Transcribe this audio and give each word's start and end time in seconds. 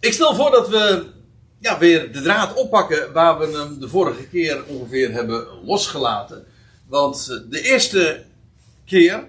Ik 0.00 0.12
stel 0.12 0.34
voor 0.34 0.50
dat 0.50 0.68
we 0.68 1.04
ja, 1.58 1.78
weer 1.78 2.12
de 2.12 2.20
draad 2.20 2.54
oppakken 2.54 3.12
waar 3.12 3.38
we 3.38 3.58
hem 3.58 3.80
de 3.80 3.88
vorige 3.88 4.26
keer 4.26 4.64
ongeveer 4.66 5.12
hebben 5.12 5.46
losgelaten. 5.64 6.46
Want 6.88 7.28
eh, 7.30 7.50
de 7.50 7.62
eerste 7.62 8.24
keer, 8.84 9.24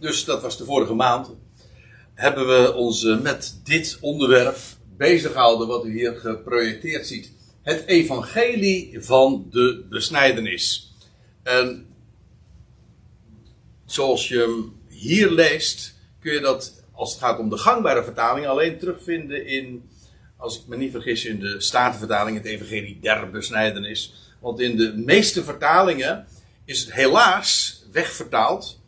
dus 0.00 0.24
dat 0.24 0.42
was 0.42 0.58
de 0.58 0.64
vorige 0.64 0.94
maand, 0.94 1.30
hebben 2.14 2.46
we 2.46 2.74
ons 2.74 3.04
eh, 3.04 3.20
met 3.20 3.60
dit 3.64 3.98
onderwerp 4.00 4.56
bezig 4.96 5.32
gehouden 5.32 5.68
wat 5.68 5.84
u 5.84 5.92
hier 5.92 6.16
geprojecteerd 6.16 7.06
ziet. 7.06 7.32
Het 7.62 7.84
evangelie 7.86 8.96
van 9.00 9.46
de 9.50 9.86
besnijdenis. 9.88 10.94
En 11.42 11.86
zoals 13.86 14.28
je 14.28 14.38
hem 14.38 14.80
hier 14.86 15.30
leest, 15.30 15.94
kun 16.20 16.32
je 16.32 16.40
dat 16.40 16.82
als 16.92 17.10
het 17.10 17.20
gaat 17.20 17.38
om 17.38 17.50
de 17.50 17.58
gangbare 17.58 18.04
vertaling 18.04 18.46
alleen 18.46 18.78
terugvinden 18.78 19.46
in, 19.46 19.88
als 20.38 20.58
ik 20.58 20.66
me 20.66 20.76
niet 20.76 20.90
vergis, 20.90 21.24
in 21.24 21.40
de 21.40 21.60
Statenvertaling, 21.60 22.36
het 22.36 22.46
Evangelie 22.46 22.98
der 23.00 23.30
Besnijdenis. 23.30 24.14
Want 24.40 24.60
in 24.60 24.76
de 24.76 24.92
meeste 24.96 25.44
vertalingen 25.44 26.26
is 26.64 26.80
het 26.80 26.92
helaas 26.92 27.82
wegvertaald, 27.92 28.80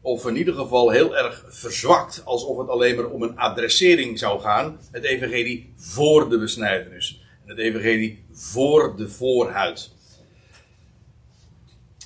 of 0.00 0.26
in 0.26 0.36
ieder 0.36 0.54
geval 0.54 0.90
heel 0.90 1.16
erg 1.16 1.44
verzwakt, 1.48 2.22
alsof 2.24 2.58
het 2.58 2.68
alleen 2.68 2.96
maar 2.96 3.06
om 3.06 3.22
een 3.22 3.38
adressering 3.38 4.18
zou 4.18 4.40
gaan. 4.40 4.80
Het 4.90 5.04
Evangelie 5.04 5.72
voor 5.76 6.30
de 6.30 6.38
besnijdenis. 6.38 7.22
En 7.42 7.48
het 7.48 7.58
Evangelie 7.58 8.24
voor 8.32 8.96
de 8.96 9.08
voorhuid. 9.08 9.90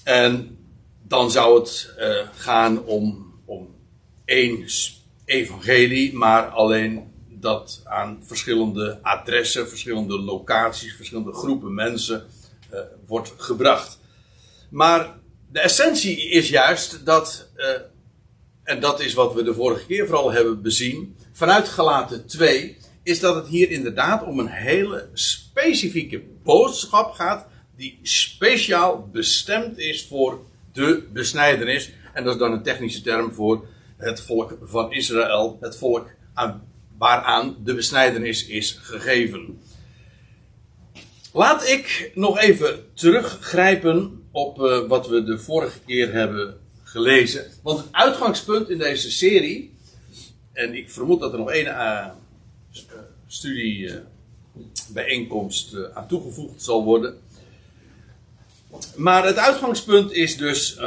En 0.05 0.59
dan 1.02 1.30
zou 1.30 1.59
het 1.59 1.95
uh, 1.99 2.29
gaan 2.35 2.85
om, 2.85 3.35
om 3.45 3.74
één 4.24 4.66
evangelie, 5.24 6.15
maar 6.15 6.46
alleen 6.49 7.12
dat 7.41 7.80
aan 7.84 8.23
verschillende 8.23 8.98
adressen, 9.02 9.69
verschillende 9.69 10.19
locaties, 10.19 10.96
verschillende 10.96 11.33
groepen 11.33 11.74
mensen 11.74 12.27
uh, 12.73 12.80
wordt 13.07 13.32
gebracht. 13.37 13.99
Maar 14.71 15.18
de 15.51 15.60
essentie 15.60 16.30
is 16.30 16.48
juist 16.48 17.07
dat, 17.07 17.48
uh, 17.57 17.66
en 18.63 18.80
dat 18.80 19.01
is 19.01 19.15
wat 19.15 19.35
we 19.35 19.43
de 19.43 19.54
vorige 19.54 19.87
keer 19.87 20.07
vooral 20.07 20.32
hebben 20.32 20.63
bezien, 20.63 21.16
vanuit 21.32 21.68
gelaten 21.68 22.26
2, 22.26 22.76
is 23.02 23.21
dat 23.21 23.35
het 23.35 23.46
hier 23.46 23.70
inderdaad 23.70 24.24
om 24.24 24.38
een 24.38 24.48
hele 24.48 25.09
specifieke 25.13 26.23
boodschap 26.43 27.13
gaat, 27.13 27.46
die 27.76 27.98
speciaal 28.02 29.09
bestemd 29.13 29.79
is 29.79 30.07
voor 30.07 30.41
de 30.73 31.09
besnijdenis. 31.13 31.93
En 32.13 32.24
dat 32.24 32.32
is 32.35 32.41
dan 32.41 32.52
een 32.52 32.63
technische 32.63 33.02
term 33.02 33.32
voor 33.32 33.66
het 33.96 34.20
volk 34.20 34.59
van 34.63 34.93
Israël, 34.93 35.59
het 35.60 35.76
volk 35.76 36.09
aan, 36.35 36.63
waaraan 36.99 37.57
de 37.65 37.74
besnijdenis 37.74 38.46
is 38.46 38.79
gegeven. 38.82 39.60
Laat 41.32 41.68
ik 41.68 42.10
nog 42.15 42.38
even 42.38 42.85
teruggrijpen 42.95 44.23
op 44.30 44.60
uh, 44.60 44.88
wat 44.88 45.09
we 45.09 45.24
de 45.24 45.38
vorige 45.38 45.79
keer 45.87 46.13
hebben 46.13 46.60
gelezen. 46.82 47.46
Want 47.63 47.79
het 47.79 47.88
uitgangspunt 47.91 48.71
in 48.71 48.79
deze 48.79 49.10
serie, 49.10 49.76
en 50.52 50.74
ik 50.74 50.91
vermoed 50.91 51.21
dat 51.21 51.32
er 51.32 51.38
nog 51.38 51.51
één 51.51 51.66
uh, 51.66 52.07
studiebijeenkomst 53.26 55.74
uh, 55.74 55.80
aan 55.95 56.09
toegevoegd 56.09 56.63
zal 56.63 56.85
worden. 56.85 57.19
Maar 58.96 59.24
het 59.24 59.37
uitgangspunt 59.37 60.13
is 60.13 60.37
dus 60.37 60.80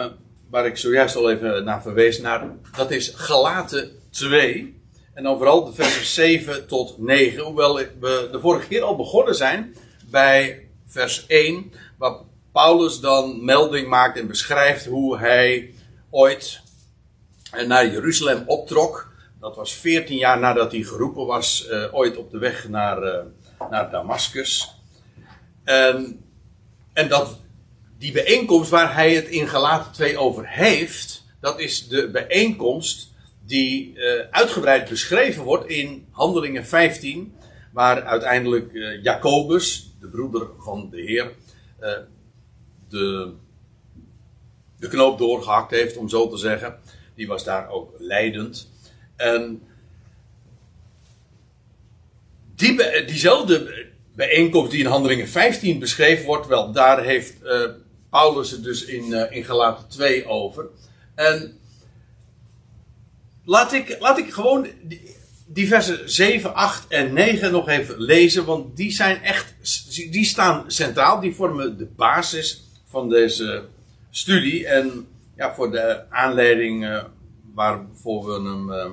waar 0.50 0.66
ik 0.66 0.78
zojuist 0.78 1.16
al 1.16 1.32
even 1.32 1.64
naar 1.64 1.82
verwees, 1.82 2.20
naar, 2.20 2.48
dat 2.76 2.92
is 2.92 3.12
Galaten 3.16 3.92
2. 4.09 4.81
En 5.14 5.23
dan 5.23 5.38
vooral 5.38 5.66
de 5.66 5.73
versen 5.73 6.06
7 6.06 6.67
tot 6.67 6.98
9. 6.98 7.44
Hoewel 7.44 7.76
we 7.76 8.30
de 8.31 8.40
vorige 8.40 8.67
keer 8.67 8.81
al 8.81 8.95
begonnen 8.95 9.36
zijn 9.36 9.76
bij 10.09 10.67
vers 10.88 11.26
1, 11.28 11.73
waar 11.98 12.16
Paulus 12.52 13.00
dan 13.00 13.45
melding 13.45 13.88
maakt 13.88 14.17
en 14.17 14.28
beschrijft 14.28 14.86
hoe 14.86 15.17
hij 15.17 15.73
ooit 16.10 16.61
naar 17.67 17.92
Jeruzalem 17.92 18.44
optrok. 18.45 19.11
Dat 19.39 19.55
was 19.55 19.73
14 19.73 20.17
jaar 20.17 20.39
nadat 20.39 20.72
hij 20.72 20.82
geroepen 20.82 21.26
was, 21.26 21.67
uh, 21.70 21.93
ooit 21.93 22.17
op 22.17 22.32
de 22.32 22.38
weg 22.38 22.67
naar, 22.70 23.04
uh, 23.04 23.20
naar 23.70 23.92
Damascus. 23.92 24.76
En, 25.64 26.23
en 26.93 27.10
dat 27.10 27.39
die 27.98 28.11
bijeenkomst 28.11 28.70
waar 28.70 28.93
hij 28.93 29.16
het 29.16 29.28
in 29.28 29.48
Galaten 29.48 29.92
2 29.92 30.17
over 30.17 30.48
heeft, 30.48 31.23
dat 31.39 31.60
is 31.60 31.88
de 31.88 32.10
bijeenkomst 32.10 33.11
die 33.52 33.94
uh, 33.95 34.22
uitgebreid 34.30 34.89
beschreven 34.89 35.44
wordt 35.44 35.70
in 35.70 36.08
Handelingen 36.12 36.66
15, 36.66 37.34
waar 37.72 38.04
uiteindelijk 38.04 38.73
uh, 38.73 39.04
Jacobus, 39.04 39.94
de 40.00 40.08
broeder 40.08 40.48
van 40.58 40.89
de 40.92 41.02
Heer, 41.02 41.32
uh, 41.82 41.90
de, 42.90 43.32
de 44.80 44.88
knoop 44.88 45.17
doorgehakt 45.17 45.72
heeft, 45.72 45.98
om 45.98 46.10
zo 46.10 46.30
te 46.30 46.38
zeggen. 46.38 46.80
Die 47.16 47.28
was 47.28 47.44
daar 47.44 47.70
ook 47.70 47.94
leidend. 47.98 48.70
En 49.16 49.61
die, 52.56 53.06
diezelfde 53.06 53.86
bijeenkomst 54.16 54.72
die 54.72 54.80
in 54.80 54.86
Handelingen 54.86 55.28
15 55.28 55.80
beschreven 55.80 56.26
wordt, 56.26 56.48
wel, 56.48 56.72
daar 56.72 57.04
heeft 57.04 57.34
Paulus 58.10 58.52
het 58.52 58.64
dus 58.64 58.86
in, 58.86 59.32
in 59.32 59.44
Galaten 59.44 59.88
2 59.90 60.26
over. 60.28 60.70
En 61.16 61.61
laat 63.44 63.74
ik, 63.74 63.98
laat 64.00 64.18
ik 64.18 64.34
gewoon 64.34 64.68
die, 65.48 65.68
versen 65.68 66.10
7, 66.12 66.56
8 66.56 66.88
en 66.88 67.14
9 67.14 67.52
nog 67.52 67.68
even 67.68 68.02
lezen, 68.02 68.46
want 68.46 68.78
die 68.78 68.92
zijn 68.92 69.22
echt, 69.24 69.56
die 70.12 70.26
staan 70.26 70.72
centraal, 70.72 71.20
die 71.20 71.36
vormen 71.36 71.78
de 71.78 71.88
basis 71.96 72.64
van 72.86 73.10
deze 73.10 73.64
studie 74.10 74.68
en 74.68 75.08
ja, 75.36 75.54
voor 75.54 75.72
de 75.72 76.10
aanleiding 76.10 76.84
uh, 76.84 77.04
waarvoor 77.54 78.26
we 78.26 78.50
hem, 78.50 78.70
uh, 78.70 78.86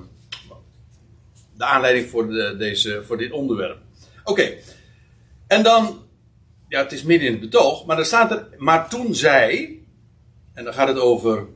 de 1.56 1.64
aanleiding 1.64 2.10
voor, 2.10 2.28
de, 2.28 2.54
deze, 2.58 3.02
voor 3.06 3.18
dit 3.18 3.32
onderwerp. 3.32 3.78
Oké, 4.24 4.54
en 5.46 5.62
dan 5.62 6.06
ja, 6.68 6.82
het 6.82 6.92
is 6.92 7.02
midden 7.02 7.26
in 7.26 7.32
het 7.32 7.50
betoog, 7.50 7.86
maar 7.86 7.96
dan 7.96 8.04
staat 8.04 8.30
er, 8.30 8.48
maar 8.56 8.88
toen 8.88 9.14
zij, 9.14 9.78
en 10.54 10.64
dan 10.64 10.74
gaat 10.74 10.88
het 10.88 10.98
over 10.98 11.46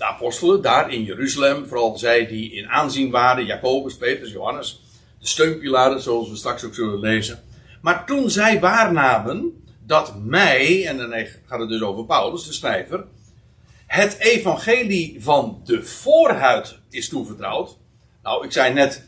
de 0.00 0.06
apostelen 0.06 0.62
daar 0.62 0.92
in 0.92 1.02
Jeruzalem, 1.02 1.66
vooral 1.66 1.98
zij 1.98 2.26
die 2.26 2.52
in 2.52 2.68
aanzien 2.68 3.10
waren, 3.10 3.46
Jacobus, 3.46 3.96
Petrus, 3.96 4.32
Johannes, 4.32 4.82
de 5.18 5.26
steunpilaren, 5.26 6.00
zoals 6.00 6.30
we 6.30 6.36
straks 6.36 6.64
ook 6.64 6.74
zullen 6.74 7.00
lezen. 7.00 7.42
Maar 7.82 8.06
toen 8.06 8.30
zij 8.30 8.60
waarnamen 8.60 9.64
dat 9.86 10.14
mij, 10.24 10.86
en 10.86 10.96
dan 10.96 11.26
gaat 11.46 11.60
het 11.60 11.68
dus 11.68 11.82
over 11.82 12.04
Paulus, 12.04 12.46
de 12.46 12.52
schrijver, 12.52 13.04
het 13.86 14.16
evangelie 14.18 15.16
van 15.18 15.60
de 15.64 15.82
voorhuid 15.84 16.78
is 16.90 17.08
toevertrouwd. 17.08 17.76
Nou, 18.22 18.44
ik 18.44 18.52
zei 18.52 18.72
net, 18.72 19.04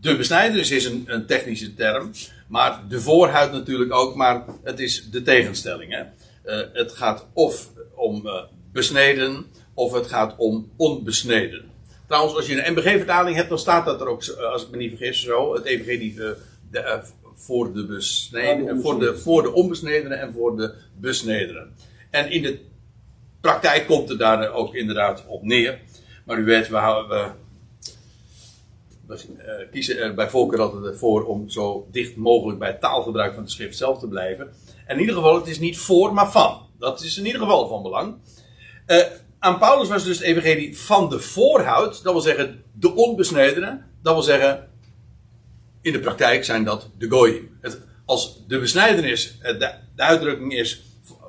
de 0.00 0.16
besnijdenis 0.16 0.70
is 0.70 0.84
een, 0.84 1.04
een 1.06 1.26
technische 1.26 1.74
term. 1.74 2.10
Maar 2.48 2.80
de 2.88 3.00
voorhuid 3.00 3.52
natuurlijk 3.52 3.92
ook, 3.92 4.14
maar 4.14 4.44
het 4.62 4.80
is 4.80 5.10
de 5.10 5.22
tegenstelling. 5.22 5.92
Hè? 5.92 6.02
Uh, 6.02 6.66
het 6.72 6.92
gaat 6.92 7.26
of 7.32 7.70
om 7.94 8.26
uh, 8.26 8.42
besneden, 8.72 9.46
of 9.74 9.92
het 9.92 10.06
gaat 10.06 10.34
om 10.36 10.70
onbesneden. 10.76 11.64
Trouwens, 12.06 12.36
als 12.36 12.46
je 12.46 12.66
een 12.66 12.72
MBG-vertaling 12.72 13.36
hebt, 13.36 13.48
dan 13.48 13.58
staat 13.58 13.86
dat 13.86 14.00
er 14.00 14.06
ook, 14.06 14.28
als 14.52 14.62
ik 14.62 14.70
me 14.70 14.76
niet 14.76 14.96
vergis, 14.96 15.22
zo. 15.22 15.54
Het 15.54 15.64
evangelie 15.64 16.14
uh, 16.14 16.30
de, 16.70 17.02
voor 17.34 17.72
de 17.72 17.86
besneden, 17.86 18.80
voor 18.80 18.98
de, 18.98 19.18
voor 19.18 19.42
de 19.42 19.52
onbesnedenen 19.52 20.20
en 20.20 20.32
voor 20.32 20.56
de 20.56 20.74
besnedenen. 21.00 21.74
En 22.10 22.30
in 22.30 22.42
de 22.42 22.58
praktijk 23.40 23.86
komt 23.86 24.08
het 24.08 24.18
daar 24.18 24.52
ook 24.52 24.74
inderdaad 24.74 25.24
op 25.26 25.42
neer. 25.42 25.80
Maar 26.24 26.38
u 26.38 26.44
weet, 26.44 26.68
we, 26.68 27.04
we 27.08 27.30
we 29.06 29.68
kiezen 29.70 29.98
er 29.98 30.14
bij 30.14 30.30
voorkeur 30.30 30.60
altijd 30.60 30.98
voor 30.98 31.24
om 31.24 31.48
zo 31.48 31.88
dicht 31.90 32.16
mogelijk 32.16 32.58
bij 32.58 32.68
het 32.68 32.80
taalgebruik 32.80 33.34
van 33.34 33.44
de 33.44 33.50
schrift 33.50 33.76
zelf 33.76 33.98
te 33.98 34.08
blijven. 34.08 34.52
En 34.86 34.94
in 34.94 35.00
ieder 35.00 35.14
geval, 35.14 35.34
het 35.34 35.46
is 35.46 35.58
niet 35.58 35.78
voor, 35.78 36.14
maar 36.14 36.30
van. 36.30 36.66
Dat 36.78 37.02
is 37.02 37.18
in 37.18 37.26
ieder 37.26 37.40
geval 37.40 37.68
van 37.68 37.82
belang. 37.82 38.14
Uh, 38.86 39.02
aan 39.44 39.58
Paulus 39.58 39.88
was 39.88 40.04
dus 40.04 40.18
het 40.18 40.26
evangelie 40.26 40.78
van 40.78 41.10
de 41.10 41.20
voorhuid, 41.20 42.02
dat 42.02 42.12
wil 42.12 42.20
zeggen 42.20 42.64
de 42.72 42.94
onbesnedenen. 42.94 43.90
Dat 44.02 44.14
wil 44.14 44.22
zeggen, 44.22 44.70
in 45.80 45.92
de 45.92 46.00
praktijk 46.00 46.44
zijn 46.44 46.64
dat 46.64 46.90
de 46.98 47.08
goyim. 47.08 47.58
Het, 47.60 47.80
als 48.04 48.46
de 48.46 48.58
besnijdenis, 48.58 49.38
de, 49.40 49.74
de 49.96 50.02
uitdrukking 50.02 50.54
is 50.54 50.82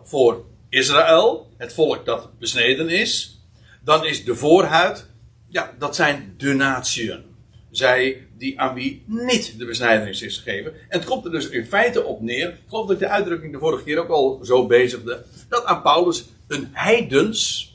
voor 0.03 0.45
Israël, 0.69 1.51
het 1.57 1.73
volk 1.73 2.05
dat 2.05 2.39
besneden 2.39 2.89
is, 2.89 3.39
dan 3.83 4.05
is 4.05 4.25
de 4.25 4.35
voorhuid, 4.35 5.09
ja, 5.47 5.75
dat 5.79 5.95
zijn 5.95 6.33
de 6.37 6.53
natieën 6.53 7.33
zij 7.77 8.27
die 8.37 8.59
aan 8.59 8.73
wie 8.73 9.03
niet 9.05 9.55
de 9.57 9.65
besnijdenis 9.65 10.21
is 10.21 10.37
gegeven. 10.37 10.73
En 10.73 10.99
het 10.99 11.05
komt 11.05 11.25
er 11.25 11.31
dus 11.31 11.49
in 11.49 11.65
feite 11.65 12.03
op 12.03 12.21
neer, 12.21 12.49
ik 12.49 12.59
geloof 12.67 12.87
dat 12.87 12.95
ik 12.95 13.01
de 13.01 13.13
uitdrukking 13.13 13.53
de 13.53 13.59
vorige 13.59 13.83
keer 13.83 13.99
ook 13.99 14.09
al 14.09 14.39
zo 14.43 14.67
bezigde, 14.67 15.25
dat 15.49 15.65
aan 15.65 15.81
Paulus 15.81 16.25
een 16.47 16.69
heidens, 16.71 17.74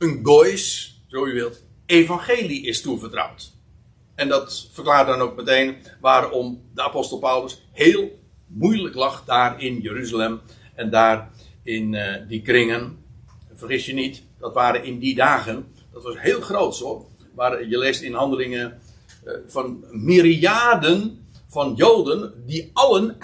een 0.00 0.20
gois, 0.22 0.94
zo 1.06 1.26
u 1.26 1.32
wilt, 1.32 1.64
evangelie 1.86 2.66
is 2.66 2.80
toevertrouwd. 2.80 3.52
En 4.14 4.28
dat 4.28 4.68
verklaart 4.72 5.06
dan 5.06 5.20
ook 5.20 5.36
meteen 5.36 5.76
waarom 6.00 6.62
de 6.74 6.82
apostel 6.82 7.18
Paulus 7.18 7.62
heel 7.72 8.18
moeilijk 8.46 8.94
lag 8.94 9.24
daar 9.24 9.62
in 9.62 9.80
Jeruzalem. 9.80 10.40
En 10.74 10.90
daar 10.90 11.30
in 11.62 11.92
uh, 11.92 12.14
die 12.28 12.42
kringen. 12.42 13.04
Vergis 13.54 13.86
je 13.86 13.92
niet, 13.92 14.22
dat 14.38 14.54
waren 14.54 14.84
in 14.84 14.98
die 14.98 15.14
dagen. 15.14 15.66
Dat 15.92 16.02
was 16.02 16.18
heel 16.18 16.40
groot 16.40 16.78
hoor. 16.78 17.04
Waar 17.34 17.68
je 17.68 17.78
leest 17.78 18.02
in 18.02 18.14
handelingen 18.14 18.80
uh, 19.24 19.32
van 19.46 19.84
myriaden 19.90 21.26
van 21.48 21.74
Joden. 21.74 22.44
Die 22.46 22.70
allen 22.72 23.16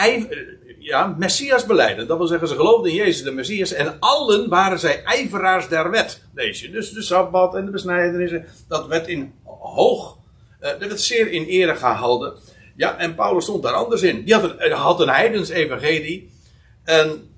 ja, 0.87 1.15
Messias 1.19 1.67
beleiden. 1.67 2.07
Dat 2.07 2.19
wil 2.19 2.27
zeggen, 2.27 2.49
ze 2.49 2.55
geloofden 2.55 2.91
in 2.91 2.97
Jezus 2.97 3.23
de 3.23 3.31
Messias. 3.31 3.73
En 3.73 3.97
allen 3.99 4.49
waren 4.49 4.79
zij 4.79 5.03
ijveraars 5.05 5.69
der 5.69 5.91
wet. 5.91 6.23
Je. 6.35 6.71
Dus 6.71 6.91
de 6.91 7.03
Sabbat 7.03 7.55
en 7.55 7.65
de 7.65 7.71
besnijdenissen. 7.71 8.47
Dat 8.69 8.87
werd 8.87 9.09
in 9.09 9.35
hoog. 9.45 10.19
Uh, 10.61 10.69
dat 10.69 10.79
werd 10.79 11.01
zeer 11.01 11.31
in 11.31 11.45
ere 11.45 11.77
gehouden. 11.77 12.35
Ja, 12.77 12.97
en 12.97 13.15
Paulus 13.15 13.45
stond 13.45 13.63
daar 13.63 13.73
anders 13.73 14.03
in. 14.03 14.25
Die 14.25 14.35
had 14.35 14.61
een, 14.61 14.73
had 14.73 15.01
een 15.01 15.09
heidens 15.09 15.49
evangelie. 15.49 16.31
En 16.85 17.31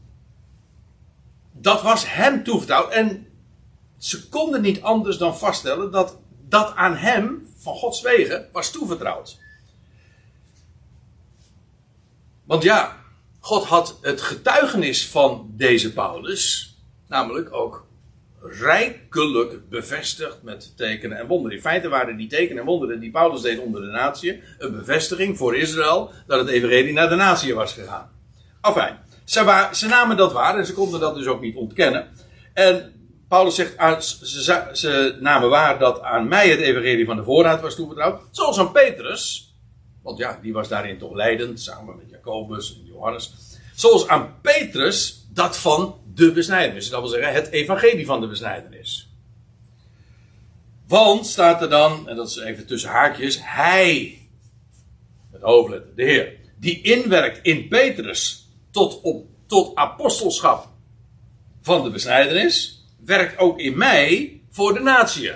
dat 1.53 1.83
was 1.83 2.13
hem 2.15 2.45
toevertrouwd. 2.45 2.93
En 2.93 3.27
ze 3.99 4.29
konden 4.29 4.61
niet 4.63 4.83
anders 4.83 5.19
dan 5.19 5.39
vaststellen 5.39 5.91
dat 5.91 6.19
dat 6.49 6.75
aan 6.75 6.97
hem, 6.97 7.49
van 7.57 7.75
Gods 7.75 8.01
wegen, 8.01 8.49
was 8.53 8.71
toevertrouwd. 8.71 9.39
Want 12.45 12.63
ja, 12.63 12.99
God 13.49 13.65
had 13.65 13.99
het 14.01 14.21
getuigenis 14.21 15.07
van 15.07 15.51
deze 15.57 15.93
Paulus, 15.93 16.75
namelijk 17.07 17.55
ook 17.55 17.87
rijkelijk 18.41 19.69
bevestigd 19.69 20.43
met 20.43 20.77
tekenen 20.77 21.19
en 21.19 21.27
wonderen. 21.27 21.57
In 21.57 21.63
feite 21.63 21.89
waren 21.89 22.17
die 22.17 22.29
tekenen 22.29 22.59
en 22.59 22.67
wonderen 22.67 23.01
die 23.01 23.11
Paulus 23.11 23.41
deed 23.41 23.59
onder 23.59 23.81
de 23.81 23.87
natie 23.87 24.43
een 24.59 24.77
bevestiging 24.77 25.37
voor 25.37 25.57
Israël 25.57 26.11
dat 26.27 26.39
het 26.39 26.49
evangelie 26.49 26.93
naar 26.93 27.09
de 27.09 27.15
natie 27.15 27.55
was 27.55 27.73
gegaan. 27.73 28.11
Enfin, 28.61 28.97
ze, 29.25 29.69
ze 29.73 29.87
namen 29.87 30.17
dat 30.17 30.33
waar 30.33 30.59
en 30.59 30.67
ze 30.67 30.75
konden 30.75 31.01
dat 31.01 31.15
dus 31.15 31.27
ook 31.27 31.41
niet 31.41 31.57
ontkennen. 31.57 32.09
En 32.55 32.93
Paulus 33.29 33.55
zegt, 33.55 33.77
ah, 33.77 34.01
ze, 34.01 34.71
ze, 34.73 35.17
namen 35.21 35.49
waar 35.49 35.79
dat 35.79 36.03
aan 36.03 36.29
mij 36.29 36.49
het 36.49 36.61
evangelie 36.61 37.07
van 37.07 37.17
de 37.17 37.25
voorraad 37.25 37.61
was 37.61 37.75
toevertrouwd. 37.75 38.23
Zoals 38.31 38.59
aan 38.59 38.73
Petrus, 38.73 39.48
want 40.03 40.19
ja, 40.19 40.39
die 40.43 40.53
was 40.53 40.69
daarin 40.69 40.99
toch 40.99 41.15
leidend, 41.15 41.61
samen 41.61 41.97
met 41.97 42.11
Jacobus 42.11 42.75
en 42.75 42.85
Johannes. 42.85 43.33
Zoals 43.75 44.09
aan 44.09 44.41
Petrus 44.41 45.27
dat 45.33 45.59
van 45.59 46.01
de 46.15 46.33
besnijdenis. 46.33 46.89
Dat 46.89 47.01
wil 47.01 47.09
zeggen, 47.09 47.33
het 47.33 47.49
evangelie 47.49 48.07
van 48.07 48.21
de 48.21 48.27
besnijdenis. 48.27 49.09
Want 50.87 51.27
staat 51.27 51.63
er 51.63 51.69
dan, 51.69 52.09
en 52.09 52.17
dat 52.17 52.29
is 52.29 52.37
even 52.37 52.67
tussen 52.67 52.91
haakjes, 52.91 53.39
hij, 53.41 54.19
het 55.33 55.43
hoofdletter, 55.43 55.95
de 55.95 56.03
Heer, 56.03 56.33
die 56.57 56.81
inwerkt 56.83 57.39
in 57.43 57.69
Petrus 57.69 58.49
tot, 58.71 59.01
tot 59.47 59.77
apostelschap 59.77 60.69
van 61.61 61.85
de 61.85 61.91
besnijdenis, 61.91 62.85
werkt 63.05 63.39
ook 63.39 63.59
in 63.59 63.77
mij 63.77 64.41
voor 64.51 64.75
de 64.75 64.81
natie. 64.81 65.31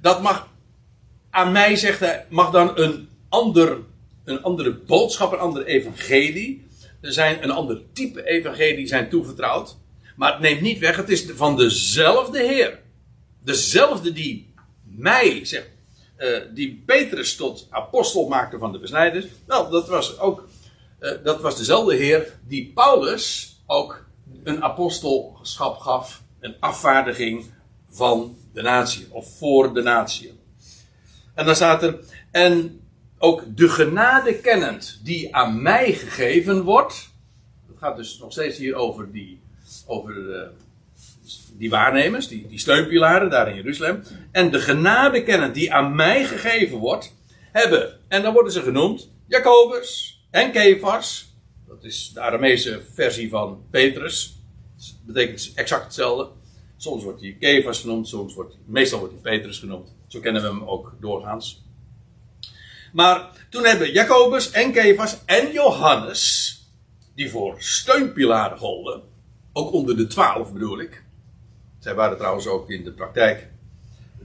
Dat 0.00 0.22
mag, 0.22 0.47
aan 1.38 1.52
mij 1.52 1.76
zegt 1.76 2.00
hij, 2.00 2.26
mag 2.28 2.50
dan 2.50 2.78
een 2.78 3.08
ander 3.28 3.78
een 4.28 4.42
andere 4.42 4.74
boodschap, 4.74 5.32
een 5.32 5.38
andere 5.38 5.64
evangelie. 5.64 6.66
Zijn 7.00 7.42
een 7.42 7.50
ander 7.50 7.82
type 7.92 8.26
evangelie 8.26 8.86
zijn 8.86 9.08
toevertrouwd. 9.08 9.76
Maar 10.16 10.32
het 10.32 10.40
neemt 10.40 10.60
niet 10.60 10.78
weg, 10.78 10.96
het 10.96 11.08
is 11.08 11.26
van 11.34 11.56
dezelfde 11.56 12.38
Heer. 12.38 12.78
Dezelfde 13.42 14.12
die 14.12 14.54
mij, 14.82 15.44
zegt, 15.44 15.68
uh, 16.18 16.38
die 16.54 16.82
Petrus 16.86 17.36
tot 17.36 17.66
apostel 17.70 18.28
maakte 18.28 18.58
van 18.58 18.72
de 18.72 18.78
besnijders. 18.78 19.26
Wel, 19.46 19.70
dat 19.70 19.88
was 19.88 20.18
ook, 20.18 20.48
uh, 21.00 21.12
dat 21.22 21.40
was 21.40 21.56
dezelfde 21.56 21.94
Heer 21.94 22.38
die 22.46 22.72
Paulus 22.74 23.56
ook 23.66 24.06
een 24.44 24.62
apostelschap 24.62 25.78
gaf, 25.78 26.22
een 26.40 26.56
afvaardiging 26.60 27.44
van 27.90 28.36
de 28.52 28.62
natie, 28.62 29.06
of 29.10 29.38
voor 29.38 29.74
de 29.74 29.82
natie. 29.82 30.37
En 31.38 31.44
dan 31.44 31.54
staat 31.54 31.82
er, 31.82 31.98
en 32.30 32.80
ook 33.18 33.42
de 33.56 33.68
genade 33.68 34.34
kennend 34.34 35.00
die 35.02 35.34
aan 35.34 35.62
mij 35.62 35.92
gegeven 35.92 36.62
wordt. 36.62 37.10
Het 37.68 37.78
gaat 37.78 37.96
dus 37.96 38.18
nog 38.18 38.32
steeds 38.32 38.58
hier 38.58 38.74
over 38.74 39.12
die, 39.12 39.40
over 39.86 40.14
de, 40.14 40.48
die 41.52 41.70
waarnemers, 41.70 42.28
die, 42.28 42.46
die 42.48 42.58
steunpilaren 42.58 43.30
daar 43.30 43.48
in 43.48 43.54
Jeruzalem. 43.54 44.02
En 44.32 44.50
de 44.50 44.58
genade 44.58 45.22
kennend 45.22 45.54
die 45.54 45.72
aan 45.72 45.94
mij 45.94 46.24
gegeven 46.24 46.78
wordt, 46.78 47.14
hebben, 47.52 47.98
en 48.08 48.22
dan 48.22 48.32
worden 48.32 48.52
ze 48.52 48.62
genoemd, 48.62 49.10
Jacobus 49.26 50.20
en 50.30 50.52
Kefas. 50.52 51.34
Dat 51.68 51.84
is 51.84 52.10
de 52.14 52.20
Aramese 52.20 52.80
versie 52.94 53.28
van 53.28 53.62
Petrus. 53.70 54.36
Dat 54.76 55.14
betekent 55.14 55.52
exact 55.54 55.84
hetzelfde. 55.84 56.28
Soms 56.76 57.02
wordt 57.02 57.20
hij 57.20 57.36
Kefas 57.40 57.80
genoemd, 57.80 58.08
soms 58.08 58.34
wordt, 58.34 58.56
meestal 58.66 58.98
wordt 58.98 59.14
hij 59.14 59.22
Petrus 59.22 59.58
genoemd. 59.58 59.96
Zo 60.08 60.20
kennen 60.20 60.42
we 60.42 60.48
hem 60.48 60.62
ook 60.62 60.96
doorgaans. 61.00 61.62
Maar 62.92 63.46
toen 63.50 63.64
hebben 63.64 63.92
Jacobus 63.92 64.50
en 64.50 64.72
Kefas 64.72 65.18
en 65.24 65.52
Johannes, 65.52 66.54
die 67.14 67.30
voor 67.30 67.54
steunpilaren 67.58 68.58
golden, 68.58 69.02
ook 69.52 69.72
onder 69.72 69.96
de 69.96 70.06
twaalf 70.06 70.52
bedoel 70.52 70.80
ik. 70.80 71.04
Zij 71.78 71.94
waren 71.94 72.16
trouwens 72.16 72.46
ook 72.46 72.70
in 72.70 72.84
de 72.84 72.92
praktijk. 72.92 73.48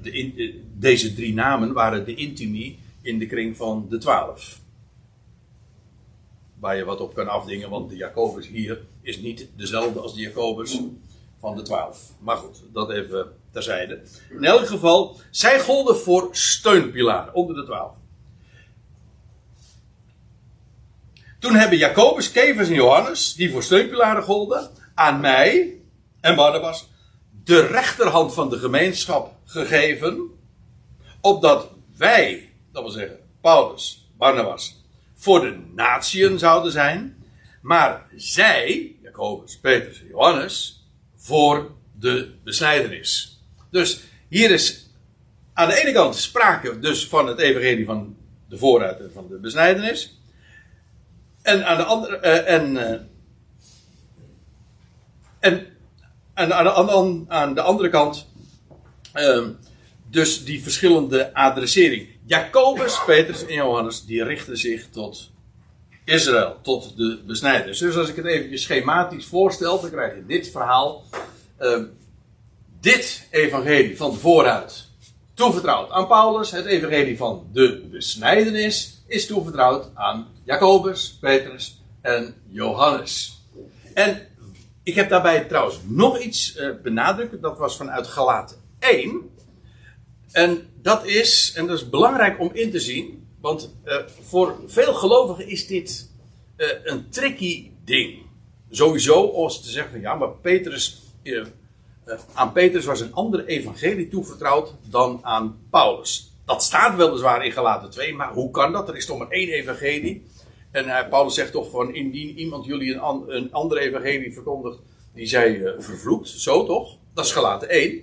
De 0.01 0.11
in, 0.11 0.63
deze 0.77 1.13
drie 1.13 1.33
namen 1.33 1.73
waren 1.73 2.05
de 2.05 2.15
intimi 2.15 2.79
in 3.01 3.19
de 3.19 3.25
kring 3.25 3.57
van 3.57 3.85
de 3.89 3.97
twaalf. 3.97 4.61
Waar 6.59 6.77
je 6.77 6.83
wat 6.83 6.99
op 6.99 7.13
kan 7.13 7.27
afdingen, 7.27 7.69
want 7.69 7.89
de 7.89 7.95
Jacobus 7.95 8.47
hier 8.47 8.81
is 9.01 9.17
niet 9.17 9.47
dezelfde 9.55 9.99
als 9.99 10.13
de 10.13 10.21
Jacobus 10.21 10.79
van 11.39 11.55
de 11.55 11.61
twaalf. 11.61 12.11
Maar 12.19 12.37
goed, 12.37 12.61
dat 12.73 12.91
even 12.91 13.35
terzijde. 13.53 14.01
In 14.29 14.43
elk 14.43 14.67
geval, 14.67 15.19
zij 15.31 15.59
golden 15.59 15.97
voor 15.97 16.27
steunpilaren 16.31 17.33
onder 17.33 17.55
de 17.55 17.63
twaalf. 17.63 17.95
Toen 21.39 21.55
hebben 21.55 21.77
Jacobus, 21.77 22.31
Kevers 22.31 22.67
en 22.67 22.73
Johannes, 22.73 23.33
die 23.33 23.51
voor 23.51 23.63
steunpilaren 23.63 24.23
golden, 24.23 24.69
aan 24.95 25.19
mij 25.19 25.77
en 26.21 26.35
Barnabas 26.35 26.87
de 27.43 27.65
rechterhand 27.65 28.33
van 28.33 28.49
de 28.49 28.57
gemeenschap 28.57 29.35
gegeven, 29.45 30.29
opdat 31.21 31.69
wij, 31.97 32.49
dat 32.71 32.83
wil 32.83 32.91
zeggen 32.91 33.19
Paulus, 33.41 34.09
Barnabas, 34.17 34.83
voor 35.15 35.41
de 35.41 35.59
natieën 35.73 36.39
zouden 36.39 36.71
zijn, 36.71 37.23
maar 37.61 38.05
zij, 38.15 38.95
Jacobus, 39.01 39.59
Petrus 39.59 39.99
en 39.99 40.07
Johannes, 40.07 40.85
voor 41.15 41.71
de 41.99 42.35
besnijdenis. 42.43 43.32
Dus 43.73 44.03
hier 44.27 44.51
is 44.51 44.89
aan 45.53 45.67
de 45.67 45.81
ene 45.81 45.91
kant 45.91 46.15
sprake 46.15 46.79
dus 46.79 47.07
van 47.07 47.27
het 47.27 47.39
evangelie 47.39 47.85
van 47.85 48.15
de 48.49 48.57
vooruit 48.57 49.01
van 49.13 49.27
de 49.29 49.37
besnijdenis. 49.37 50.19
En 51.41 51.65
aan 51.65 51.77
de 51.77 51.83
andere. 51.83 52.19
Uh, 52.23 52.53
en, 52.53 52.71
uh, 52.71 52.91
en, 55.39 55.65
en 56.33 56.53
aan, 56.53 57.53
de, 57.53 57.61
andere 57.61 57.89
kant. 57.89 58.27
Uh, 59.15 59.47
dus 60.09 60.45
die 60.45 60.63
verschillende 60.63 61.33
adressering. 61.33 62.07
Jacobus, 62.25 63.03
Petrus 63.05 63.45
en 63.45 63.55
Johannes. 63.55 64.05
die 64.05 64.23
richten 64.23 64.57
zich 64.57 64.89
tot 64.89 65.31
Israël. 66.05 66.57
Tot 66.61 66.97
de 66.97 67.21
besnijders. 67.25 67.79
Dus 67.79 67.95
als 67.95 68.09
ik 68.09 68.15
het 68.15 68.25
even 68.25 68.59
schematisch 68.59 69.25
voorstel. 69.25 69.81
dan 69.81 69.89
krijg 69.89 70.15
je 70.15 70.25
dit 70.25 70.51
verhaal. 70.51 71.03
Ehm, 71.57 71.83
dit 72.83 73.27
evangelie 73.31 73.97
van 73.97 74.15
vooruit. 74.15 74.87
toevertrouwd 75.33 75.91
aan 75.91 76.07
Paulus. 76.07 76.51
Het 76.51 76.65
evangelie 76.65 77.17
van 77.17 77.47
de 77.51 77.87
besnijdenis 77.91 79.03
is 79.07 79.25
toevertrouwd 79.25 79.89
aan 79.93 80.27
Jacobus, 80.43 81.17
Petrus 81.21 81.81
en 82.01 82.35
Johannes. 82.49 83.41
En 83.93 84.27
ik 84.83 84.95
heb 84.95 85.09
daarbij 85.09 85.43
trouwens 85.43 85.79
nog 85.87 86.19
iets 86.19 86.55
uh, 86.55 86.69
benadrukt. 86.81 87.41
Dat 87.41 87.57
was 87.57 87.77
vanuit 87.77 88.07
Galaten 88.07 88.57
1. 88.79 89.29
En 90.31 90.69
dat 90.81 91.05
is, 91.05 91.53
en 91.55 91.67
dat 91.67 91.77
is 91.77 91.89
belangrijk 91.89 92.39
om 92.39 92.49
in 92.53 92.71
te 92.71 92.79
zien. 92.79 93.27
Want 93.41 93.75
uh, 93.85 93.95
voor 94.21 94.55
veel 94.65 94.93
gelovigen 94.93 95.47
is 95.47 95.67
dit 95.67 96.11
uh, 96.57 96.67
een 96.83 97.09
tricky 97.09 97.71
ding. 97.83 98.21
Sowieso 98.69 99.31
als 99.31 99.63
te 99.63 99.69
zeggen 99.69 99.91
van 99.91 100.01
ja, 100.01 100.15
maar 100.15 100.31
Petrus, 100.31 101.01
aan 102.33 102.51
Petrus 102.51 102.85
was 102.85 102.99
een 102.99 103.13
andere 103.13 103.45
evangelie 103.45 104.07
toevertrouwd 104.07 104.73
dan 104.89 105.19
aan 105.21 105.59
Paulus. 105.69 106.31
Dat 106.45 106.63
staat 106.63 106.95
weliswaar 106.95 107.45
in 107.45 107.51
Galaten 107.51 107.89
2, 107.89 108.13
maar 108.13 108.33
hoe 108.33 108.51
kan 108.51 108.71
dat? 108.71 108.89
Er 108.89 108.95
is 108.95 109.05
toch 109.05 109.17
maar 109.17 109.29
één 109.29 109.49
evangelie. 109.49 110.25
En 110.71 110.85
uh, 110.85 111.09
Paulus 111.09 111.33
zegt 111.33 111.51
toch 111.51 111.69
van 111.69 111.93
indien 111.93 112.37
iemand 112.37 112.65
jullie 112.65 112.93
een, 112.93 113.23
een 113.27 113.53
andere 113.53 113.81
evangelie 113.81 114.33
verkondigt, 114.33 114.77
die 115.13 115.27
zij 115.27 115.55
uh, 115.55 115.71
vervloekt. 115.77 116.27
Zo 116.27 116.65
toch? 116.65 116.97
Dat 117.13 117.25
is 117.25 117.31
Galaten 117.31 117.69
1. 117.69 118.01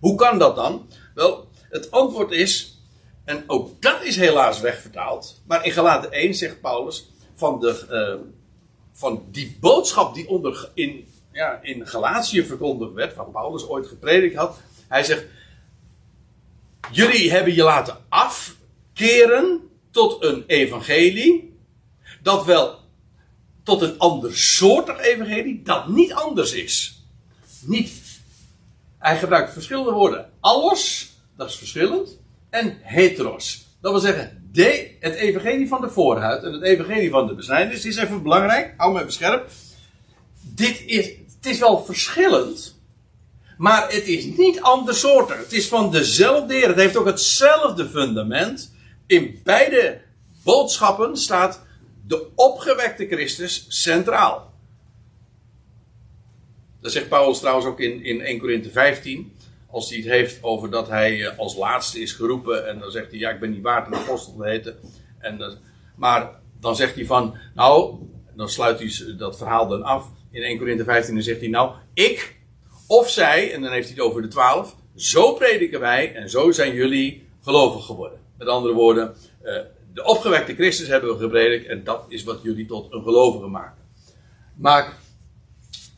Hoe 0.00 0.14
kan 0.14 0.38
dat 0.38 0.56
dan? 0.56 0.86
Wel, 1.14 1.48
het 1.68 1.90
antwoord 1.90 2.30
is, 2.30 2.78
En 3.24 3.44
ook 3.46 3.82
dat 3.82 4.02
is 4.02 4.16
helaas 4.16 4.60
wegvertaald. 4.60 5.42
Maar 5.46 5.64
in 5.64 5.72
Galaten 5.72 6.12
1 6.12 6.34
zegt 6.34 6.60
Paulus 6.60 7.10
van, 7.34 7.60
de, 7.60 8.20
van 8.92 9.24
die 9.30 9.56
boodschap 9.60 10.14
die 10.14 10.28
onder, 10.28 10.70
in, 10.74 11.06
ja, 11.32 11.58
in 11.62 11.86
Galatië 11.86 12.44
verkondigd 12.44 12.92
werd, 12.92 13.14
wat 13.14 13.32
Paulus 13.32 13.66
ooit 13.66 13.86
gepredikt 13.86 14.34
had. 14.34 14.60
Hij 14.88 15.04
zegt, 15.04 15.24
jullie 16.92 17.30
hebben 17.30 17.54
je 17.54 17.62
laten 17.62 17.96
afkeren 18.08 19.70
tot 19.90 20.24
een 20.24 20.44
evangelie, 20.46 21.58
dat 22.22 22.44
wel 22.44 22.78
tot 23.62 23.82
een 23.82 23.98
andersoortig 23.98 24.98
evangelie, 24.98 25.62
dat 25.62 25.88
niet 25.88 26.12
anders 26.12 26.52
is. 26.52 27.04
Niet. 27.60 27.92
Hij 28.98 29.18
gebruikt 29.18 29.52
verschillende 29.52 29.92
woorden. 29.92 30.30
Alles, 30.40 31.12
dat 31.36 31.48
is 31.48 31.56
verschillend, 31.56 32.18
en 32.50 32.78
heteros. 32.80 33.66
Dat 33.80 33.92
wil 33.92 34.00
zeggen, 34.00 34.48
de, 34.52 34.96
het 35.00 35.14
evangelie 35.14 35.68
van 35.68 35.80
de 35.80 35.88
voorhuid 35.88 36.42
en 36.42 36.52
het 36.52 36.62
evangelie 36.62 37.10
van 37.10 37.26
de 37.26 37.34
besnijdenis 37.34 37.84
is 37.84 37.96
even 37.96 38.22
belangrijk. 38.22 38.74
Hou 38.76 38.92
me 38.92 38.98
even 38.98 39.12
scherp. 39.12 39.50
Dit 40.60 40.82
is, 40.86 41.06
het 41.06 41.46
is 41.46 41.58
wel 41.58 41.84
verschillend, 41.84 42.80
maar 43.58 43.92
het 43.92 44.06
is 44.06 44.24
niet 44.24 44.60
andersoortig. 44.60 45.36
Het 45.36 45.52
is 45.52 45.68
van 45.68 45.90
dezelfde 45.90 46.54
Heer. 46.54 46.68
Het 46.68 46.76
heeft 46.76 46.96
ook 46.96 47.06
hetzelfde 47.06 47.88
fundament. 47.88 48.74
In 49.06 49.40
beide 49.44 50.00
boodschappen 50.44 51.16
staat 51.16 51.62
de 52.06 52.26
opgewekte 52.34 53.06
Christus 53.06 53.64
centraal. 53.68 54.52
Dat 56.80 56.92
zegt 56.92 57.08
Paulus 57.08 57.38
trouwens 57.38 57.66
ook 57.66 57.80
in, 57.80 58.04
in 58.04 58.20
1 58.20 58.38
Korinthe 58.38 58.70
15. 58.70 59.36
Als 59.70 59.88
hij 59.88 59.98
het 59.98 60.08
heeft 60.08 60.42
over 60.42 60.70
dat 60.70 60.88
hij 60.88 61.26
eh, 61.26 61.38
als 61.38 61.56
laatste 61.56 62.00
is 62.00 62.12
geroepen. 62.12 62.68
En 62.68 62.78
dan 62.78 62.90
zegt 62.90 63.10
hij, 63.10 63.18
ja, 63.18 63.30
ik 63.30 63.40
ben 63.40 63.50
niet 63.50 63.62
waard 63.62 63.86
een 63.86 63.94
apostel 63.94 64.36
te 64.36 64.44
heten. 64.44 64.76
En, 65.18 65.58
maar 65.96 66.30
dan 66.60 66.76
zegt 66.76 66.94
hij 66.94 67.06
van, 67.06 67.36
nou, 67.54 67.94
dan 68.34 68.48
sluit 68.48 68.78
hij 68.78 69.16
dat 69.16 69.36
verhaal 69.36 69.68
dan 69.68 69.82
af. 69.82 70.18
In 70.30 70.42
1 70.42 70.58
Korinthe 70.58 70.84
15 70.84 71.14
dan 71.14 71.22
zegt 71.22 71.40
hij, 71.40 71.48
nou, 71.48 71.72
ik 71.94 72.36
of 72.86 73.10
zij, 73.10 73.52
en 73.52 73.62
dan 73.62 73.72
heeft 73.72 73.88
hij 73.88 73.96
het 73.96 74.04
over 74.06 74.22
de 74.22 74.28
twaalf. 74.28 74.76
Zo 74.96 75.32
prediken 75.32 75.80
wij 75.80 76.14
en 76.14 76.30
zo 76.30 76.50
zijn 76.50 76.74
jullie 76.74 77.26
gelovig 77.42 77.84
geworden. 77.84 78.18
Met 78.38 78.48
andere 78.48 78.74
woorden, 78.74 79.14
eh, 79.42 79.54
de 79.94 80.04
opgewekte 80.04 80.54
Christus 80.54 80.88
hebben 80.88 81.12
we 81.12 81.22
gepredikt 81.22 81.66
en 81.66 81.84
dat 81.84 82.04
is 82.08 82.24
wat 82.24 82.38
jullie 82.42 82.66
tot 82.66 82.92
een 82.92 83.02
gelovige 83.02 83.46
maken. 83.46 83.82
Maar 84.56 84.98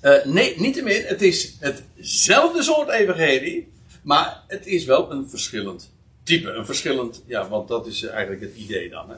uh, 0.02 0.24
nee, 0.24 0.60
niettemin, 0.60 1.02
het 1.04 1.22
is 1.22 1.56
hetzelfde 1.60 2.62
soort 2.62 2.88
evangelie, 2.88 3.72
maar 4.02 4.42
het 4.46 4.66
is 4.66 4.84
wel 4.84 5.10
een 5.10 5.28
verschillend 5.28 5.90
type. 6.22 6.50
Een 6.50 6.66
verschillend, 6.66 7.22
ja, 7.26 7.48
want 7.48 7.68
dat 7.68 7.86
is 7.86 8.02
eigenlijk 8.02 8.40
het 8.40 8.54
idee 8.56 8.90
dan. 8.90 9.10
Hè. 9.10 9.16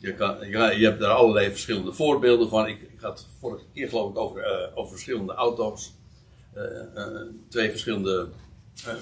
Je, 0.00 0.84
hebt 0.84 1.00
daar 1.00 1.10
allerlei 1.10 1.50
verschillende 1.50 1.92
voorbeelden 1.92 2.48
van. 2.48 2.66
Ik, 2.66 2.82
ik 2.82 3.00
had 3.00 3.26
vorige 3.38 3.64
keer 3.74 3.88
geloof 3.88 4.10
ik 4.10 4.18
over, 4.18 4.40
uh, 4.40 4.78
over 4.78 4.90
verschillende 4.90 5.34
auto's. 5.34 5.92
Uh, 6.56 6.62
uh, 6.94 7.20
twee 7.48 7.70
verschillende, 7.70 8.28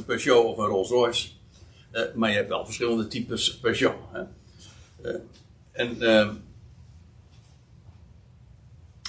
Peugeot 0.07 0.45
of 0.45 0.59
een 0.59 0.67
Rolls 0.67 0.89
Royce. 0.89 1.29
maar 2.15 2.31
je 2.31 2.37
hebt 2.37 2.49
wel 2.49 2.65
verschillende 2.65 3.07
types 3.07 3.59
Peugeot. 3.59 3.95
Hè. 4.13 4.23
en 5.73 6.03
ehm, 6.03 6.35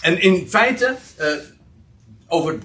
en 0.01 0.21
in 0.21 0.49
feite, 0.49 0.97
over 2.27 2.59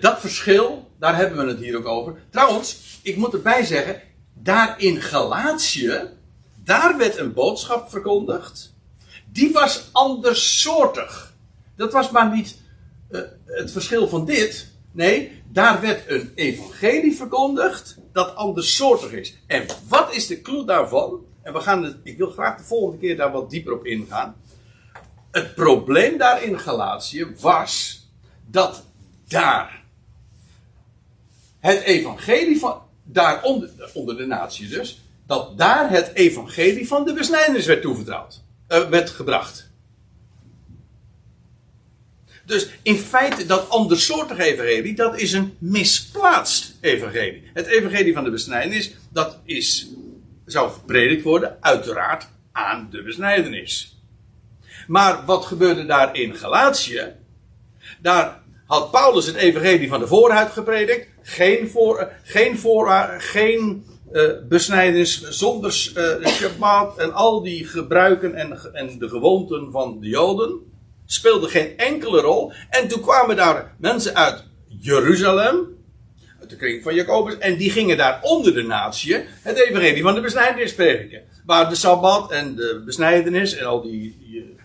dat 0.00 0.20
verschil, 0.20 0.90
daar 0.98 1.16
hebben 1.16 1.44
we 1.44 1.50
het 1.50 1.60
hier 1.60 1.76
ook 1.76 1.86
over. 1.86 2.20
Trouwens, 2.30 2.98
ik 3.02 3.16
moet 3.16 3.32
erbij 3.32 3.64
zeggen, 3.64 4.02
daar 4.34 4.80
in 4.80 5.00
Galatië, 5.00 6.17
daar 6.68 6.96
werd 6.96 7.18
een 7.18 7.32
boodschap 7.32 7.90
verkondigd. 7.90 8.74
Die 9.32 9.52
was 9.52 9.88
andersoortig. 9.92 11.34
Dat 11.76 11.92
was 11.92 12.10
maar 12.10 12.34
niet 12.34 12.56
uh, 13.10 13.20
het 13.44 13.72
verschil 13.72 14.08
van 14.08 14.24
dit. 14.24 14.70
Nee, 14.92 15.42
daar 15.46 15.80
werd 15.80 16.10
een 16.10 16.32
evangelie 16.34 17.16
verkondigd 17.16 17.98
dat 18.12 18.34
andersoortig 18.34 19.12
is. 19.12 19.36
En 19.46 19.66
wat 19.88 20.14
is 20.14 20.26
de 20.26 20.40
clue 20.40 20.64
daarvan? 20.64 21.24
En 21.42 21.52
we 21.52 21.60
gaan 21.60 21.82
het, 21.82 21.96
ik 22.02 22.18
wil 22.18 22.30
graag 22.30 22.56
de 22.56 22.64
volgende 22.64 22.98
keer 22.98 23.16
daar 23.16 23.32
wat 23.32 23.50
dieper 23.50 23.72
op 23.72 23.86
ingaan. 23.86 24.36
Het 25.30 25.54
probleem 25.54 26.18
daar 26.18 26.42
in 26.42 26.58
Galatië 26.58 27.26
was 27.40 28.02
dat 28.46 28.84
daar 29.28 29.84
het 31.58 31.80
evangelie 31.80 32.58
van, 32.58 32.82
daar 33.02 33.42
onder, 33.42 33.90
onder 33.94 34.16
de 34.16 34.26
natie 34.26 34.68
dus, 34.68 35.02
dat 35.28 35.58
daar 35.58 35.90
het 35.90 36.10
evangelie 36.14 36.88
van 36.88 37.04
de 37.04 37.12
besnijdenis 37.12 37.66
werd 37.66 37.82
toevertrouwd, 37.82 38.42
uh, 38.68 38.88
werd 38.88 39.10
gebracht. 39.10 39.70
Dus 42.44 42.68
in 42.82 42.96
feite 42.96 43.46
dat 43.46 43.68
andersoortige 43.68 44.42
evangelie, 44.42 44.94
dat 44.94 45.18
is 45.18 45.32
een 45.32 45.56
misplaatst 45.58 46.76
evangelie. 46.80 47.50
Het 47.54 47.66
evangelie 47.66 48.14
van 48.14 48.24
de 48.24 48.30
besnijdenis, 48.30 48.94
dat 49.12 49.38
is, 49.44 49.88
zou 50.44 50.70
gepredikt 50.70 51.22
worden, 51.22 51.56
uiteraard 51.60 52.28
aan 52.52 52.88
de 52.90 53.02
besnijdenis. 53.02 53.96
Maar 54.86 55.24
wat 55.24 55.44
gebeurde 55.44 55.86
daar 55.86 56.16
in 56.16 56.34
Galatië? 56.34 57.12
Daar 58.00 58.42
had 58.66 58.90
Paulus 58.90 59.26
het 59.26 59.36
evangelie 59.36 59.88
van 59.88 60.00
de 60.00 60.06
voorhuid 60.06 60.52
gepredikt. 60.52 61.08
Geen, 61.22 61.70
voor, 61.70 62.12
geen, 62.22 62.58
voor, 62.58 63.14
geen 63.18 63.84
besnijdenis 64.48 65.20
zonder 65.20 65.92
uh, 65.96 66.26
Shabbat 66.26 66.98
en 66.98 67.12
al 67.12 67.42
die 67.42 67.66
gebruiken 67.66 68.34
en, 68.34 68.58
en 68.72 68.98
de 68.98 69.08
gewoonten 69.08 69.70
van 69.70 70.00
de 70.00 70.08
Joden. 70.08 70.60
Speelde 71.06 71.48
geen 71.48 71.76
enkele 71.76 72.20
rol. 72.20 72.52
En 72.70 72.88
toen 72.88 73.00
kwamen 73.00 73.36
daar 73.36 73.74
mensen 73.78 74.14
uit 74.14 74.44
Jeruzalem, 74.66 75.76
uit 76.40 76.50
de 76.50 76.56
kring 76.56 76.82
van 76.82 76.94
Jacobus, 76.94 77.38
en 77.38 77.56
die 77.56 77.70
gingen 77.70 77.96
daar 77.96 78.18
onder 78.22 78.54
de 78.54 78.62
natie 78.62 79.16
het 79.42 79.58
evangelie 79.58 80.02
van 80.02 80.14
de 80.14 80.20
besnijdenis 80.20 80.74
prediken. 80.74 81.22
Waar 81.46 81.68
de 81.68 81.74
Sabbat 81.74 82.30
en 82.30 82.54
de 82.54 82.82
besnijdenis 82.84 83.56
en 83.56 83.66
al 83.66 83.82
die, 83.82 84.18
die 84.20 84.56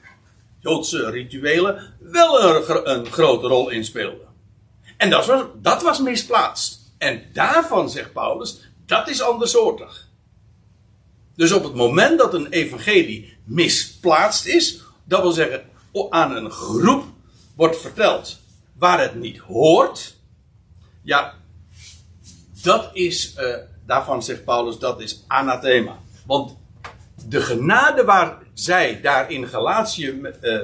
Joodse 0.60 1.10
rituelen 1.10 1.94
wel 2.00 2.44
een, 2.44 2.90
een 2.90 3.06
grote 3.06 3.48
rol 3.48 3.70
in 3.70 3.86
speelden. 3.86 4.28
En 4.98 5.10
dat 5.10 5.26
was, 5.26 5.46
dat 5.62 5.82
was 5.82 6.00
misplaatst. 6.00 6.82
En 6.98 7.24
daarvan 7.34 7.90
zegt 7.90 8.14
Paulus, 8.14 8.73
dat 8.86 9.08
is 9.08 9.22
andersoortig. 9.22 10.08
Dus 11.36 11.52
op 11.52 11.64
het 11.64 11.74
moment 11.74 12.18
dat 12.18 12.34
een 12.34 12.48
evangelie 12.48 13.38
misplaatst 13.44 14.46
is, 14.46 14.82
dat 15.04 15.22
wil 15.22 15.32
zeggen 15.32 15.64
aan 16.10 16.36
een 16.36 16.52
groep 16.52 17.04
wordt 17.56 17.78
verteld 17.78 18.40
waar 18.78 19.02
het 19.02 19.16
niet 19.16 19.38
hoort, 19.38 20.18
ja, 21.02 21.34
dat 22.64 22.90
is, 22.94 23.36
uh, 23.38 23.56
daarvan 23.86 24.24
zegt 24.24 24.44
Paulus, 24.44 24.78
dat 24.78 25.02
is 25.02 25.24
anathema. 25.28 26.00
Want 26.26 26.58
de 27.28 27.42
genade 27.42 28.04
waar 28.04 28.38
zij 28.54 29.02
daar 29.02 29.32
in 29.32 29.48
Galatië 29.48 30.22
uh, 30.42 30.62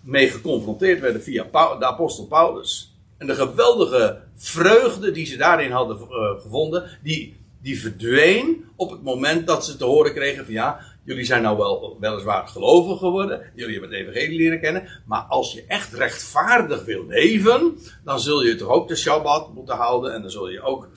mee 0.00 0.30
geconfronteerd 0.30 1.00
werden 1.00 1.22
via 1.22 1.42
de 1.78 1.86
apostel 1.86 2.26
Paulus. 2.26 2.94
En 3.18 3.26
de 3.26 3.34
geweldige 3.34 4.20
vreugde 4.36 5.10
die 5.10 5.26
ze 5.26 5.36
daarin 5.36 5.70
hadden 5.70 5.96
uh, 5.96 6.40
gevonden, 6.40 6.98
die, 7.02 7.36
die 7.62 7.80
verdween 7.80 8.64
op 8.76 8.90
het 8.90 9.02
moment 9.02 9.46
dat 9.46 9.64
ze 9.64 9.76
te 9.76 9.84
horen 9.84 10.14
kregen 10.14 10.44
van 10.44 10.54
ja, 10.54 10.80
jullie 11.04 11.24
zijn 11.24 11.42
nou 11.42 11.56
wel, 11.56 11.96
weliswaar 12.00 12.46
gelovig 12.46 12.98
geworden, 12.98 13.42
jullie 13.54 13.72
hebben 13.72 13.90
het 13.90 14.00
evangelie 14.00 14.38
leren 14.38 14.60
kennen, 14.60 14.88
maar 15.06 15.22
als 15.22 15.52
je 15.52 15.64
echt 15.68 15.92
rechtvaardig 15.92 16.84
wil 16.84 17.06
leven, 17.06 17.78
dan 18.04 18.20
zul 18.20 18.44
je 18.44 18.54
toch 18.54 18.68
ook 18.68 18.88
de 18.88 18.96
Shabbat 18.96 19.54
moeten 19.54 19.76
houden 19.76 20.14
en 20.14 20.22
dan 20.22 20.30
zul 20.30 20.48
je 20.48 20.62
ook 20.62 20.88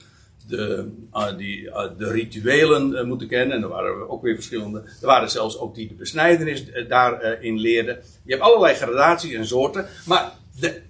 de, 0.48 0.88
uh, 1.14 1.36
die, 1.36 1.62
uh, 1.62 1.82
de 1.98 2.10
rituelen 2.10 2.92
uh, 2.92 3.02
moeten 3.02 3.28
kennen. 3.28 3.56
En 3.56 3.62
er 3.62 3.68
waren 3.68 4.10
ook 4.10 4.22
weer 4.22 4.34
verschillende. 4.34 4.78
Er 4.78 5.06
waren 5.06 5.30
zelfs 5.30 5.58
ook 5.58 5.74
die 5.74 5.88
de 5.88 5.94
besnijdenis 5.94 6.64
daarin 6.88 7.58
leerden. 7.58 7.98
Je 8.24 8.32
hebt 8.32 8.44
allerlei 8.44 8.74
gradaties 8.74 9.34
en 9.34 9.46
soorten. 9.46 9.86
Maar 10.06 10.32
de 10.60 10.80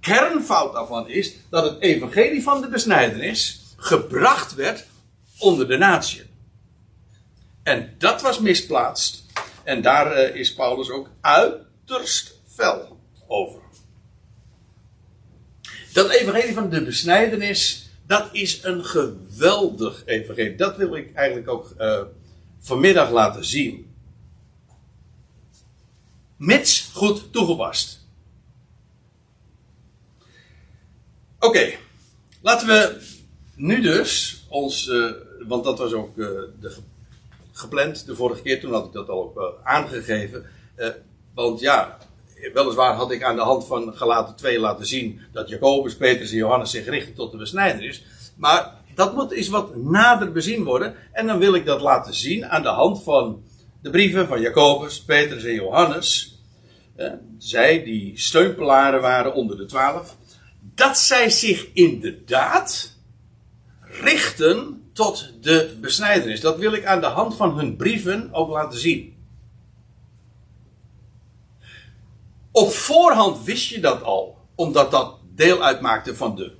kernfout 0.00 0.72
daarvan 0.72 1.08
is 1.08 1.36
dat 1.50 1.64
het 1.64 1.80
evangelie 1.80 2.42
van 2.42 2.60
de 2.60 2.68
besnijdenis 2.68 3.60
gebracht 3.76 4.54
werd 4.54 4.86
onder 5.42 5.68
de 5.68 5.76
natie. 5.76 6.22
En 7.62 7.94
dat 7.98 8.22
was 8.22 8.38
misplaatst. 8.38 9.24
En 9.64 9.82
daar 9.82 10.16
is 10.16 10.54
Paulus 10.54 10.90
ook 10.90 11.10
uiterst 11.20 12.34
fel 12.46 12.98
over. 13.26 13.60
Dat 15.92 16.10
evangelie 16.10 16.54
van 16.54 16.70
de 16.70 16.82
besnijdenis 16.82 17.90
dat 18.06 18.28
is 18.32 18.64
een 18.64 18.84
geweldig 18.84 20.02
evangelie. 20.04 20.54
Dat 20.54 20.76
wil 20.76 20.96
ik 20.96 21.14
eigenlijk 21.14 21.48
ook 21.48 21.74
uh, 21.78 22.02
vanmiddag 22.60 23.10
laten 23.10 23.44
zien. 23.44 23.94
Mits 26.36 26.90
goed 26.92 27.32
toegepast. 27.32 28.06
Oké, 31.38 31.72
laten 32.40 32.66
we 32.66 33.00
nu 33.54 33.80
dus, 33.80 34.44
ons, 34.48 34.86
uh, 34.86 35.12
want 35.48 35.64
dat 35.64 35.78
was 35.78 35.92
ook 35.92 36.16
uh, 36.16 36.26
de, 36.60 36.76
gepland 37.52 38.06
de 38.06 38.14
vorige 38.14 38.42
keer, 38.42 38.60
toen 38.60 38.72
had 38.72 38.86
ik 38.86 38.92
dat 38.92 39.08
al 39.08 39.22
ook, 39.22 39.36
uh, 39.36 39.44
aangegeven. 39.64 40.46
want 41.34 41.60
ja, 41.60 41.98
weliswaar 42.52 42.94
had 42.94 43.12
ik 43.12 43.22
aan 43.22 43.36
de 43.36 43.42
hand 43.42 43.66
van 43.66 43.96
gelaten 43.96 44.36
2 44.36 44.60
laten 44.60 44.86
zien 44.86 45.20
dat 45.32 45.48
Jacobus, 45.48 45.96
Petrus 45.96 46.30
en 46.30 46.36
Johannes 46.36 46.70
zich 46.70 46.86
richten 46.86 47.14
tot 47.14 47.30
de 47.30 47.36
besnijder 47.36 47.84
is. 47.84 48.04
Maar 48.36 48.72
dat 48.94 49.14
moet 49.14 49.30
eens 49.30 49.48
wat 49.48 49.76
nader 49.76 50.32
bezien 50.32 50.64
worden. 50.64 50.94
En 51.12 51.26
dan 51.26 51.38
wil 51.38 51.54
ik 51.54 51.66
dat 51.66 51.80
laten 51.80 52.14
zien 52.14 52.46
aan 52.46 52.62
de 52.62 52.68
hand 52.68 53.02
van 53.02 53.42
de 53.82 53.90
brieven 53.90 54.28
van 54.28 54.40
Jacobus, 54.40 55.02
Petrus 55.02 55.44
en 55.44 55.54
Johannes. 55.54 56.36
zij 57.38 57.84
die 57.84 58.18
steunpilaren 58.18 59.00
waren 59.00 59.34
onder 59.34 59.56
de 59.56 59.66
twaalf. 59.66 60.16
Dat 60.74 60.98
zij 60.98 61.30
zich 61.30 61.66
inderdaad 61.72 62.96
richten 63.80 64.81
tot 64.92 65.32
de 65.40 65.78
besnijdenis. 65.80 66.40
Dat 66.40 66.58
wil 66.58 66.72
ik 66.72 66.84
aan 66.84 67.00
de 67.00 67.06
hand 67.06 67.36
van 67.36 67.58
hun 67.58 67.76
brieven 67.76 68.28
ook 68.32 68.50
laten 68.50 68.78
zien. 68.78 69.16
Op 72.50 72.70
voorhand 72.70 73.44
wist 73.44 73.68
je 73.68 73.80
dat 73.80 74.02
al, 74.02 74.38
omdat 74.54 74.90
dat 74.90 75.18
deel 75.34 75.64
uitmaakte 75.64 76.16
van 76.16 76.36
de 76.36 76.52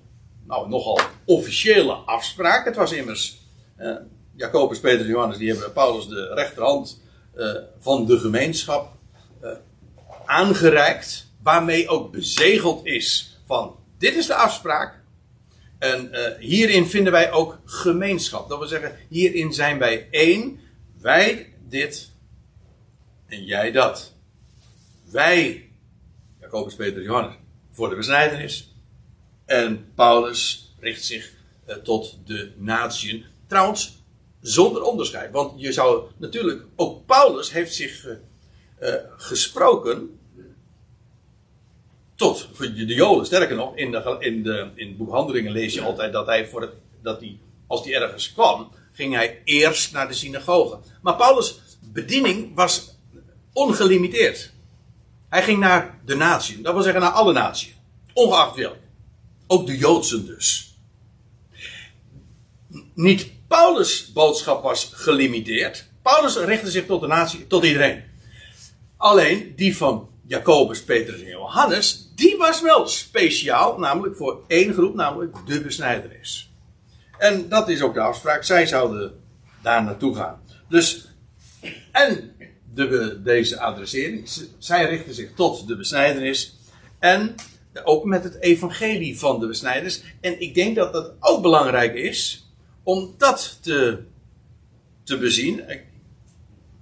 nou, 0.46 0.68
nogal 0.68 0.98
officiële 1.24 1.92
afspraak. 1.92 2.64
Het 2.64 2.76
was 2.76 2.92
immers 2.92 3.40
eh, 3.76 3.94
Jacobus, 4.34 4.80
Petrus 4.80 5.06
Johannes, 5.06 5.38
die 5.38 5.50
hebben 5.50 5.72
Paulus 5.72 6.08
de 6.08 6.34
rechterhand 6.34 7.00
eh, 7.34 7.54
van 7.78 8.06
de 8.06 8.18
gemeenschap 8.18 8.92
eh, 9.40 9.50
aangereikt, 10.24 11.26
waarmee 11.42 11.88
ook 11.88 12.12
bezegeld 12.12 12.86
is 12.86 13.38
van 13.46 13.76
dit 13.98 14.14
is 14.14 14.26
de 14.26 14.34
afspraak. 14.34 15.01
En 15.82 16.10
uh, 16.12 16.38
hierin 16.38 16.86
vinden 16.86 17.12
wij 17.12 17.32
ook 17.32 17.58
gemeenschap. 17.64 18.48
Dat 18.48 18.58
wil 18.58 18.68
zeggen, 18.68 18.96
hierin 19.08 19.52
zijn 19.52 19.78
wij 19.78 20.08
één. 20.10 20.60
Wij 21.00 21.54
dit 21.68 22.10
en 23.26 23.44
jij 23.44 23.72
dat. 23.72 24.14
Wij, 25.10 25.70
Jacobus, 26.40 26.74
Peter, 26.74 27.02
Johannes, 27.02 27.34
voor 27.70 27.88
de 27.88 27.96
besnijdenis. 27.96 28.74
En 29.44 29.92
Paulus 29.94 30.72
richt 30.80 31.04
zich 31.04 31.32
uh, 31.68 31.74
tot 31.74 32.18
de 32.24 32.52
natieën. 32.56 33.24
Trouwens, 33.46 34.02
zonder 34.40 34.82
onderscheid. 34.82 35.32
Want 35.32 35.60
je 35.60 35.72
zou 35.72 36.10
natuurlijk, 36.16 36.64
ook 36.76 37.06
Paulus 37.06 37.52
heeft 37.52 37.74
zich 37.74 38.06
uh, 38.06 38.94
gesproken 39.16 40.18
tot 42.16 42.48
de 42.58 42.84
Joden. 42.84 43.26
Sterker 43.26 43.56
nog, 43.56 43.76
in, 43.76 43.90
de, 43.90 44.16
in, 44.18 44.42
de, 44.42 44.70
in 44.74 44.88
het 44.88 44.96
boek 44.96 45.10
Handelingen 45.10 45.52
lees 45.52 45.74
je 45.74 45.82
altijd 45.82 46.12
dat 46.12 46.26
hij, 46.26 46.46
voor 46.46 46.60
het, 46.60 46.72
dat 47.02 47.20
hij, 47.20 47.38
als 47.66 47.84
hij 47.84 47.94
ergens 47.94 48.32
kwam, 48.32 48.70
ging 48.92 49.14
hij 49.14 49.40
eerst 49.44 49.92
naar 49.92 50.08
de 50.08 50.14
synagoge. 50.14 50.78
Maar 51.02 51.16
Paulus' 51.16 51.60
bediening 51.80 52.54
was 52.54 52.98
ongelimiteerd. 53.52 54.52
Hij 55.28 55.42
ging 55.42 55.58
naar 55.58 56.00
de 56.04 56.14
natie, 56.14 56.60
dat 56.60 56.74
wil 56.74 56.82
zeggen 56.82 57.00
naar 57.00 57.10
alle 57.10 57.32
naties, 57.32 57.74
ongeacht 58.12 58.56
welke. 58.56 58.78
Ook 59.46 59.66
de 59.66 59.76
Joodsen 59.76 60.26
dus. 60.26 60.76
Niet 62.94 63.30
Paulus' 63.48 64.12
boodschap 64.12 64.62
was 64.62 64.90
gelimiteerd. 64.92 65.90
Paulus 66.02 66.36
richtte 66.36 66.70
zich 66.70 66.86
tot 66.86 67.00
de 67.00 67.06
natie, 67.06 67.46
tot 67.46 67.64
iedereen. 67.64 68.04
Alleen 68.96 69.52
die 69.56 69.76
van 69.76 70.08
Jacobus, 70.26 70.82
Petrus 70.82 71.20
en 71.20 71.28
Johannes, 71.28 72.10
die 72.14 72.36
was 72.36 72.60
wel 72.60 72.86
speciaal, 72.86 73.78
namelijk 73.78 74.16
voor 74.16 74.44
één 74.46 74.72
groep, 74.72 74.94
namelijk 74.94 75.36
de 75.46 75.60
besnijderis. 75.60 76.52
En 77.18 77.48
dat 77.48 77.68
is 77.68 77.82
ook 77.82 77.94
de 77.94 78.00
afspraak, 78.00 78.44
zij 78.44 78.66
zouden 78.66 79.20
daar 79.62 79.84
naartoe 79.84 80.14
gaan. 80.14 80.40
Dus, 80.68 81.08
en 81.92 82.32
de, 82.74 83.20
deze 83.22 83.60
adressering, 83.60 84.28
zij 84.58 84.88
richten 84.88 85.14
zich 85.14 85.34
tot 85.34 85.66
de 85.66 85.76
besnijdenis 85.76 86.56
en 86.98 87.34
ook 87.84 88.04
met 88.04 88.24
het 88.24 88.40
evangelie 88.40 89.18
van 89.18 89.40
de 89.40 89.46
besnijdenis. 89.46 90.02
En 90.20 90.40
ik 90.40 90.54
denk 90.54 90.76
dat 90.76 90.92
dat 90.92 91.12
ook 91.20 91.42
belangrijk 91.42 91.94
is 91.94 92.46
om 92.82 93.14
dat 93.18 93.58
te, 93.60 94.02
te 95.04 95.18
bezien. 95.18 95.62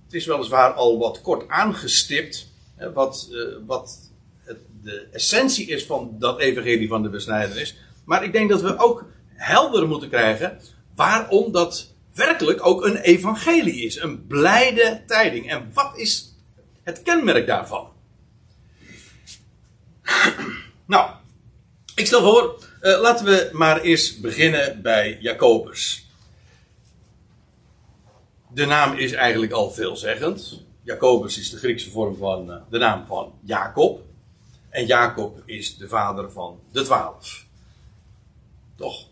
Het 0.05 0.19
is 0.19 0.27
weliswaar 0.27 0.73
al 0.73 0.99
wat 0.99 1.21
kort 1.21 1.49
aangestipt 1.49 2.50
wat, 2.95 3.29
uh, 3.31 3.57
wat 3.67 4.11
het, 4.39 4.59
de 4.83 5.09
essentie 5.13 5.67
is 5.67 5.85
van 5.85 6.17
dat 6.19 6.39
evangelie 6.41 6.89
van 6.89 7.03
de 7.03 7.09
besnijdenis. 7.09 7.77
Maar 8.05 8.25
ik 8.25 8.33
denk 8.33 8.51
dat 8.51 8.61
we 8.61 8.79
ook 8.79 9.05
helder 9.35 9.89
moeten 9.89 10.09
krijgen 10.09 10.61
waarom 10.95 11.53
dat 11.53 11.95
werkelijk 12.15 12.67
ook 12.67 12.85
een 12.85 12.97
evangelie 12.97 13.85
is. 13.85 14.01
Een 14.01 14.27
blijde 14.27 15.03
tijding. 15.07 15.51
En 15.51 15.71
wat 15.73 15.93
is 15.97 16.35
het 16.83 17.03
kenmerk 17.03 17.47
daarvan? 17.47 17.89
nou, 20.87 21.11
ik 21.95 22.07
stel 22.07 22.23
voor, 22.23 22.65
uh, 22.83 23.01
laten 23.01 23.25
we 23.25 23.49
maar 23.53 23.81
eerst 23.81 24.21
beginnen 24.21 24.83
bij 24.83 25.19
Jacobus. 25.21 26.09
De 28.53 28.67
naam 28.67 28.97
is 28.97 29.13
eigenlijk 29.13 29.53
al 29.53 29.71
veelzeggend. 29.71 30.63
Jacobus 30.91 31.39
is 31.39 31.51
de 31.51 31.57
Griekse 31.57 31.91
vorm 31.91 32.17
van 32.17 32.51
uh, 32.51 32.57
de 32.71 32.79
naam 32.79 33.07
van 33.07 33.33
Jacob. 33.41 34.03
En 34.69 34.87
Jacob 34.87 35.43
is 35.45 35.77
de 35.77 35.89
vader 35.89 36.33
van 36.33 36.61
de 36.73 36.83
twaalf. 36.83 37.47
Toch? 38.77 39.07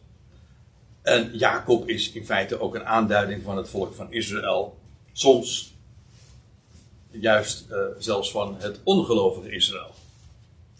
En 1.02 1.36
Jacob 1.36 1.88
is 1.88 2.12
in 2.12 2.24
feite 2.24 2.60
ook 2.60 2.74
een 2.74 2.86
aanduiding 2.86 3.42
van 3.42 3.56
het 3.56 3.68
volk 3.68 3.94
van 3.94 4.12
Israël. 4.12 4.78
Soms 5.12 5.74
juist 7.10 7.66
uh, 7.70 7.76
zelfs 7.98 8.30
van 8.30 8.56
het 8.58 8.80
ongelovige 8.84 9.50
Israël. 9.50 9.94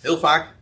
Heel 0.00 0.18
vaak 0.18 0.54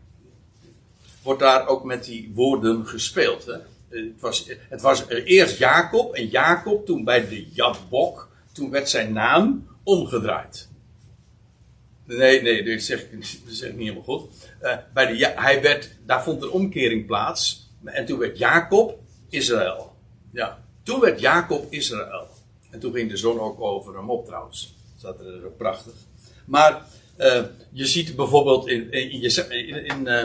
wordt 1.23 1.41
daar 1.41 1.67
ook 1.67 1.85
met 1.85 2.05
die 2.05 2.33
woorden 2.35 2.87
gespeeld. 2.87 3.45
Hè? 3.45 3.59
Het, 3.89 4.21
was, 4.21 4.47
het 4.69 4.81
was 4.81 5.07
eerst 5.09 5.59
Jacob 5.59 6.15
en 6.15 6.27
Jacob 6.27 6.87
toen 6.87 7.05
bij 7.05 7.29
de 7.29 7.49
Jabok. 7.49 8.29
Toen 8.53 8.71
werd 8.71 8.89
zijn 8.89 9.13
naam 9.13 9.76
omgedraaid. 9.87 10.69
Nee, 12.07 12.43
nee, 12.43 12.65
dat 12.65 12.83
zeg 12.83 13.01
ik, 13.01 13.21
dat 13.45 13.55
zeg 13.55 13.71
niet 13.71 13.79
helemaal 13.79 14.03
goed. 14.03 14.31
Uh, 14.63 14.77
bij 14.95 15.07
de, 15.07 15.33
hij 15.37 15.63
werd, 15.63 15.91
daar 16.07 16.23
vond 16.23 16.43
een 16.43 16.51
omkering 16.51 17.07
plaats. 17.07 17.71
En 17.85 18.07
toen 18.07 18.19
werd 18.19 18.39
Jacob 18.39 18.99
Israël. 19.29 19.93
Ja, 20.33 20.65
toen 20.83 21.01
werd 21.01 21.21
Jacob 21.21 21.67
Israël. 21.73 22.29
En 22.71 22.81
toen 22.81 22.93
ging 22.93 23.11
de 23.11 23.17
zon 23.17 23.41
ook 23.41 23.61
over 23.61 23.97
hem 23.97 24.11
op 24.11 24.27
trouwens. 24.27 24.75
Dat 25.01 25.21
is 25.21 25.43
ook 25.45 25.57
prachtig. 25.57 25.95
Maar 26.45 26.87
uh, 27.19 27.43
je 27.71 27.87
ziet 27.87 28.17
bijvoorbeeld 28.17 28.69
in, 28.69 28.91
in, 28.93 29.11
in, 29.11 29.85
in, 29.85 30.07
uh, 30.07 30.23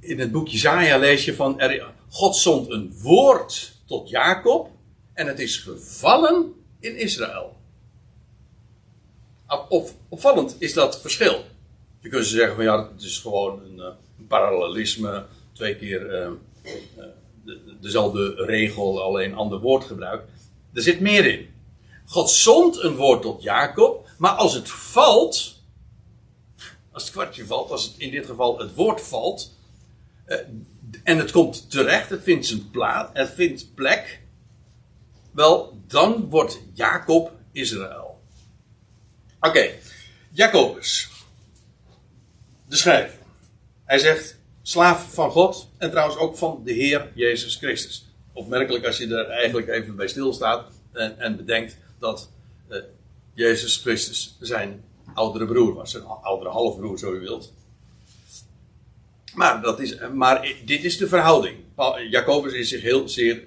in 0.00 0.20
het 0.20 0.32
boek 0.32 0.48
Jezaja 0.48 0.98
lees 0.98 1.24
je 1.24 1.34
van... 1.34 1.60
Er, 1.60 1.92
God 2.08 2.36
zond 2.36 2.70
een 2.70 2.94
woord 3.02 3.72
tot 3.86 4.08
Jacob. 4.08 4.70
En 5.12 5.26
het 5.26 5.38
is 5.38 5.56
gevallen 5.56 6.52
in 6.80 6.96
Israël. 6.96 7.59
Op, 9.68 9.90
opvallend 10.08 10.56
is 10.58 10.72
dat 10.72 11.00
verschil. 11.00 11.44
Je 12.00 12.08
kunt 12.08 12.26
zeggen 12.26 12.54
van 12.54 12.64
ja, 12.64 12.88
het 12.92 13.02
is 13.02 13.18
gewoon 13.18 13.62
een, 13.64 13.80
eh, 13.80 13.88
parallelisme, 14.28 15.26
twee 15.52 15.76
keer 15.76 16.22
uh, 16.22 16.30
de, 17.44 17.60
dezelfde 17.80 18.34
regel, 18.34 19.02
alleen 19.02 19.34
ander 19.34 19.60
woordgebruik. 19.60 20.22
Er 20.72 20.82
zit 20.82 21.00
meer 21.00 21.26
in. 21.26 21.48
God 22.06 22.30
zond 22.30 22.82
een 22.82 22.96
woord 22.96 23.22
tot 23.22 23.42
Jacob, 23.42 24.08
maar 24.18 24.30
als 24.30 24.54
het 24.54 24.68
valt, 24.70 25.54
als 26.92 27.02
het 27.02 27.12
kwartje 27.12 27.46
valt, 27.46 27.70
als 27.70 27.84
het 27.84 27.94
in 27.96 28.10
dit 28.10 28.26
geval 28.26 28.58
het 28.58 28.74
woord 28.74 29.00
valt, 29.00 29.58
en 31.04 31.18
het 31.18 31.30
komt 31.30 31.70
terecht, 31.70 32.10
het 32.10 32.22
vindt 32.22 32.46
zijn 32.46 32.70
plaats, 32.70 33.10
het 33.12 33.30
vindt 33.30 33.74
plek, 33.74 34.20
wel, 35.30 35.78
dan 35.86 36.28
wordt 36.28 36.60
Jacob 36.74 37.32
Israël. 37.52 38.09
Oké, 39.40 39.48
okay. 39.48 39.78
Jacobus. 40.30 41.08
De 42.68 42.76
schrijver. 42.76 43.18
Hij 43.84 43.98
zegt 43.98 44.38
slaaf 44.62 45.12
van 45.14 45.30
God 45.30 45.68
en 45.78 45.90
trouwens 45.90 46.18
ook 46.18 46.36
van 46.36 46.60
de 46.64 46.72
Heer 46.72 47.12
Jezus 47.14 47.56
Christus. 47.56 48.06
Opmerkelijk 48.32 48.84
als 48.84 48.98
je 48.98 49.06
er 49.06 49.28
eigenlijk 49.28 49.68
even 49.68 49.96
bij 49.96 50.08
stilstaat 50.08 50.70
en, 50.92 51.18
en 51.18 51.36
bedenkt 51.36 51.76
dat 51.98 52.30
uh, 52.68 52.76
Jezus 53.34 53.76
Christus 53.76 54.36
zijn 54.40 54.84
oudere 55.14 55.46
broer 55.46 55.74
was. 55.74 55.90
Zijn 55.90 56.04
oudere 56.04 56.50
halfbroer, 56.50 56.98
zo 56.98 57.14
u 57.14 57.20
wilt. 57.20 57.52
Maar, 59.34 59.62
dat 59.62 59.80
is, 59.80 59.98
maar 60.14 60.54
dit 60.64 60.84
is 60.84 60.96
de 60.96 61.08
verhouding. 61.08 61.56
Jacobus 62.10 62.52
is 62.52 62.68
zich 62.68 62.82
heel 62.82 63.08
zeer, 63.08 63.42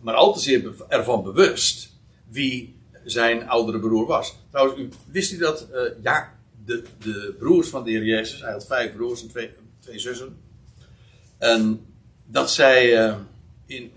maar 0.00 0.14
al 0.14 0.32
te 0.32 0.40
zeer 0.40 0.72
ervan 0.88 1.22
bewust 1.22 1.92
wie 2.28 2.76
zijn 3.04 3.48
oudere 3.48 3.78
broer 3.78 4.06
was. 4.06 4.34
Trouwens, 4.54 4.96
wist 5.10 5.32
u 5.32 5.38
dat 5.38 5.68
uh, 5.72 5.80
ja, 6.02 6.34
de, 6.64 6.84
de 6.98 7.34
broers 7.38 7.68
van 7.68 7.84
de 7.84 7.90
heer 7.90 8.04
Jezus, 8.04 8.40
hij 8.40 8.52
had 8.52 8.66
vijf 8.66 8.92
broers 8.92 9.22
en 9.22 9.28
twee, 9.28 9.50
twee 9.80 9.98
zussen. 9.98 10.36
En 11.38 11.86
dat 12.24 12.50
zij, 12.50 13.06
uh, 13.06 13.16
in 13.66 13.92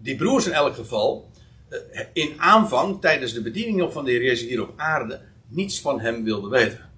die 0.00 0.16
broers 0.16 0.46
in 0.46 0.52
elk 0.52 0.74
geval, 0.74 1.30
eh, 1.68 2.00
in 2.12 2.40
aanvang 2.40 3.00
tijdens 3.00 3.32
de 3.32 3.42
bediening 3.42 3.76
nog 3.76 3.92
van 3.92 4.04
de 4.04 4.10
Heer 4.10 4.22
Jezus 4.22 4.48
hier 4.48 4.62
op 4.62 4.72
aarde, 4.76 5.20
niets 5.48 5.80
van 5.80 6.00
hem 6.00 6.24
wilden 6.24 6.50
weten. 6.50 6.90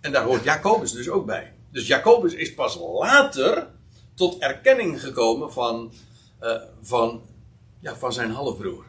En 0.00 0.12
daar 0.12 0.24
hoort 0.24 0.44
Jacobus 0.44 0.92
dus 0.92 1.08
ook 1.08 1.26
bij. 1.26 1.52
Dus 1.70 1.86
Jacobus 1.86 2.34
is 2.34 2.54
pas 2.54 2.78
later 2.78 3.68
tot 4.14 4.38
erkenning 4.38 5.00
gekomen 5.00 5.52
van, 5.52 5.92
van, 6.82 7.22
ja, 7.80 7.96
van 7.96 8.12
zijn 8.12 8.30
halfbroer. 8.30 8.84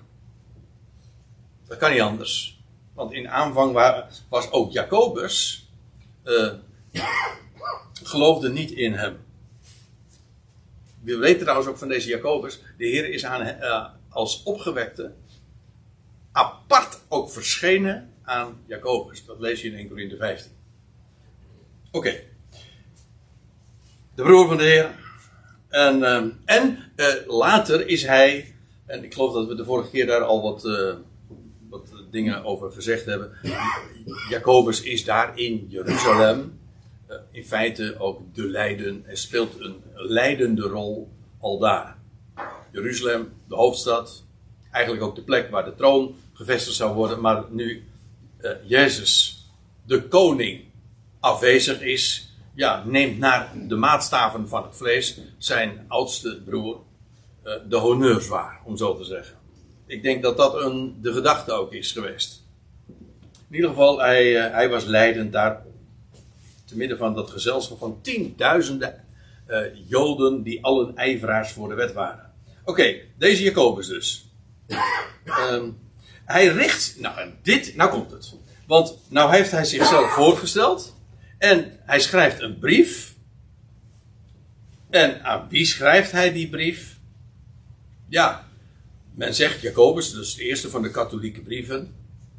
Dat 1.67 1.77
kan 1.77 1.91
niet 1.91 2.01
anders. 2.01 2.52
Want 2.93 3.13
in 3.13 3.29
aanvang 3.29 3.73
was 4.29 4.51
ook 4.51 4.71
Jacobus, 4.71 5.67
uh, 6.23 6.53
geloofde 8.03 8.49
niet 8.49 8.71
in 8.71 8.93
hem. 8.93 9.17
We 11.03 11.17
weten 11.17 11.41
trouwens 11.41 11.69
ook 11.69 11.77
van 11.77 11.87
deze 11.87 12.09
Jacobus, 12.09 12.61
de 12.77 12.85
Heer 12.85 13.09
is 13.09 13.25
aan, 13.25 13.47
uh, 13.47 13.85
als 14.09 14.43
opgewekte 14.43 15.13
apart 16.31 16.99
ook 17.09 17.31
verschenen 17.31 18.13
aan 18.23 18.63
Jacobus. 18.65 19.25
Dat 19.25 19.39
lees 19.39 19.61
je 19.61 19.67
in 19.67 19.77
1 19.77 19.87
Corinthië 19.87 20.17
15. 20.17 20.51
Oké. 21.91 22.19
De 24.15 24.23
broer 24.23 24.47
van 24.47 24.57
de 24.57 24.63
Heer. 24.63 24.95
En, 25.69 25.99
uh, 25.99 26.23
en 26.45 26.91
later 27.27 27.87
is 27.87 28.03
hij, 28.05 28.55
en 28.85 29.03
ik 29.03 29.13
geloof 29.13 29.33
dat 29.33 29.47
we 29.47 29.55
de 29.55 29.65
vorige 29.65 29.89
keer 29.89 30.05
daar 30.05 30.23
al 30.23 30.41
wat, 30.41 30.63
wat 31.73 31.93
dingen 32.11 32.43
over 32.43 32.71
gezegd 32.71 33.05
hebben. 33.05 33.31
Jacobus 34.29 34.81
is 34.81 35.05
daar 35.05 35.39
in 35.39 35.65
Jeruzalem. 35.69 36.61
in 37.31 37.45
feite 37.45 37.95
ook 37.99 38.21
de 38.33 38.47
Leiden. 38.47 39.01
Hij 39.05 39.15
speelt 39.15 39.59
een 39.59 39.81
leidende 39.93 40.61
rol 40.61 41.09
al 41.39 41.59
daar. 41.59 41.97
Jeruzalem, 42.71 43.33
de 43.47 43.55
hoofdstad. 43.55 44.23
Eigenlijk 44.71 45.05
ook 45.05 45.15
de 45.15 45.23
plek 45.23 45.49
waar 45.49 45.65
de 45.65 45.75
troon 45.75 46.15
gevestigd 46.33 46.75
zou 46.75 46.93
worden. 46.93 47.21
Maar 47.21 47.43
nu 47.49 47.83
Jezus, 48.63 49.43
de 49.85 50.07
koning, 50.07 50.63
afwezig 51.19 51.81
is, 51.81 52.33
ja, 52.55 52.83
neemt 52.85 53.17
naar 53.17 53.51
de 53.67 53.75
maatstaven 53.75 54.47
van 54.47 54.63
het 54.63 54.75
vlees 54.75 55.19
zijn 55.37 55.85
oudste 55.87 56.41
broer 56.45 56.77
uh, 57.43 57.53
de 57.69 57.77
honneurs 57.77 58.27
waar, 58.27 58.61
om 58.65 58.77
zo 58.77 58.97
te 58.97 59.03
zeggen. 59.03 59.42
Ik 59.93 60.03
denk 60.03 60.23
dat 60.23 60.37
dat 60.37 60.61
een, 60.61 60.97
de 61.01 61.13
gedachte 61.13 61.51
ook 61.51 61.73
is 61.73 61.91
geweest. 61.91 62.43
In 63.49 63.55
ieder 63.55 63.69
geval, 63.69 63.99
hij, 63.99 64.45
uh, 64.45 64.53
hij 64.53 64.69
was 64.69 64.85
leidend 64.85 65.31
daar, 65.31 65.61
te 66.65 66.77
midden 66.77 66.97
van 66.97 67.15
dat 67.15 67.29
gezelschap 67.29 67.77
van 67.77 68.01
tienduizenden 68.01 69.03
uh, 69.47 69.57
Joden 69.87 70.43
die 70.43 70.63
allen 70.63 70.95
ijveraars 70.95 71.51
voor 71.51 71.69
de 71.69 71.75
wet 71.75 71.93
waren. 71.93 72.31
Oké, 72.63 72.95
deze 73.17 73.43
Jacobus 73.43 73.87
dus. 73.87 74.29
Um, 75.49 75.77
hij 76.25 76.47
richt, 76.47 76.95
nou 76.99 77.29
dit, 77.41 77.75
nou 77.75 77.89
komt 77.89 78.11
het. 78.11 78.35
Want 78.67 78.97
nou 79.07 79.35
heeft 79.35 79.51
hij 79.51 79.65
zichzelf 79.65 80.11
voorgesteld. 80.11 80.95
En 81.37 81.79
hij 81.79 81.99
schrijft 81.99 82.41
een 82.41 82.59
brief. 82.59 83.15
En 84.89 85.23
aan 85.23 85.47
wie 85.49 85.65
schrijft 85.65 86.11
hij 86.11 86.31
die 86.31 86.49
brief? 86.49 86.99
Ja, 88.07 88.47
men 89.15 89.33
zegt 89.33 89.61
Jacobus, 89.61 90.11
dus 90.11 90.35
de 90.35 90.43
eerste 90.43 90.69
van 90.69 90.81
de 90.81 90.91
katholieke 90.91 91.41
brieven. 91.41 91.95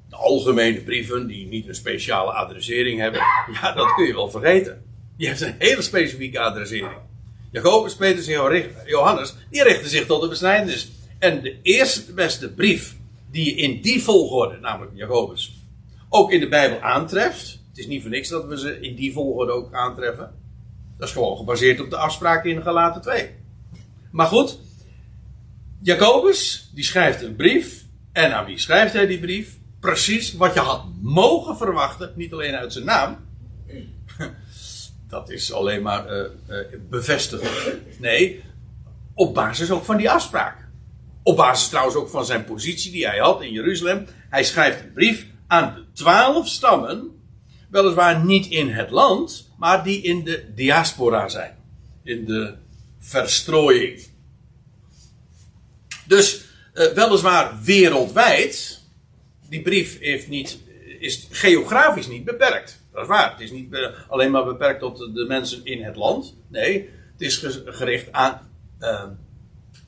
De 0.08 0.16
algemene 0.16 0.80
brieven 0.80 1.26
die 1.26 1.46
niet 1.46 1.68
een 1.68 1.74
speciale 1.74 2.32
adressering 2.32 3.00
hebben. 3.00 3.20
Ja, 3.60 3.72
dat 3.72 3.94
kun 3.94 4.06
je 4.06 4.14
wel 4.14 4.30
vergeten. 4.30 4.84
Die 5.16 5.28
heeft 5.28 5.40
een 5.40 5.54
hele 5.58 5.82
specifieke 5.82 6.40
adressering. 6.40 6.92
Jacobus, 7.50 7.94
Petrus 7.94 8.26
en 8.26 8.70
Johannes, 8.87 9.34
die 9.50 9.62
richten 9.62 9.90
zich 9.90 10.06
tot 10.06 10.22
de 10.22 10.28
besnijdenis. 10.28 10.90
En 11.18 11.42
de 11.42 11.56
eerste 11.62 12.12
beste 12.12 12.52
brief 12.52 12.96
die 13.30 13.44
je 13.44 13.54
in 13.54 13.80
die 13.80 14.02
volgorde, 14.02 14.58
namelijk 14.60 14.92
Jacobus, 14.94 15.54
ook 16.08 16.32
in 16.32 16.40
de 16.40 16.48
Bijbel 16.48 16.80
aantreft, 16.80 17.60
het 17.68 17.78
is 17.78 17.87
niet 17.87 18.02
voor 18.02 18.10
niks 18.10 18.28
dat 18.28 18.44
we 18.44 18.58
ze 18.58 18.80
in 18.80 18.94
die 18.94 19.12
volgorde 19.12 19.52
ook 19.52 19.74
aantreffen. 19.74 20.34
Dat 20.98 21.08
is 21.08 21.14
gewoon 21.14 21.37
gebaseerd 21.37 21.80
op 21.80 21.90
de 21.90 21.96
afspraken 21.96 22.50
in 22.50 22.62
Galaten 22.62 23.02
2. 23.02 23.30
Maar 24.10 24.26
goed, 24.26 24.58
Jacobus, 25.85 26.70
die 26.75 26.85
schrijft 26.85 27.23
een 27.23 27.37
brief. 27.37 27.85
En 28.12 28.37
aan 28.37 28.44
wie 28.44 28.59
schrijft 28.59 28.92
hij 28.92 29.07
die 29.07 29.18
brief? 29.18 29.59
Precies 29.81 30.35
wat 30.35 30.55
je 30.55 30.61
had 30.61 30.85
mogen 31.01 31.57
verwachten, 31.57 32.12
niet 32.16 32.33
alleen 32.33 32.55
uit 32.55 32.73
zijn 32.73 32.85
naam. 32.85 33.16
Dat 35.09 35.31
is 35.31 35.53
alleen 35.53 35.83
maar 35.83 36.16
uh. 36.16 36.25
Nee, 37.99 38.42
op 39.14 39.35
basis 39.35 39.70
ook 39.70 39.85
van 39.85 39.97
die 39.97 40.11
afspraak. 40.11 40.68
Op 41.23 41.37
basis 41.37 41.68
trouwens 41.68 41.97
ook 41.97 42.09
van 42.09 42.25
zijn 42.25 42.44
positie 42.44 42.92
die 42.92 43.07
hij 43.07 43.18
had 43.18 43.42
in 43.42 43.53
Jeruzalem. 43.53 44.07
Hij 44.31 44.44
schrijft 44.44 44.81
een 44.81 44.92
brief 44.92 45.27
aan 45.47 45.75
de 45.75 45.85
twaalf 45.92 46.49
stammen 46.49 47.11
weliswaar 47.70 48.25
niet 48.25 48.47
in 48.47 48.68
het 48.68 48.90
land, 48.90 49.51
maar 49.59 49.85
die 49.85 50.03
in 50.03 50.25
de 50.25 50.53
diaspora 50.55 51.29
zijn. 51.29 51.57
In 52.03 52.25
de 52.25 52.55
verstrooiing. 52.99 54.12
Dus 56.06 56.44
uh, 56.74 56.86
weliswaar 56.86 57.58
wereldwijd, 57.62 58.80
die 59.48 59.62
brief 59.62 59.98
heeft 59.98 60.28
niet, 60.28 60.58
is 60.98 61.26
geografisch 61.30 62.06
niet 62.06 62.24
beperkt. 62.24 62.82
Dat 62.92 63.02
is 63.02 63.08
waar. 63.08 63.30
Het 63.30 63.40
is 63.40 63.50
niet 63.50 63.76
alleen 64.08 64.30
maar 64.30 64.44
beperkt 64.44 64.80
tot 64.80 64.98
de 64.98 65.24
mensen 65.28 65.64
in 65.64 65.82
het 65.82 65.96
land. 65.96 66.36
Nee, 66.48 66.90
het 67.12 67.20
is 67.20 67.46
gericht 67.64 68.12
aan, 68.12 68.50
uh, 68.80 69.02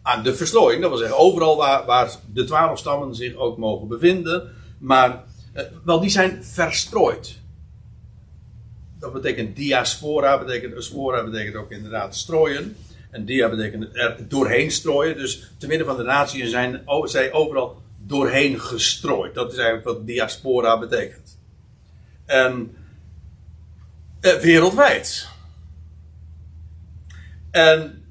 aan 0.02 0.22
de 0.22 0.34
verstrooiing. 0.34 0.80
Dat 0.80 0.90
wil 0.90 0.98
zeggen, 0.98 1.18
overal 1.18 1.56
waar, 1.56 1.86
waar 1.86 2.10
de 2.32 2.44
twaalf 2.44 2.78
stammen 2.78 3.14
zich 3.14 3.34
ook 3.34 3.58
mogen 3.58 3.88
bevinden. 3.88 4.52
Maar 4.78 5.24
wel, 5.84 6.00
die 6.00 6.10
zijn 6.10 6.44
verstrooid 6.44 7.38
dat 8.98 9.12
betekent 9.12 9.56
diaspora, 9.56 10.38
betekent, 10.38 10.84
spora 10.84 11.24
betekent 11.24 11.56
ook 11.56 11.70
inderdaad 11.70 12.16
strooien. 12.16 12.76
En 13.10 13.24
dia 13.24 13.48
betekent 13.48 13.96
er 13.96 14.28
doorheen 14.28 14.70
strooien. 14.70 15.16
Dus 15.16 15.50
te 15.58 15.66
midden 15.66 15.86
van 15.86 15.96
de 15.96 16.02
natie 16.02 16.48
zijn 16.48 16.82
zij 17.04 17.32
overal 17.32 17.82
doorheen 17.98 18.60
gestrooid. 18.60 19.34
Dat 19.34 19.52
is 19.52 19.58
eigenlijk 19.58 19.86
wat 19.86 20.06
diaspora 20.06 20.78
betekent. 20.78 21.38
En 22.24 22.76
eh, 24.20 24.34
wereldwijd. 24.34 25.28
En, 27.50 28.04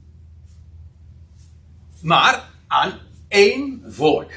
maar 2.01 2.49
aan 2.67 2.99
één 3.27 3.84
volk. 3.88 4.31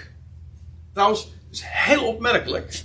Trouwens, 0.93 1.29
is 1.51 1.63
heel 1.65 2.07
opmerkelijk. 2.07 2.83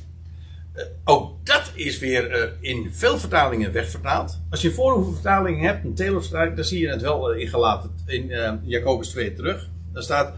Uh, 0.75 0.83
ook 1.03 1.32
dat 1.43 1.71
is 1.73 1.99
weer 1.99 2.38
uh, 2.38 2.51
in 2.60 2.89
veel 2.93 3.17
vertalingen 3.17 3.71
wegvertaald. 3.71 4.39
Als 4.49 4.62
je 4.62 4.73
een 4.77 5.13
vertaling 5.13 5.62
hebt, 5.62 5.84
een 5.84 5.95
Telosvertaling, 5.95 6.56
dan 6.56 6.65
zie 6.65 6.82
je 6.82 6.89
het 6.89 7.01
wel 7.01 7.34
uh, 7.34 7.41
ingelaten 7.41 7.95
in 8.06 8.32
Jacobus 8.63 9.10
2 9.10 9.34
terug. 9.34 9.69
Daar 9.93 10.03
staat 10.03 10.34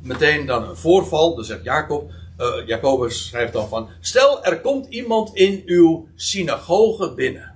meteen 0.00 0.46
dan 0.46 0.68
een 0.68 0.76
voorval, 0.76 1.34
dan 1.34 1.44
zegt 1.44 1.64
Jacob, 1.64 2.10
Jacobus 2.66 3.26
schrijft 3.26 3.52
dan 3.52 3.68
van, 3.68 3.88
stel 4.00 4.44
er 4.44 4.60
komt 4.60 4.86
iemand 4.86 5.34
in 5.34 5.62
uw 5.66 6.08
synagoge 6.14 7.14
binnen. 7.14 7.54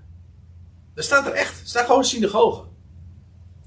Er 0.94 1.02
staat 1.02 1.26
er 1.26 1.32
echt, 1.32 1.68
staat 1.68 1.86
gewoon 1.86 2.04
synagoge. 2.04 2.69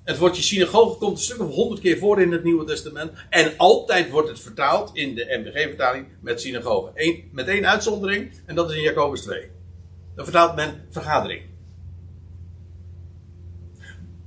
Het 0.04 0.18
woordje 0.18 0.42
synagoge 0.42 0.98
komt 0.98 1.18
een 1.18 1.24
stuk 1.24 1.40
of 1.40 1.54
honderd 1.56 1.82
keer 1.82 1.98
voor 1.98 2.22
in 2.22 2.32
het 2.32 2.44
Nieuwe 2.44 2.66
Testament. 2.66 3.12
En 3.30 3.54
altijd 3.58 4.10
wordt 4.10 4.30
het 4.30 4.40
vertaald 4.40 4.90
in 4.94 5.16
de 5.16 5.40
MBG-vertaling 5.44 6.08
met 6.22 6.42
synagoge. 6.42 6.92
Eén, 6.94 7.30
met 7.32 7.48
één 7.48 7.68
uitzondering, 7.68 8.32
en 8.46 8.56
dat 8.56 8.70
is 8.70 8.76
in 8.76 8.82
Jacobus 8.82 9.22
2. 9.22 9.50
Dan 10.16 10.26
vertaalt 10.26 10.56
men 10.56 10.86
vergadering. 10.90 11.42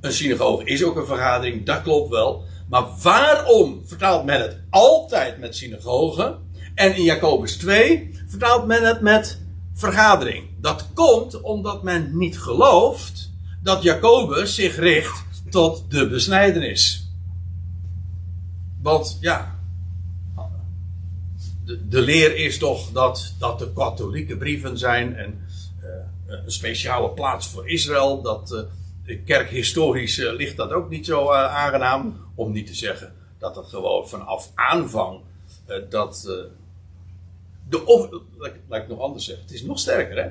Een 0.00 0.12
synagoge 0.12 0.64
is 0.64 0.84
ook 0.84 0.96
een 0.96 1.06
vergadering, 1.06 1.66
dat 1.66 1.82
klopt 1.82 2.10
wel. 2.10 2.44
Maar 2.68 2.84
waarom 3.02 3.82
vertaalt 3.84 4.24
men 4.24 4.40
het 4.40 4.60
altijd 4.70 5.38
met 5.38 5.56
synagoge? 5.56 6.38
En 6.74 6.96
in 6.96 7.02
Jacobus 7.02 7.56
2 7.56 8.10
vertaalt 8.28 8.66
men 8.66 8.82
het 8.82 9.00
met 9.00 9.40
vergadering. 9.74 10.44
Dat 10.60 10.88
komt 10.94 11.40
omdat 11.40 11.82
men 11.82 12.18
niet 12.18 12.38
gelooft 12.38 13.32
dat 13.62 13.82
Jacobus 13.82 14.54
zich 14.54 14.76
richt 14.76 15.25
tot 15.50 15.90
de 15.90 16.08
besnijdenis. 16.08 17.10
Want 18.82 19.18
ja, 19.20 19.58
de, 21.64 21.88
de 21.88 22.00
leer 22.00 22.36
is 22.36 22.58
toch 22.58 22.90
dat, 22.90 23.34
dat 23.38 23.58
de 23.58 23.72
katholieke 23.72 24.36
brieven 24.36 24.78
zijn 24.78 25.16
en 25.16 25.40
uh, 25.82 25.88
een 26.26 26.52
speciale 26.52 27.10
plaats 27.10 27.48
voor 27.48 27.68
Israël. 27.68 28.22
Dat 28.22 28.68
uh, 29.06 29.18
kerkhistorisch 29.24 30.18
uh, 30.18 30.32
ligt 30.32 30.56
dat 30.56 30.72
ook 30.72 30.90
niet 30.90 31.06
zo 31.06 31.32
aangenaam. 31.32 32.24
Om 32.34 32.52
niet 32.52 32.66
te 32.66 32.74
zeggen 32.74 33.12
dat 33.38 33.56
het 33.56 33.66
gewoon 33.66 34.08
vanaf 34.08 34.50
aanvang 34.54 35.20
dat. 35.88 36.22
de, 37.68 37.86
of, 37.86 38.08
laat 38.68 38.82
ik 38.82 38.88
nog 38.88 39.00
anders 39.00 39.24
zeggen, 39.24 39.44
het 39.44 39.54
is 39.54 39.62
nog 39.62 39.78
sterker 39.78 40.22
hè 40.22 40.30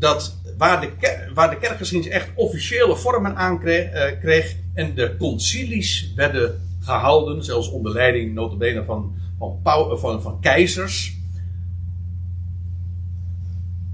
dat 0.00 0.38
waar 0.58 0.80
de, 0.80 0.90
waar 1.34 1.50
de 1.50 1.58
kerkgeschiedenis 1.58 2.14
echt 2.14 2.30
officiële 2.34 2.96
vormen 2.96 3.36
aankreeg, 3.36 3.92
uh, 3.92 4.20
kreeg 4.20 4.56
En 4.74 4.94
de 4.94 5.16
concilies 5.18 6.12
werden 6.14 6.60
gehouden, 6.80 7.44
zelfs 7.44 7.70
onder 7.70 7.92
leiding 7.92 8.34
notabene 8.34 8.84
van, 8.84 9.14
van, 9.38 9.98
van, 9.98 10.22
van 10.22 10.40
keizers. 10.40 11.18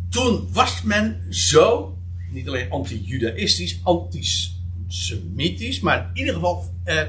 Toen 0.09 0.49
was 0.53 0.83
men 0.83 1.27
zo, 1.31 1.97
niet 2.31 2.49
alleen 2.49 2.71
anti-judaïstisch, 2.71 3.81
antisemitisch, 3.83 5.81
maar 5.81 6.11
in 6.13 6.19
ieder 6.19 6.35
geval, 6.35 6.65
eh, 6.85 7.03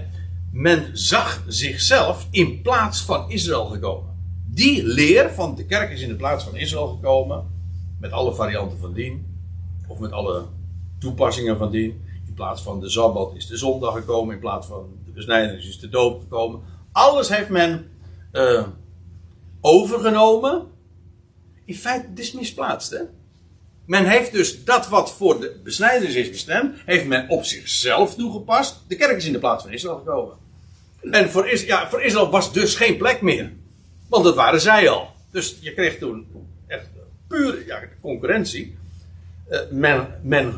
men 0.52 0.90
zag 0.94 1.44
zichzelf 1.48 2.28
in 2.32 2.62
plaats 2.62 3.02
van 3.02 3.30
Israël 3.30 3.66
gekomen. 3.66 4.16
Die 4.46 4.84
leer 4.84 5.30
van 5.34 5.56
de 5.56 5.66
kerk 5.66 5.92
is 5.92 6.02
in 6.02 6.10
de 6.10 6.16
plaats 6.16 6.44
van 6.44 6.56
Israël 6.56 6.88
gekomen, 6.88 7.57
met 8.00 8.12
alle 8.12 8.36
varianten 8.36 8.78
van 8.78 8.94
dien, 8.94 9.26
of 9.88 10.00
met 10.00 10.12
alle 10.12 10.46
toepassingen 11.00 11.58
van 11.58 11.72
dien. 11.72 12.06
In 12.28 12.34
plaats 12.34 12.62
van 12.62 12.80
de 12.80 12.90
Sabbat 12.90 13.36
is 13.36 13.48
de 13.48 13.58
zondag 13.58 13.94
gekomen, 13.94 14.34
in 14.34 14.42
plaats 14.42 14.68
van 14.68 14.90
de 15.06 15.12
besnijdenis 15.12 15.68
is 15.68 15.80
de 15.80 15.90
doop 15.90 16.22
gekomen. 16.22 16.62
Alles 16.92 17.30
heeft 17.30 17.50
men 17.50 17.92
uh, 18.34 18.68
overgenomen. 19.62 20.68
In 21.66 21.76
feite, 21.76 22.08
het 22.10 22.20
is 22.20 22.32
misplaatst. 22.32 22.92
Hè? 22.92 23.02
Men 23.86 24.06
heeft 24.06 24.32
dus 24.32 24.64
dat 24.64 24.88
wat 24.88 25.12
voor 25.12 25.40
de 25.40 25.60
besnijdenis 25.64 26.16
is 26.16 26.30
bestemd, 26.30 26.76
heeft 26.86 27.06
men 27.06 27.30
op 27.30 27.44
zichzelf 27.44 28.16
toegepast. 28.16 28.84
De 28.88 28.96
kerk 28.96 29.18
is 29.18 29.26
in 29.26 29.32
de 29.32 29.40
plaats 29.40 29.64
van 29.64 29.74
Israël 29.74 29.98
gekomen. 29.98 30.36
En 31.12 31.30
voor, 31.30 31.48
Is, 31.48 31.64
ja, 31.64 31.90
voor 31.90 32.02
Israël 32.02 32.30
was 32.30 32.54
dus 32.54 32.76
geen 32.76 32.98
plek 32.98 33.22
meer. 33.22 33.54
Want 34.10 34.24
dat 34.24 34.36
waren 34.36 34.62
zij 34.62 34.90
al. 34.90 35.10
Dus 35.32 35.58
je 35.62 35.74
kreeg 35.74 35.98
toen 35.98 36.28
pure 37.28 37.63
ja, 37.66 37.80
concurrentie. 38.02 38.78
Uh, 39.50 39.60
men, 39.72 40.08
men 40.22 40.54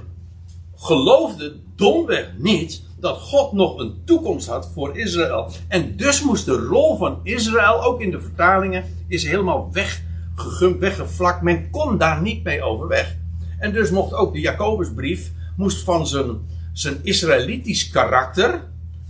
geloofde 0.76 1.56
domweg 1.76 2.32
niet 2.38 2.82
dat 3.00 3.18
God 3.18 3.52
nog 3.52 3.80
een 3.80 4.02
toekomst 4.06 4.48
had 4.48 4.72
voor 4.74 4.98
Israël. 4.98 5.52
En 5.68 5.96
dus 5.96 6.24
moest 6.24 6.46
de 6.46 6.56
rol 6.56 6.98
van 6.98 7.20
Israël, 7.24 7.84
ook 7.84 8.02
in 8.02 8.12
de 8.12 8.22
vertalingen, 8.22 8.84
is 9.08 9.24
helemaal 9.24 9.70
weggegumpt, 9.72 10.80
weggevlakt. 10.80 11.42
Men 11.42 11.70
kon 11.70 11.98
daar 11.98 12.22
niet 12.22 12.44
mee 12.44 12.64
overweg. 12.64 13.16
En 13.60 13.74
dus 13.74 13.90
mocht 13.90 14.14
ook 14.14 14.34
de 14.34 14.40
Jacobusbrief 14.40 15.32
moest 15.56 15.84
van 15.84 16.08
zijn, 16.08 16.40
zijn 16.74 17.00
Israëlitisch 17.04 17.90
karakter 17.90 18.64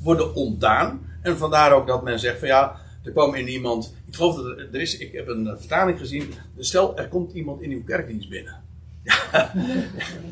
worden 0.04 0.36
ontdaan. 0.36 1.00
En 1.22 1.38
vandaar 1.38 1.74
ook 1.74 1.88
dat 1.88 2.04
men 2.04 2.20
zegt 2.20 2.40
van 2.40 2.48
ja, 2.48 2.76
er 3.04 3.12
kwam 3.12 3.34
in 3.34 3.48
iemand. 3.48 3.94
Ik 4.10 4.16
geloof 4.16 4.36
dat 4.36 4.46
er, 4.46 4.82
is, 4.82 4.98
ik 4.98 5.12
heb 5.12 5.28
een 5.28 5.56
vertaling 5.58 5.98
gezien. 5.98 6.34
Stel, 6.58 6.98
er 6.98 7.08
komt 7.08 7.34
iemand 7.34 7.62
in 7.62 7.72
uw 7.72 7.84
kerkdienst 7.84 8.30
binnen. 8.30 8.64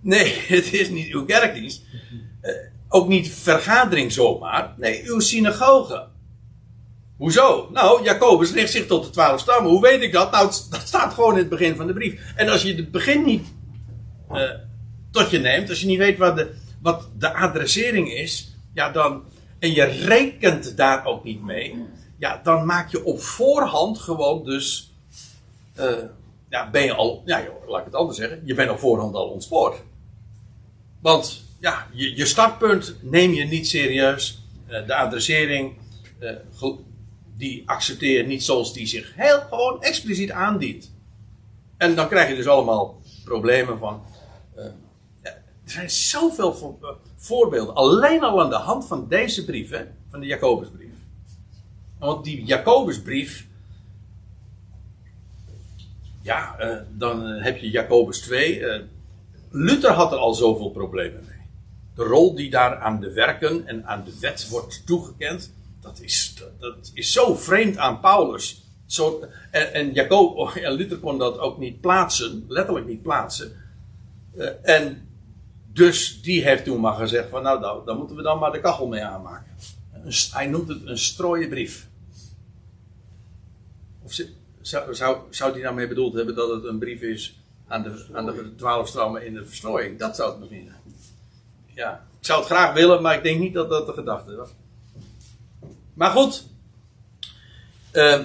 Nee, 0.00 0.34
het 0.56 0.72
is 0.72 0.88
niet 0.88 1.12
uw 1.12 1.24
kerkdienst. 1.24 1.82
Uh, 2.42 2.52
ook 2.88 3.08
niet 3.08 3.32
vergadering 3.32 4.12
zomaar. 4.12 4.74
Nee, 4.76 5.02
uw 5.10 5.20
synagoge. 5.20 6.06
Hoezo? 7.16 7.68
Nou, 7.72 8.04
Jacobus 8.04 8.52
richt 8.52 8.72
zich 8.72 8.86
tot 8.86 9.04
de 9.04 9.10
twaalf 9.10 9.40
stammen. 9.40 9.70
Hoe 9.70 9.80
weet 9.80 10.02
ik 10.02 10.12
dat? 10.12 10.30
Nou, 10.30 10.46
dat 10.46 10.82
staat 10.84 11.14
gewoon 11.14 11.32
in 11.32 11.38
het 11.38 11.48
begin 11.48 11.76
van 11.76 11.86
de 11.86 11.92
brief. 11.92 12.32
En 12.36 12.48
als 12.48 12.62
je 12.62 12.74
het 12.74 12.90
begin 12.90 13.24
niet 13.24 13.46
uh, 14.32 14.50
tot 15.10 15.30
je 15.30 15.38
neemt, 15.38 15.68
als 15.68 15.80
je 15.80 15.86
niet 15.86 15.98
weet 15.98 16.18
wat 16.18 16.36
de, 16.36 16.54
wat 16.82 17.08
de 17.18 17.34
adressering 17.34 18.12
is, 18.12 18.56
ja, 18.74 18.90
dan, 18.90 19.22
en 19.58 19.72
je 19.72 19.84
rekent 19.84 20.76
daar 20.76 21.06
ook 21.06 21.24
niet 21.24 21.42
mee, 21.42 21.86
ja, 22.18 22.40
dan 22.42 22.66
maak 22.66 22.90
je 22.90 23.04
op 23.04 23.20
voorhand 23.20 23.98
gewoon 23.98 24.44
dus, 24.44 24.94
uh, 25.78 25.96
ja, 26.48 26.70
ben 26.70 26.82
je 26.82 26.94
al, 26.94 27.22
ja, 27.24 27.42
laat 27.66 27.78
ik 27.78 27.84
het 27.84 27.94
anders 27.94 28.18
zeggen, 28.18 28.42
je 28.44 28.54
bent 28.54 28.70
op 28.70 28.78
voorhand 28.78 29.14
al 29.14 29.28
ontspoord. 29.28 29.76
Want 31.00 31.42
ja, 31.58 31.86
je, 31.92 32.16
je 32.16 32.26
startpunt 32.26 32.94
neem 33.00 33.32
je 33.32 33.44
niet 33.44 33.68
serieus. 33.68 34.42
Uh, 34.68 34.86
de 34.86 34.94
adressering, 34.94 35.76
uh, 36.20 36.76
die 37.36 37.62
accepteer 37.66 38.20
je 38.20 38.26
niet 38.26 38.42
zoals 38.42 38.72
die 38.72 38.86
zich 38.86 39.12
heel 39.14 39.40
gewoon 39.40 39.82
expliciet 39.82 40.30
aandient. 40.30 40.92
En 41.76 41.94
dan 41.94 42.08
krijg 42.08 42.28
je 42.28 42.34
dus 42.34 42.46
allemaal 42.46 43.00
problemen 43.24 43.78
van. 43.78 44.02
Er 45.64 45.74
zijn 45.74 45.90
zoveel 45.90 46.54
voor, 46.54 46.98
voorbeelden. 47.16 47.74
Alleen 47.74 48.22
al 48.22 48.42
aan 48.42 48.50
de 48.50 48.56
hand 48.56 48.86
van 48.86 49.08
deze 49.08 49.44
brief, 49.44 49.70
hè, 49.70 49.84
van 50.10 50.20
de 50.20 50.26
Jacobusbrief. 50.26 50.87
Want 51.98 52.24
die 52.24 52.44
Jacobusbrief. 52.44 53.46
Ja, 56.22 56.56
dan 56.96 57.24
heb 57.26 57.58
je 57.58 57.70
Jacobus 57.70 58.20
2 58.20 58.86
Luther 59.50 59.92
had 59.92 60.12
er 60.12 60.18
al 60.18 60.34
zoveel 60.34 60.70
problemen 60.70 61.24
mee. 61.28 61.46
De 61.94 62.02
rol 62.02 62.34
die 62.34 62.50
daar 62.50 62.78
aan 62.78 63.00
de 63.00 63.12
werken 63.12 63.66
en 63.66 63.86
aan 63.86 64.04
de 64.04 64.18
wet 64.20 64.48
wordt 64.48 64.86
toegekend, 64.86 65.52
dat 65.80 66.00
is, 66.00 66.34
dat 66.58 66.90
is 66.94 67.12
zo 67.12 67.34
vreemd 67.34 67.76
aan 67.76 68.00
Paulus. 68.00 68.62
Zo, 68.86 69.24
en, 69.50 69.72
en, 69.72 69.92
Jacob, 69.92 70.50
en 70.56 70.72
Luther 70.72 70.98
kon 70.98 71.18
dat 71.18 71.38
ook 71.38 71.58
niet 71.58 71.80
plaatsen, 71.80 72.44
letterlijk 72.48 72.86
niet 72.86 73.02
plaatsen. 73.02 73.52
Uh, 74.34 74.48
en 74.62 75.08
dus 75.72 76.22
die 76.22 76.42
heeft 76.42 76.64
toen 76.64 76.80
maar 76.80 76.94
gezegd 76.94 77.28
van 77.28 77.42
nou, 77.42 77.84
daar 77.84 77.96
moeten 77.96 78.16
we 78.16 78.22
dan 78.22 78.38
maar 78.38 78.52
de 78.52 78.60
kachel 78.60 78.86
mee 78.86 79.04
aanmaken. 79.04 79.56
Hij 80.30 80.46
noemt 80.46 80.68
het 80.68 80.86
een 80.86 80.98
strooienbrief. 80.98 81.87
Of 84.08 84.26
zou, 84.60 84.94
zou, 84.94 85.18
zou 85.30 85.52
die 85.52 85.62
daarmee 85.62 85.88
bedoeld 85.88 86.14
hebben 86.14 86.34
dat 86.34 86.50
het 86.50 86.64
een 86.64 86.78
brief 86.78 87.00
is 87.00 87.38
aan 87.66 87.82
de, 87.82 88.06
aan 88.12 88.26
de 88.26 88.54
twaalf 88.56 88.88
stammen 88.88 89.26
in 89.26 89.34
de 89.34 89.46
verstrooiing. 89.46 89.98
Dat 89.98 90.16
zou 90.16 90.40
het 90.40 90.50
niet 90.50 90.70
Ja, 91.74 92.06
ik 92.20 92.26
zou 92.26 92.38
het 92.38 92.48
graag 92.48 92.74
willen, 92.74 93.02
maar 93.02 93.14
ik 93.14 93.22
denk 93.22 93.40
niet 93.40 93.54
dat 93.54 93.70
dat 93.70 93.86
de 93.86 93.92
gedachte 93.92 94.36
was. 94.36 94.50
Maar 95.94 96.10
goed. 96.10 96.46
Uh, 97.92 98.20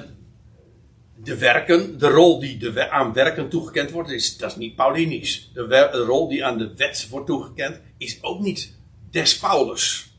de 1.16 1.38
werken, 1.38 2.00
de 2.00 2.08
rol 2.08 2.40
die 2.40 2.58
de, 2.58 2.90
aan 2.90 3.14
werken 3.14 3.50
toegekend 3.50 3.92
wordt, 3.92 4.10
is, 4.10 4.38
dat 4.38 4.50
is 4.50 4.56
niet 4.56 4.76
Paulinisch. 4.76 5.52
De, 5.54 5.68
de, 5.68 6.04
rol 6.06 6.28
die 6.28 6.46
aan 6.46 6.58
de 6.58 6.74
wet 6.76 7.08
wordt 7.10 7.28
toegekend, 7.28 7.80
is 7.98 8.24
ook 8.24 8.40
niet 8.40 8.74
des 9.12 9.38
Paulus. 9.38 10.12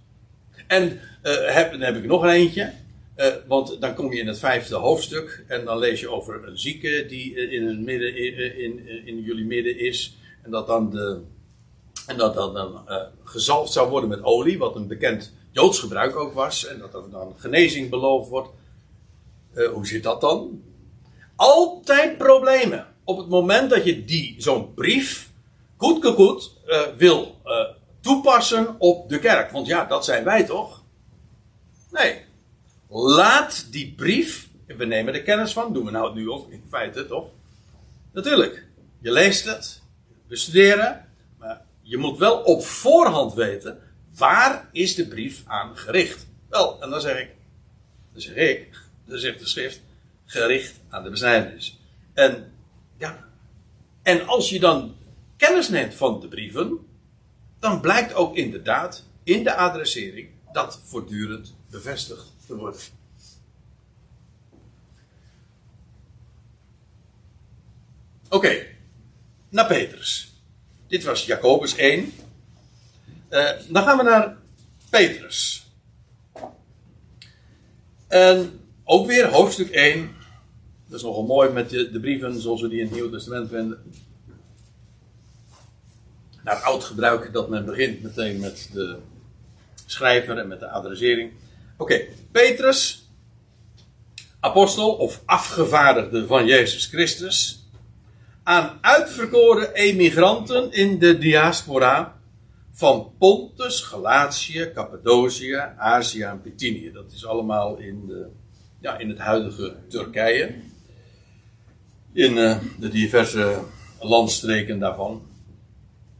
En 0.66 1.00
uh, 1.22 1.54
heb, 1.54 1.70
dan 1.70 1.80
heb 1.80 1.96
ik 1.96 2.04
nog 2.04 2.22
een 2.22 2.28
eentje. 2.28 2.72
Uh, 3.16 3.26
want 3.46 3.80
dan 3.80 3.94
kom 3.94 4.12
je 4.12 4.20
in 4.20 4.26
het 4.26 4.38
vijfde 4.38 4.74
hoofdstuk 4.74 5.44
en 5.46 5.64
dan 5.64 5.78
lees 5.78 6.00
je 6.00 6.10
over 6.10 6.48
een 6.48 6.58
zieke 6.58 7.06
die 7.08 7.50
in, 7.50 7.66
het 7.66 7.78
midden, 7.78 8.16
in, 8.16 8.58
in, 8.58 9.06
in 9.06 9.22
jullie 9.22 9.44
midden 9.44 9.78
is. 9.78 10.16
En 10.42 10.50
dat 10.50 10.66
dan, 10.66 10.90
de, 10.90 11.20
en 12.06 12.16
dat 12.16 12.34
dan, 12.34 12.84
gezalfd 13.24 13.72
zou 13.72 13.90
worden 13.90 14.08
met 14.08 14.22
olie, 14.22 14.58
wat 14.58 14.76
een 14.76 14.86
bekend 14.86 15.32
Joods 15.50 15.78
gebruik 15.78 16.16
ook 16.16 16.32
was. 16.32 16.66
En 16.66 16.78
dat 16.78 16.94
er 16.94 17.10
dan 17.10 17.34
genezing 17.36 17.90
beloofd 17.90 18.28
wordt. 18.28 18.48
Hoe 19.72 19.86
zit 19.86 20.02
dat 20.02 20.20
dan? 20.20 20.62
Altijd 21.36 22.18
problemen. 22.18 22.86
Op 23.04 23.18
het 23.18 23.28
moment 23.28 23.70
dat 23.70 23.84
je 23.84 24.04
die, 24.04 24.34
zo'n 24.38 24.74
brief, 24.74 25.30
goed 25.76 26.04
goed, 26.04 26.52
wil 26.96 27.40
toepassen 28.00 28.74
op 28.78 29.08
de 29.08 29.18
kerk. 29.18 29.50
Want 29.50 29.66
ja, 29.66 29.84
dat 29.84 30.04
zijn 30.04 30.24
wij 30.24 30.44
toch? 30.44 30.82
Nee, 31.90 32.24
Laat 32.96 33.72
die 33.72 33.94
brief, 33.96 34.48
we 34.66 34.84
nemen 34.84 35.14
er 35.14 35.22
kennis 35.22 35.52
van, 35.52 35.72
doen 35.72 35.84
we 35.84 35.90
nou 35.90 36.14
nu 36.14 36.30
ook 36.30 36.50
in 36.50 36.62
feite 36.68 37.06
toch? 37.06 37.30
Natuurlijk, 38.12 38.66
je 39.00 39.12
leest 39.12 39.44
het, 39.44 39.82
we 40.26 40.36
studeren, 40.36 41.08
maar 41.38 41.64
je 41.80 41.96
moet 41.96 42.18
wel 42.18 42.40
op 42.40 42.64
voorhand 42.64 43.34
weten, 43.34 43.78
waar 44.16 44.68
is 44.72 44.94
de 44.94 45.08
brief 45.08 45.42
aan 45.46 45.76
gericht? 45.76 46.26
Wel, 46.48 46.82
en 46.82 46.90
dan 46.90 47.00
zeg 47.00 47.20
ik, 47.20 47.30
dan 48.12 48.20
zeg 48.20 48.34
ik, 48.34 48.78
dan 49.06 49.18
zegt 49.18 49.38
de 49.38 49.46
schrift, 49.46 49.80
gericht 50.24 50.80
aan 50.88 51.02
de 51.02 51.10
besnijdenis. 51.10 51.80
En 52.12 52.52
ja, 52.98 53.28
en 54.02 54.26
als 54.26 54.50
je 54.50 54.60
dan 54.60 54.96
kennis 55.36 55.68
neemt 55.68 55.94
van 55.94 56.20
de 56.20 56.28
brieven, 56.28 56.78
dan 57.58 57.80
blijkt 57.80 58.14
ook 58.14 58.36
inderdaad 58.36 59.04
in 59.24 59.44
de 59.44 59.54
adressering 59.54 60.28
dat 60.52 60.80
voortdurend 60.84 61.54
bevestigd 61.70 62.33
Oké, 68.28 68.66
naar 69.48 69.66
Petrus. 69.66 70.32
Dit 70.86 71.04
was 71.04 71.26
Jacobus 71.26 71.76
1. 71.76 72.12
Uh, 73.30 73.50
dan 73.68 73.82
gaan 73.82 73.96
we 73.96 74.02
naar 74.02 74.36
Petrus. 74.90 75.66
En 78.08 78.60
ook 78.84 79.06
weer 79.06 79.28
hoofdstuk 79.28 79.70
1. 79.70 80.16
Dat 80.86 80.98
is 80.98 81.04
nogal 81.04 81.26
mooi 81.26 81.50
met 81.50 81.70
de, 81.70 81.90
de 81.90 82.00
brieven 82.00 82.40
zoals 82.40 82.60
we 82.60 82.68
die 82.68 82.78
in 82.78 82.84
het 82.84 82.94
Nieuwe 82.94 83.10
Testament 83.10 83.48
vinden. 83.48 83.92
Naar 86.44 86.56
oud 86.56 86.84
gebruik 86.84 87.32
dat 87.32 87.48
men 87.48 87.64
begint 87.64 88.02
meteen 88.02 88.40
met 88.40 88.68
de 88.72 88.98
schrijver 89.86 90.38
en 90.38 90.48
met 90.48 90.60
de 90.60 90.68
adressering. 90.68 91.32
Oké, 91.76 92.06
Petrus, 92.32 93.08
apostel 94.40 94.94
of 94.94 95.22
afgevaardigde 95.24 96.26
van 96.26 96.46
Jezus 96.46 96.86
Christus, 96.86 97.68
aan 98.42 98.78
uitverkoren 98.80 99.72
emigranten 99.72 100.72
in 100.72 100.98
de 100.98 101.18
diaspora 101.18 102.20
van 102.72 103.12
Pontus, 103.18 103.80
Galatië, 103.82 104.70
Cappadocië, 104.74 105.72
Azië 105.76 106.22
en 106.22 106.42
Bithynië. 106.42 106.92
Dat 106.92 107.12
is 107.12 107.26
allemaal 107.26 107.76
in, 107.76 108.06
de, 108.06 108.28
ja, 108.80 108.98
in 108.98 109.08
het 109.08 109.18
huidige 109.18 109.76
Turkije. 109.88 110.54
In 112.12 112.36
uh, 112.36 112.58
de 112.78 112.88
diverse 112.88 113.60
landstreken 114.00 114.78
daarvan. 114.78 115.22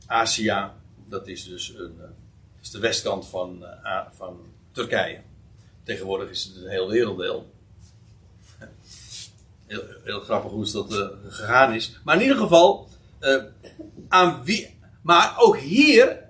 Azië, 0.07 0.71
dat 1.09 1.29
is 1.29 1.45
dus 1.45 1.75
een, 1.77 1.95
uh, 1.99 2.05
is 2.63 2.71
de 2.71 2.79
westkant 2.79 3.27
van, 3.27 3.59
uh, 3.63 4.01
van 4.11 4.41
Turkije. 4.73 5.21
Tegenwoordig 5.85 6.31
is 6.31 6.45
het 6.45 6.57
een 6.57 6.71
heel 6.71 6.89
werelddeel. 6.89 7.53
Heel, 10.05 10.21
grappig 10.21 10.51
hoe 10.51 10.71
dat 10.71 11.13
gegaan 11.29 11.73
is. 11.73 12.01
Maar 12.05 12.17
in 12.17 12.23
ieder 12.23 12.37
geval, 12.37 12.89
aan 14.09 14.45
wie. 14.45 14.79
Maar 15.03 15.35
ook 15.39 15.59
hier 15.59 16.25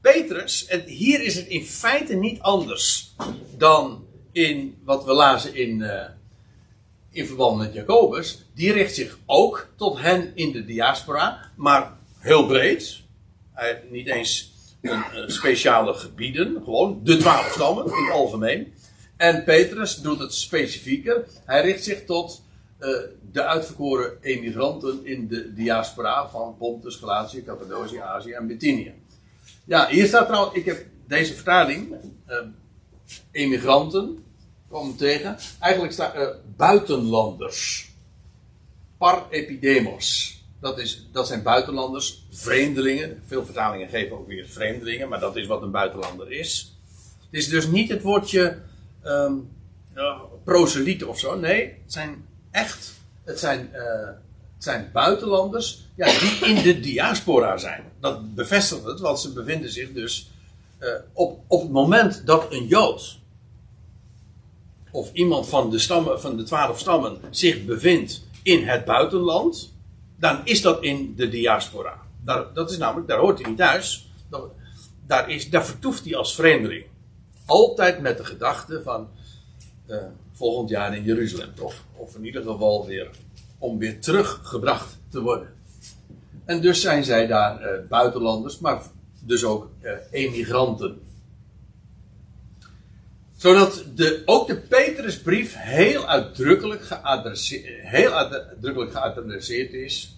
Petrus, 0.00 0.66
en 0.66 0.80
hier 0.80 1.22
is 1.22 1.34
het 1.34 1.46
in 1.46 1.64
feite 1.64 2.14
niet 2.14 2.40
anders 2.40 3.14
dan 3.56 4.06
in 4.32 4.76
wat 4.84 5.04
we 5.04 5.12
lazen 5.12 5.54
in, 5.54 5.78
uh, 5.78 6.02
in 7.10 7.26
verband 7.26 7.58
met 7.58 7.74
Jacobus. 7.74 8.44
Die 8.54 8.72
richt 8.72 8.94
zich 8.94 9.18
ook 9.26 9.68
tot 9.76 10.00
hen 10.00 10.32
in 10.34 10.52
de 10.52 10.64
diaspora, 10.64 11.50
maar 11.56 11.96
heel 12.18 12.46
breed. 12.46 13.00
Niet 13.90 14.06
eens 14.06 14.52
een, 14.80 15.30
speciale 15.30 15.94
gebieden, 15.94 16.60
gewoon 16.64 17.00
de 17.02 17.16
twaalf 17.16 17.52
stammen 17.52 17.84
in 17.84 18.04
het 18.04 18.12
algemeen. 18.12 18.74
En 19.16 19.44
Petrus 19.44 19.96
doet 19.96 20.18
het 20.18 20.34
specifieker. 20.34 21.24
Hij 21.44 21.62
richt 21.62 21.84
zich 21.84 22.04
tot 22.04 22.42
uh, 22.80 22.88
de 23.32 23.42
uitverkoren 23.42 24.18
emigranten 24.20 25.06
in 25.06 25.28
de 25.28 25.52
diaspora 25.52 26.28
van 26.28 26.56
Pontus, 26.58 26.96
Galatië, 26.96 27.44
Cappadocië, 27.44 27.98
Azië 27.98 28.32
en 28.32 28.46
Bithynië. 28.46 28.94
Ja, 29.64 29.88
hier 29.88 30.06
staat 30.06 30.26
trouwens, 30.26 30.56
ik 30.56 30.64
heb 30.64 30.86
deze 31.06 31.34
vertaling, 31.34 31.94
uh, 32.28 32.36
emigranten, 33.30 34.24
kwam 34.68 34.96
tegen. 34.96 35.36
Eigenlijk 35.60 35.92
staat 35.92 36.16
uh, 36.16 36.28
buitenlanders. 36.56 37.92
Par 38.98 39.26
epidemos. 39.30 40.32
Dat, 40.60 40.78
is, 40.78 41.08
dat 41.12 41.26
zijn 41.26 41.42
buitenlanders, 41.42 42.26
vreemdelingen. 42.30 43.22
Veel 43.26 43.44
vertalingen 43.44 43.88
geven 43.88 44.16
ook 44.16 44.26
weer 44.26 44.46
vreemdelingen, 44.46 45.08
maar 45.08 45.20
dat 45.20 45.36
is 45.36 45.46
wat 45.46 45.62
een 45.62 45.70
buitenlander 45.70 46.32
is. 46.32 46.76
Het 47.20 47.42
is 47.42 47.48
dus 47.48 47.66
niet 47.66 47.88
het 47.88 48.02
woordje 48.02 48.58
um, 49.04 49.48
of 51.06 51.18
zo. 51.18 51.38
Nee, 51.38 51.62
het 51.82 51.92
zijn 51.92 52.26
echt, 52.50 52.92
het 53.24 53.38
zijn 53.38 53.70
uh, 53.72 54.08
zijn 54.64 54.90
buitenlanders 54.92 55.86
ja, 55.94 56.06
die 56.06 56.48
in 56.48 56.62
de 56.62 56.80
diaspora 56.80 57.56
zijn. 57.56 57.82
Dat 58.00 58.34
bevestigt 58.34 58.84
het, 58.84 59.00
want 59.00 59.20
ze 59.20 59.32
bevinden 59.32 59.70
zich 59.70 59.92
dus 59.92 60.30
uh, 60.80 60.88
op, 61.12 61.40
op 61.46 61.62
het 61.62 61.70
moment 61.70 62.26
dat 62.26 62.52
een 62.52 62.66
Jood 62.66 63.18
of 64.90 65.12
iemand 65.12 65.48
van 65.48 65.70
de, 65.70 65.78
stammen, 65.78 66.20
van 66.20 66.36
de 66.36 66.42
twaalf 66.42 66.78
stammen 66.78 67.18
zich 67.30 67.64
bevindt 67.64 68.22
in 68.42 68.66
het 68.66 68.84
buitenland, 68.84 69.74
dan 70.18 70.40
is 70.44 70.62
dat 70.62 70.82
in 70.82 71.14
de 71.16 71.28
diaspora. 71.28 72.02
Dat 72.54 72.70
is 72.70 72.78
namelijk, 72.78 73.08
daar 73.08 73.18
hoort 73.18 73.38
hij 73.38 73.48
niet 73.48 73.58
thuis. 73.58 74.10
daar, 75.06 75.30
is, 75.30 75.50
daar 75.50 75.64
vertoeft 75.64 76.04
hij 76.04 76.16
als 76.16 76.34
vreemdeling. 76.34 76.84
Altijd 77.46 78.00
met 78.00 78.16
de 78.16 78.24
gedachte 78.24 78.82
van 78.82 79.08
uh, 79.86 79.96
volgend 80.32 80.68
jaar 80.68 80.96
in 80.96 81.02
Jeruzalem, 81.02 81.54
toch? 81.54 81.74
Of 81.96 82.16
in 82.16 82.24
ieder 82.24 82.42
geval 82.42 82.86
weer 82.86 83.10
om 83.58 83.78
weer 83.78 84.00
teruggebracht 84.00 84.98
te 85.08 85.20
worden. 85.20 85.48
En 86.44 86.60
dus 86.60 86.80
zijn 86.80 87.04
zij 87.04 87.26
daar 87.26 87.60
uh, 87.60 87.88
buitenlanders, 87.88 88.58
maar 88.58 88.82
dus 89.20 89.44
ook 89.44 89.70
uh, 89.82 89.92
emigranten. 90.10 91.00
Zodat 93.36 93.84
de, 93.94 94.22
ook 94.24 94.46
de 94.46 94.56
Petrusbrief 94.56 95.54
heel 95.56 96.06
uitdrukkelijk 96.06 96.84
geadresseerd, 96.84 97.88
heel 97.88 98.12
uitdrukkelijk 98.12 98.92
geadresseerd 98.92 99.72
is. 99.72 100.16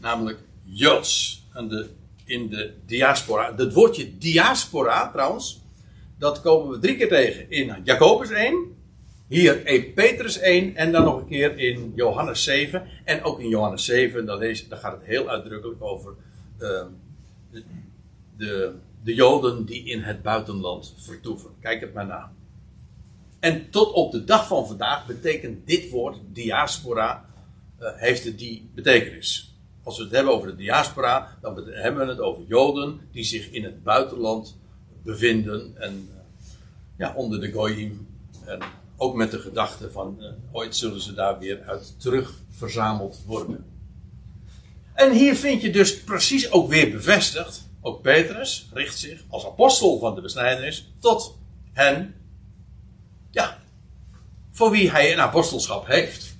Namelijk 0.00 0.38
Joods. 0.62 1.44
En 1.52 1.68
de, 1.68 1.88
in 2.26 2.48
de 2.48 2.72
diaspora. 2.86 3.54
Het 3.56 3.72
woordje 3.72 4.18
diaspora 4.18 5.10
trouwens. 5.10 5.64
Dat 6.18 6.40
komen 6.40 6.70
we 6.70 6.78
drie 6.78 6.96
keer 6.96 7.08
tegen 7.08 7.50
in 7.50 7.74
Jacobus 7.84 8.30
1. 8.30 8.74
Hier 9.28 9.66
in 9.66 9.92
Petrus 9.92 10.38
1 10.38 10.76
en 10.76 10.92
dan 10.92 11.04
nog 11.04 11.20
een 11.20 11.26
keer 11.26 11.58
in 11.58 11.92
Johannes 11.94 12.44
7. 12.44 12.86
En 13.04 13.22
ook 13.22 13.40
in 13.40 13.48
Johannes 13.48 13.84
7, 13.84 14.26
dan, 14.26 14.38
dan 14.68 14.78
gaat 14.78 14.92
het 14.92 15.04
heel 15.04 15.28
uitdrukkelijk 15.28 15.82
over 15.82 16.14
uh, 16.58 16.82
de, 17.50 17.64
de, 18.36 18.74
de, 19.02 19.14
Joden 19.14 19.64
die 19.64 19.84
in 19.84 20.00
het 20.00 20.22
buitenland 20.22 20.94
vertoeven. 20.96 21.50
Kijk 21.60 21.80
het 21.80 21.94
maar 21.94 22.06
na. 22.06 22.32
En 23.40 23.70
tot 23.70 23.92
op 23.92 24.12
de 24.12 24.24
dag 24.24 24.46
van 24.46 24.66
vandaag 24.66 25.06
betekent 25.06 25.66
dit 25.66 25.90
woord, 25.90 26.18
diaspora, 26.32 27.24
uh, 27.80 27.88
heeft 27.94 28.24
het 28.24 28.38
die 28.38 28.70
betekenis. 28.74 29.45
Als 29.86 29.96
we 29.96 30.02
het 30.02 30.12
hebben 30.12 30.32
over 30.34 30.48
de 30.48 30.56
diaspora, 30.56 31.38
dan 31.40 31.64
hebben 31.66 32.06
we 32.06 32.12
het 32.12 32.20
over 32.20 32.44
Joden 32.46 33.00
die 33.12 33.24
zich 33.24 33.50
in 33.50 33.64
het 33.64 33.82
buitenland 33.82 34.58
bevinden 35.02 35.76
en 35.76 36.08
uh, 36.10 36.16
ja, 36.96 37.14
onder 37.14 37.40
de 37.40 37.52
Goyim. 37.52 38.08
En 38.44 38.60
ook 38.96 39.14
met 39.14 39.30
de 39.30 39.38
gedachte 39.38 39.90
van 39.90 40.16
uh, 40.20 40.26
ooit 40.52 40.76
zullen 40.76 41.00
ze 41.00 41.14
daar 41.14 41.38
weer 41.38 41.62
uit 41.62 42.00
terug 42.00 42.34
verzameld 42.50 43.22
worden. 43.26 43.64
En 44.94 45.12
hier 45.12 45.36
vind 45.36 45.62
je 45.62 45.70
dus 45.70 46.00
precies 46.00 46.50
ook 46.50 46.68
weer 46.68 46.90
bevestigd. 46.90 47.68
Ook 47.80 48.02
Petrus 48.02 48.68
richt 48.72 48.98
zich 48.98 49.24
als 49.28 49.46
apostel 49.46 49.98
van 49.98 50.14
de 50.14 50.20
besnijdenis 50.20 50.92
tot 50.98 51.38
hen. 51.72 52.14
Ja, 53.30 53.58
voor 54.52 54.70
wie 54.70 54.90
hij 54.90 55.12
een 55.12 55.20
apostelschap 55.20 55.86
heeft. 55.86 56.36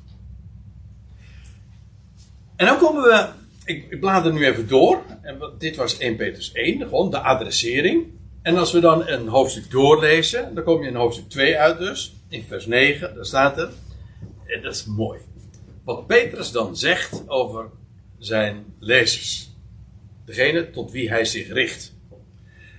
En 2.57 2.67
dan 2.67 2.79
komen 2.79 3.03
we. 3.03 3.36
Ik, 3.67 3.87
ik 3.91 4.01
blader 4.01 4.33
nu 4.33 4.47
even 4.47 4.69
door. 4.69 5.03
En 5.23 5.53
dit 5.59 5.77
was 5.77 5.99
1 5.99 6.17
Petrus 6.17 6.53
1, 6.53 6.81
gewoon 6.81 7.11
de 7.11 7.19
adressering. 7.19 8.07
En 8.43 8.57
als 8.57 8.73
we 8.73 8.81
dan 8.81 9.09
een 9.09 9.29
hoofdstuk 9.29 9.71
doorlezen, 9.71 10.55
dan 10.55 10.65
kom 10.65 10.83
je 10.83 10.89
in 10.89 10.95
hoofdstuk 10.95 11.29
2 11.29 11.59
uit 11.59 11.79
dus 11.79 12.15
in 12.29 12.45
vers 12.49 12.67
9, 12.67 13.15
daar 13.15 13.25
staat 13.25 13.59
er, 13.59 13.71
en 14.47 14.63
dat 14.63 14.75
is 14.75 14.85
mooi, 14.85 15.21
wat 15.85 16.07
Petrus 16.07 16.53
dan 16.53 16.77
zegt 16.77 17.29
over 17.29 17.71
zijn 18.19 18.65
lezers. 18.79 19.51
Degene 20.25 20.71
tot 20.71 20.91
wie 20.91 21.09
hij 21.09 21.25
zich 21.25 21.49
richt. 21.49 21.95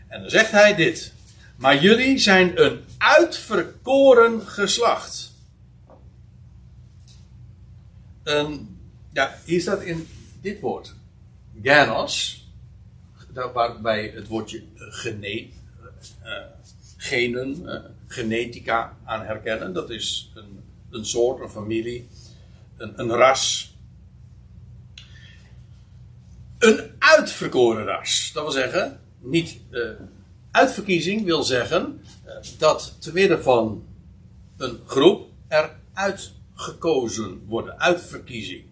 En 0.07 0.21
dan 0.21 0.29
zegt 0.29 0.51
hij 0.51 0.75
dit. 0.75 1.13
Maar 1.55 1.81
jullie 1.81 2.17
zijn 2.17 2.61
een 2.63 2.79
uitverkoren 2.97 4.41
geslacht. 4.41 5.31
Ja, 9.13 9.37
hier 9.45 9.61
staat 9.61 9.81
in 9.81 10.07
dit 10.41 10.59
woord. 10.59 10.95
Ganos. 11.61 12.45
Waarbij 13.53 14.11
het 14.15 14.27
woordje 14.27 14.63
gene, 14.75 15.47
uh, 16.23 16.33
genen, 16.97 17.61
uh, 17.65 17.79
genetica 18.07 18.97
aan 19.03 19.25
herkennen. 19.25 19.73
Dat 19.73 19.89
is 19.89 20.31
een, 20.35 20.63
een 20.89 21.05
soort, 21.05 21.41
een 21.41 21.49
familie, 21.49 22.07
een, 22.77 22.99
een 22.99 23.09
ras. 23.09 23.75
Een 26.57 26.91
uitverkoren 26.99 27.85
ras. 27.85 28.31
Dat 28.33 28.43
wil 28.43 28.51
zeggen, 28.51 28.99
niet 29.19 29.59
uitverkiezing 30.51 31.25
wil 31.25 31.43
zeggen 31.43 32.01
dat 32.57 32.95
te 32.99 33.13
midden 33.13 33.43
van 33.43 33.85
een 34.57 34.79
groep 34.85 35.29
er 35.47 35.75
uitgekozen 35.93 37.45
worden. 37.47 37.79
Uitverkiezing. 37.79 38.63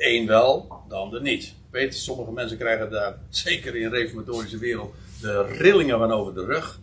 De 0.00 0.08
een 0.08 0.26
wel, 0.26 0.82
de 0.88 0.94
ander 0.94 1.22
niet. 1.22 1.54
Weet, 1.70 1.94
sommige 1.94 2.32
mensen 2.32 2.58
krijgen 2.58 2.90
daar, 2.90 3.18
zeker 3.28 3.76
in 3.76 3.90
de 3.90 3.96
reformatorische 3.96 4.58
wereld, 4.58 4.94
de 5.20 5.42
rillingen 5.42 5.98
van 5.98 6.12
over 6.12 6.34
de 6.34 6.44
rug 6.44 6.80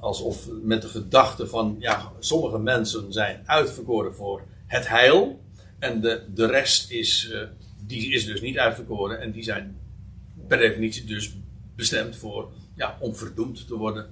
alsof 0.00 0.48
met 0.62 0.82
de 0.82 0.88
gedachte 0.88 1.46
van, 1.46 1.76
ja, 1.78 2.12
sommige 2.18 2.58
mensen 2.58 3.12
zijn 3.12 3.42
uitverkoren 3.44 4.14
voor 4.14 4.42
het 4.66 4.88
heil. 4.88 5.40
En 5.78 6.00
de, 6.00 6.22
de 6.34 6.46
rest 6.46 6.90
is, 6.90 7.30
uh, 7.32 7.42
die 7.86 8.12
is 8.12 8.26
dus 8.26 8.40
niet 8.40 8.58
uitverkoren. 8.58 9.20
En 9.20 9.30
die 9.30 9.42
zijn 9.42 9.78
per 10.48 10.58
definitie 10.58 11.04
dus 11.04 11.36
bestemd 11.76 12.16
voor, 12.16 12.50
ja, 12.74 12.96
om 13.00 13.14
verdoemd 13.14 13.66
te 13.66 13.76
worden. 13.76 14.06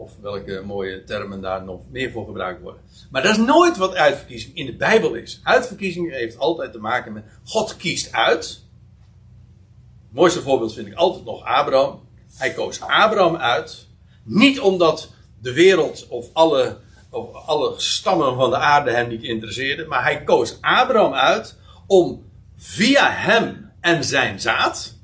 Of 0.00 0.12
welke 0.20 0.62
mooie 0.66 1.04
termen 1.04 1.40
daar 1.40 1.64
nog 1.64 1.80
meer 1.90 2.10
voor 2.10 2.26
gebruikt 2.26 2.60
worden. 2.62 2.82
Maar 3.10 3.22
dat 3.22 3.30
is 3.30 3.44
nooit 3.44 3.76
wat 3.76 3.94
uitverkiezing 3.94 4.56
in 4.56 4.66
de 4.66 4.76
Bijbel 4.76 5.14
is. 5.14 5.40
Uitverkiezing 5.42 6.10
heeft 6.10 6.38
altijd 6.38 6.72
te 6.72 6.78
maken 6.78 7.12
met 7.12 7.24
God 7.44 7.76
kiest 7.76 8.12
uit. 8.12 8.46
Het 8.46 10.18
mooiste 10.18 10.42
voorbeeld 10.42 10.74
vind 10.74 10.86
ik 10.86 10.94
altijd 10.94 11.24
nog 11.24 11.44
Abraham. 11.44 12.00
Hij 12.36 12.52
koos 12.52 12.80
Abraham 12.80 13.36
uit. 13.36 13.86
Niet 14.24 14.60
omdat 14.60 15.10
de 15.40 15.52
wereld 15.52 16.06
of 16.08 16.26
alle, 16.32 16.78
of 17.10 17.34
alle 17.34 17.74
stammen 17.76 18.34
van 18.34 18.50
de 18.50 18.56
aarde 18.56 18.90
hem 18.90 19.08
niet 19.08 19.22
interesseerden. 19.22 19.88
Maar 19.88 20.02
hij 20.02 20.24
koos 20.24 20.58
Abraham 20.60 21.12
uit 21.12 21.56
om 21.86 22.24
via 22.56 23.10
hem 23.10 23.70
en 23.80 24.04
zijn 24.04 24.40
zaad 24.40 24.98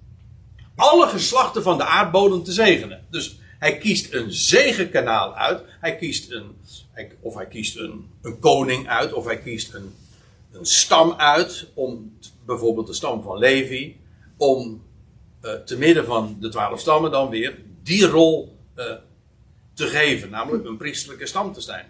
alle 0.76 1.07
geslachten 1.07 1.62
van 1.62 1.78
de 1.78 1.84
aardbodem 1.84 2.42
te 2.42 2.53
zegenen. 2.53 3.07
Dus 3.11 3.38
hij 3.67 3.79
kiest 3.79 4.12
een 4.12 4.33
zegenkanaal 4.33 5.35
uit. 5.35 5.62
Hij 5.81 5.97
kiest 5.97 6.31
een, 6.31 6.57
of 7.21 7.35
hij 7.35 7.47
kiest 7.47 7.77
een, 7.77 8.11
een 8.23 8.39
koning 8.39 8.89
uit, 8.89 9.12
of 9.12 9.25
hij 9.25 9.39
kiest 9.39 9.75
een, 9.75 9.95
een 10.53 10.67
stam 10.67 11.12
uit, 11.12 11.67
om 11.75 12.19
bijvoorbeeld 12.45 12.87
de 12.87 12.93
stam 12.93 13.23
van 13.23 13.39
Levi, 13.39 13.97
om 14.37 14.83
uh, 15.43 15.53
te 15.53 15.77
midden 15.77 16.05
van 16.05 16.37
de 16.41 16.49
twaalf 16.49 16.81
stammen 16.81 17.11
dan 17.11 17.29
weer 17.29 17.59
die 17.83 18.07
rol 18.07 18.59
uh, 18.77 18.85
te 19.75 19.87
geven, 19.87 20.31
namelijk 20.31 20.64
een 20.64 20.77
priesterlijke 20.77 21.27
stam 21.27 21.53
te 21.53 21.61
zijn. 21.61 21.87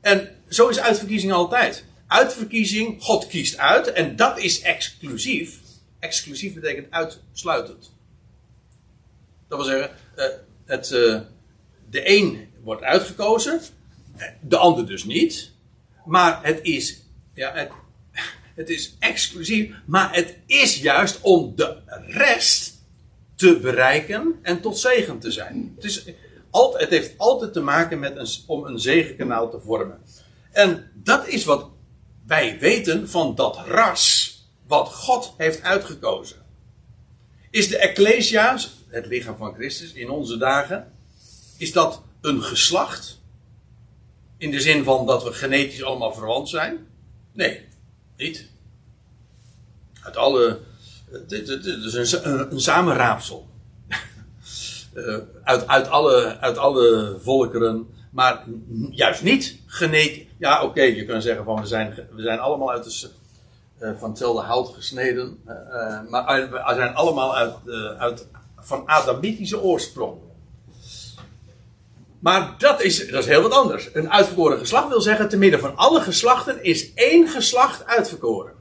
En 0.00 0.36
zo 0.48 0.68
is 0.68 0.80
uitverkiezing 0.80 1.32
altijd. 1.32 1.84
Uitverkiezing, 2.06 3.02
God 3.02 3.26
kiest 3.26 3.56
uit 3.56 3.92
en 3.92 4.16
dat 4.16 4.38
is 4.38 4.60
exclusief. 4.60 5.58
Exclusief 5.98 6.54
betekent 6.54 6.90
uitsluitend. 6.90 7.92
Dat 9.48 9.58
wil 9.58 9.66
zeggen, 9.66 9.90
uh, 10.16 10.24
het, 10.64 10.90
uh, 10.90 11.20
de 11.90 12.16
een 12.16 12.48
wordt 12.62 12.82
uitgekozen, 12.82 13.60
de 14.40 14.56
ander 14.56 14.86
dus 14.86 15.04
niet. 15.04 15.52
Maar 16.04 16.40
het 16.42 16.58
is, 16.62 17.02
ja, 17.34 17.52
het, 17.52 17.70
het 18.60 18.68
is 18.68 18.96
exclusief, 18.98 19.74
maar 19.86 20.14
het 20.14 20.36
is 20.46 20.80
juist 20.80 21.20
om 21.20 21.52
de 21.56 21.76
rest 22.06 22.72
te 23.34 23.58
bereiken 23.58 24.38
en 24.42 24.60
tot 24.60 24.78
zegen 24.78 25.18
te 25.18 25.30
zijn. 25.30 25.72
Het, 25.76 25.84
is, 25.84 26.04
altijd, 26.50 26.82
het 26.82 26.90
heeft 26.90 27.18
altijd 27.18 27.52
te 27.52 27.60
maken 27.60 27.98
met 27.98 28.16
een, 28.16 28.28
om 28.46 28.64
een 28.64 28.78
zegenkanaal 28.78 29.50
te 29.50 29.60
vormen. 29.60 29.98
En 30.52 30.90
dat 30.94 31.28
is 31.28 31.44
wat 31.44 31.68
wij 32.26 32.58
weten 32.58 33.08
van 33.08 33.34
dat 33.34 33.66
ras 33.66 34.32
wat 34.66 34.88
God 34.88 35.34
heeft 35.36 35.62
uitgekozen. 35.62 36.36
Is 37.50 37.68
de 37.68 37.78
Ecclesia, 37.78 38.58
het 38.94 39.06
lichaam 39.06 39.36
van 39.36 39.54
Christus 39.54 39.92
in 39.92 40.10
onze 40.10 40.36
dagen, 40.36 40.92
is 41.58 41.72
dat 41.72 42.02
een 42.20 42.42
geslacht? 42.42 43.22
In 44.36 44.50
de 44.50 44.60
zin 44.60 44.84
van 44.84 45.06
dat 45.06 45.22
we 45.22 45.32
genetisch 45.32 45.84
allemaal 45.84 46.12
verwant 46.12 46.48
zijn? 46.48 46.86
Nee, 47.32 47.68
niet. 48.16 48.48
Uit 50.02 50.16
alle. 50.16 50.58
Het 51.10 51.32
is 51.32 52.12
een, 52.12 52.52
een 52.52 52.60
samenraapsel. 52.60 53.48
Eh, 54.94 55.18
uit, 55.42 55.66
uit, 55.66 55.88
alle, 55.88 56.38
uit 56.40 56.56
alle 56.56 57.16
volkeren. 57.20 57.86
Maar 58.10 58.44
juist 58.90 59.22
niet 59.22 59.58
genetisch. 59.66 60.26
Ja, 60.38 60.62
oké, 60.62 60.82
je 60.82 61.04
kan 61.04 61.22
zeggen 61.22 61.44
van 61.44 61.60
we 61.60 61.66
zijn, 61.66 61.94
we 62.10 62.22
zijn 62.22 62.38
allemaal 62.38 62.70
uit 62.70 62.84
de, 62.84 63.96
van 63.98 64.08
hetzelfde 64.08 64.42
hout 64.42 64.74
gesneden. 64.74 65.38
Maar 66.08 66.50
we 66.50 66.74
zijn 66.74 66.94
allemaal 66.94 67.36
uit, 67.36 67.54
uit, 67.98 68.26
van 68.64 68.88
Adamitische 68.88 69.62
oorsprong. 69.62 70.18
Maar 72.24 72.54
dat 72.58 72.82
is, 72.82 73.08
dat 73.08 73.22
is 73.22 73.28
heel 73.28 73.42
wat 73.42 73.52
anders. 73.52 73.88
Een 73.92 74.10
uitverkoren 74.10 74.58
geslacht 74.58 74.88
wil 74.88 75.00
zeggen, 75.00 75.28
te 75.28 75.36
midden 75.36 75.60
van 75.60 75.76
alle 75.76 76.00
geslachten 76.00 76.64
is 76.64 76.94
één 76.94 77.28
geslacht 77.28 77.86
uitverkoren. 77.86 78.52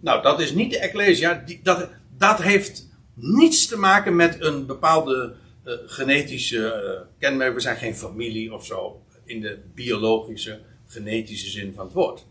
Nou, 0.00 0.22
dat 0.22 0.40
is 0.40 0.52
niet 0.52 0.70
de 0.70 0.78
Ecclesia. 0.78 1.42
Die, 1.46 1.60
dat, 1.62 1.88
dat 2.16 2.42
heeft 2.42 2.88
niets 3.14 3.66
te 3.66 3.78
maken 3.78 4.16
met 4.16 4.36
een 4.38 4.66
bepaalde 4.66 5.34
uh, 5.64 5.74
genetische 5.86 6.82
uh, 6.84 7.06
kenmerk. 7.18 7.54
We 7.54 7.60
zijn 7.60 7.76
geen 7.76 7.96
familie 7.96 8.54
of 8.54 8.64
zo. 8.66 9.02
In 9.24 9.40
de 9.40 9.58
biologische, 9.74 10.60
genetische 10.86 11.50
zin 11.50 11.72
van 11.74 11.84
het 11.84 11.94
woord. 11.94 12.26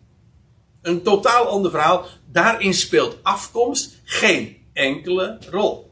Een 0.81 1.01
totaal 1.01 1.45
ander 1.45 1.71
verhaal. 1.71 2.05
Daarin 2.31 2.73
speelt 2.73 3.17
afkomst 3.21 3.99
geen 4.03 4.57
enkele 4.73 5.37
rol. 5.49 5.88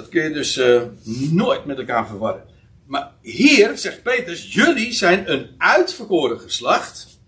Dat 0.00 0.08
kun 0.08 0.22
je 0.22 0.30
dus 0.30 0.56
uh, 0.56 0.82
nooit 1.30 1.64
met 1.64 1.78
elkaar 1.78 2.06
verwarren. 2.06 2.44
Maar 2.86 3.12
hier 3.22 3.78
zegt 3.78 4.02
Petrus: 4.02 4.54
jullie 4.54 4.92
zijn 4.92 5.32
een 5.32 5.54
uitverkoren 5.58 6.40
geslacht. 6.40 7.20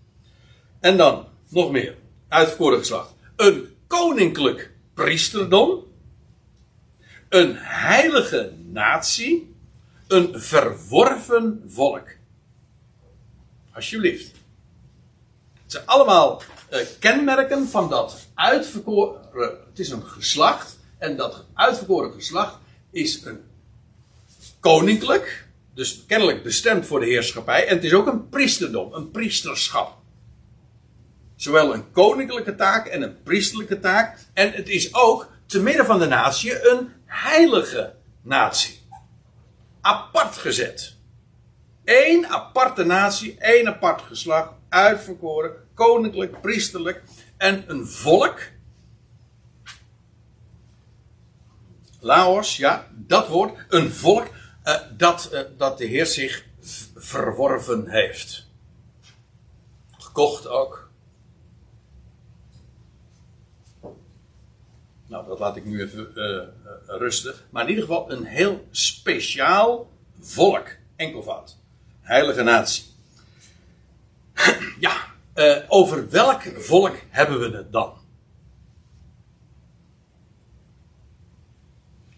En 0.79 0.97
dan 0.97 1.27
nog 1.49 1.71
meer: 1.71 1.95
uitverkoren 2.27 2.79
geslacht. 2.79 3.13
Een 3.35 3.75
koninklijk 3.87 4.71
priesterdom. 4.93 5.83
Een 7.29 7.55
heilige 7.57 8.51
natie. 8.71 9.55
Een 10.07 10.39
verworven 10.39 11.63
volk. 11.67 12.07
Alsjeblieft. 13.73 14.31
Het 15.63 15.71
zijn 15.71 15.85
allemaal 15.85 16.41
uh, 16.71 16.79
kenmerken 16.99 17.67
van 17.67 17.89
dat 17.89 18.27
uitverkoren. 18.33 19.21
Het 19.69 19.79
is 19.79 19.89
een 19.89 20.03
geslacht. 20.03 20.79
En 20.97 21.17
dat 21.17 21.45
uitverkoren 21.53 22.13
geslacht 22.13 22.61
is 22.93 23.25
een 23.25 23.39
koninklijk. 24.59 25.47
Dus 25.73 26.03
kennelijk 26.07 26.43
bestemd 26.43 26.85
voor 26.85 26.99
de 26.99 27.05
heerschappij. 27.05 27.67
En 27.67 27.75
het 27.75 27.83
is 27.83 27.93
ook 27.93 28.07
een 28.07 28.29
priesterdom, 28.29 28.93
een 28.93 29.11
priesterschap. 29.11 29.97
Zowel 31.35 31.73
een 31.73 31.91
koninklijke 31.91 32.55
taak 32.55 32.87
en 32.87 33.01
een 33.01 33.23
priesterlijke 33.23 33.79
taak. 33.79 34.17
En 34.33 34.51
het 34.51 34.69
is 34.69 34.93
ook, 34.93 35.31
te 35.45 35.61
midden 35.61 35.85
van 35.85 35.99
de 35.99 36.05
natie, 36.05 36.69
een 36.69 36.89
heilige 37.05 37.93
natie. 38.21 38.81
Apart 39.81 40.37
gezet. 40.37 40.95
Eén 41.85 42.27
aparte 42.27 42.83
natie, 42.83 43.37
één 43.39 43.67
apart 43.67 44.01
geslacht, 44.01 44.51
uitverkoren, 44.69 45.51
koninklijk, 45.73 46.41
priesterlijk. 46.41 47.03
En 47.37 47.63
een 47.67 47.87
volk. 47.87 48.39
Laos, 52.03 52.57
ja, 52.57 52.87
dat 52.91 53.27
woord. 53.27 53.65
Een 53.69 53.91
volk 53.91 54.27
uh, 54.65 54.75
dat, 54.97 55.29
uh, 55.33 55.39
dat 55.57 55.77
de 55.77 55.85
Heer 55.85 56.05
zich 56.05 56.45
verworven 56.95 57.89
heeft. 57.89 58.47
Gekocht 59.97 60.47
ook. 60.47 60.91
Nou, 65.07 65.27
dat 65.27 65.39
laat 65.39 65.55
ik 65.55 65.65
nu 65.65 65.81
even 65.81 66.11
uh, 66.15 66.43
rusten. 66.87 67.33
Maar 67.49 67.63
in 67.63 67.69
ieder 67.69 67.83
geval 67.83 68.11
een 68.11 68.25
heel 68.25 68.67
speciaal 68.71 69.91
volk. 70.19 70.67
Enkelvoud. 70.95 71.57
Heilige 72.01 72.43
natie. 72.43 72.83
ja, 74.79 74.95
over 75.67 76.09
welk 76.09 76.41
volk 76.41 76.95
hebben 77.09 77.39
we 77.39 77.57
het 77.57 77.71
dan? 77.71 78.02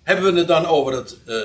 Hebben 0.05 0.33
we 0.33 0.39
het 0.39 0.47
dan 0.47 0.65
over 0.65 0.93
het 0.93 1.17
uh, 1.25 1.43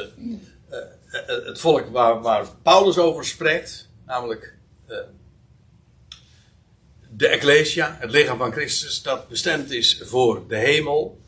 het 1.46 1.60
volk 1.60 1.88
waar, 1.88 2.20
waar, 2.20 2.46
Paulus 2.62 2.98
over 2.98 3.24
spreekt, 3.24 3.88
namelijk 4.06 4.54
de 7.20 7.28
Ecclesia, 7.28 7.96
het 8.00 8.10
lichaam 8.10 8.38
van 8.38 8.52
Christus, 8.52 9.02
dat 9.02 9.28
bestemd 9.28 9.70
is 9.70 10.02
voor 10.04 10.48
de 10.48 10.56
hemel. 10.56 11.20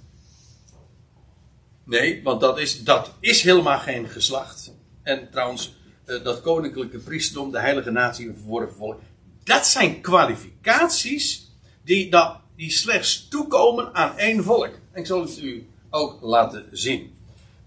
Nee, 1.85 2.23
want 2.23 2.41
dat 2.41 2.59
is, 2.59 2.85
dat 2.85 3.15
is 3.21 3.43
helemaal 3.43 3.79
geen 3.79 4.09
geslacht. 4.09 4.73
En 5.03 5.31
trouwens, 5.31 5.75
dat 6.05 6.41
koninklijke 6.41 6.99
priesterdom, 6.99 7.51
de 7.51 7.61
heilige 7.61 7.91
natie, 7.91 8.29
een 8.29 8.37
verworven 8.37 8.77
volk, 8.77 9.01
dat 9.45 9.67
zijn 9.67 10.01
kwalificaties 10.01 11.51
die, 11.85 12.11
dat, 12.11 12.37
die 12.57 12.71
slechts 12.71 13.29
toekomen 13.29 13.95
aan 13.95 14.19
één 14.19 14.45
volk. 14.45 14.75
En 14.93 15.01
ik 15.01 15.07
zal 15.07 15.21
het 15.21 15.39
u 15.39 15.67
ook 15.91 16.19
laten 16.21 16.69
zien. 16.71 17.12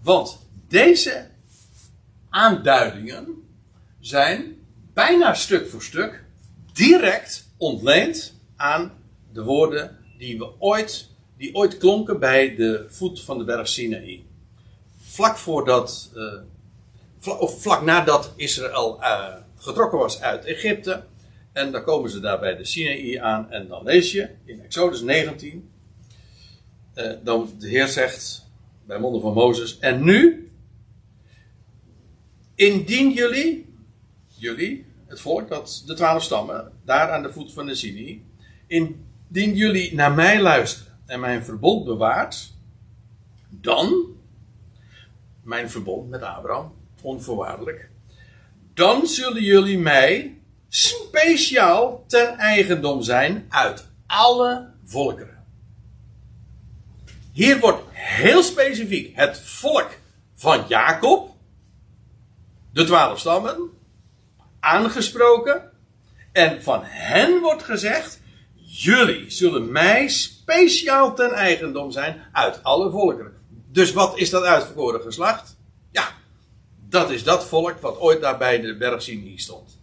Want 0.06 0.46
deze 0.68 1.30
aanduidingen 2.28 3.26
zijn 4.00 4.56
bijna 4.94 5.34
stuk 5.34 5.68
voor 5.68 5.82
stuk 5.82 6.24
direct 6.72 7.48
ontleend 7.56 8.34
aan 8.56 8.92
de 9.32 9.42
woorden 9.42 9.98
die 10.18 10.38
we 10.38 10.50
ooit, 10.58 11.08
die 11.36 11.54
ooit 11.54 11.78
klonken 11.78 12.20
bij 12.20 12.54
de 12.54 12.84
voet 12.88 13.20
van 13.20 13.38
de 13.38 13.44
berg 13.44 13.68
Sinaï. 13.68 14.24
Vlak 15.00 15.36
voordat, 15.36 16.10
uh, 16.14 17.40
of 17.40 17.62
vlak 17.62 17.82
nadat 17.82 18.32
Israël 18.36 18.98
uh, 19.00 19.34
getrokken 19.56 19.98
was 19.98 20.20
uit 20.20 20.44
Egypte. 20.44 21.04
En 21.52 21.72
dan 21.72 21.84
komen 21.84 22.10
ze 22.10 22.20
daar 22.20 22.38
bij 22.38 22.56
de 22.56 22.64
Sinaï 22.64 23.20
aan. 23.20 23.50
En 23.50 23.68
dan 23.68 23.84
lees 23.84 24.12
je 24.12 24.28
in 24.44 24.60
Exodus 24.60 25.00
19. 25.00 25.70
Uh, 26.94 27.12
dan 27.22 27.54
de 27.58 27.68
Heer 27.68 27.86
zegt 27.86 28.45
bij 28.86 28.98
monden 28.98 29.20
van 29.20 29.32
Mozes. 29.32 29.78
En 29.78 30.04
nu, 30.04 30.46
Indien 32.56 33.12
jullie, 33.12 33.74
jullie, 34.26 34.86
het 35.06 35.20
volk, 35.20 35.48
dat 35.48 35.82
de 35.86 35.94
twaalf 35.94 36.22
stammen, 36.22 36.72
daar 36.84 37.10
aan 37.10 37.22
de 37.22 37.32
voet 37.32 37.52
van 37.52 37.66
de 37.66 37.74
Sinai, 37.74 38.24
indien 38.66 39.54
jullie 39.54 39.94
naar 39.94 40.12
mij 40.12 40.40
luisteren 40.40 40.98
en 41.06 41.20
mijn 41.20 41.44
verbond 41.44 41.84
bewaart, 41.84 42.52
dan, 43.48 44.04
mijn 45.42 45.70
verbond 45.70 46.08
met 46.08 46.22
Abraham, 46.22 46.72
onvoorwaardelijk, 47.02 47.90
dan 48.74 49.06
zullen 49.06 49.42
jullie 49.42 49.78
mij 49.78 50.38
speciaal 50.68 52.04
ten 52.06 52.36
eigendom 52.38 53.02
zijn 53.02 53.46
uit 53.48 53.88
alle 54.06 54.70
volkeren. 54.84 55.35
Hier 57.36 57.60
wordt 57.60 57.82
heel 57.90 58.42
specifiek 58.42 59.16
het 59.16 59.40
volk 59.40 59.90
van 60.34 60.64
Jacob, 60.68 61.34
de 62.72 62.84
twaalf 62.84 63.18
stammen, 63.18 63.70
aangesproken. 64.60 65.70
En 66.32 66.62
van 66.62 66.80
hen 66.84 67.40
wordt 67.40 67.62
gezegd: 67.62 68.20
Jullie 68.54 69.30
zullen 69.30 69.72
mij 69.72 70.08
speciaal 70.08 71.14
ten 71.14 71.32
eigendom 71.32 71.90
zijn 71.90 72.22
uit 72.32 72.62
alle 72.62 72.90
volkeren. 72.90 73.36
Dus 73.70 73.92
wat 73.92 74.18
is 74.18 74.30
dat 74.30 74.42
uitverkoren 74.42 75.00
geslacht? 75.00 75.56
Ja, 75.90 76.08
dat 76.88 77.10
is 77.10 77.24
dat 77.24 77.46
volk 77.46 77.80
wat 77.80 77.98
ooit 77.98 78.20
daar 78.20 78.38
bij 78.38 78.60
de 78.60 78.76
berg 78.76 79.02
Sinai 79.02 79.38
stond. 79.38 79.78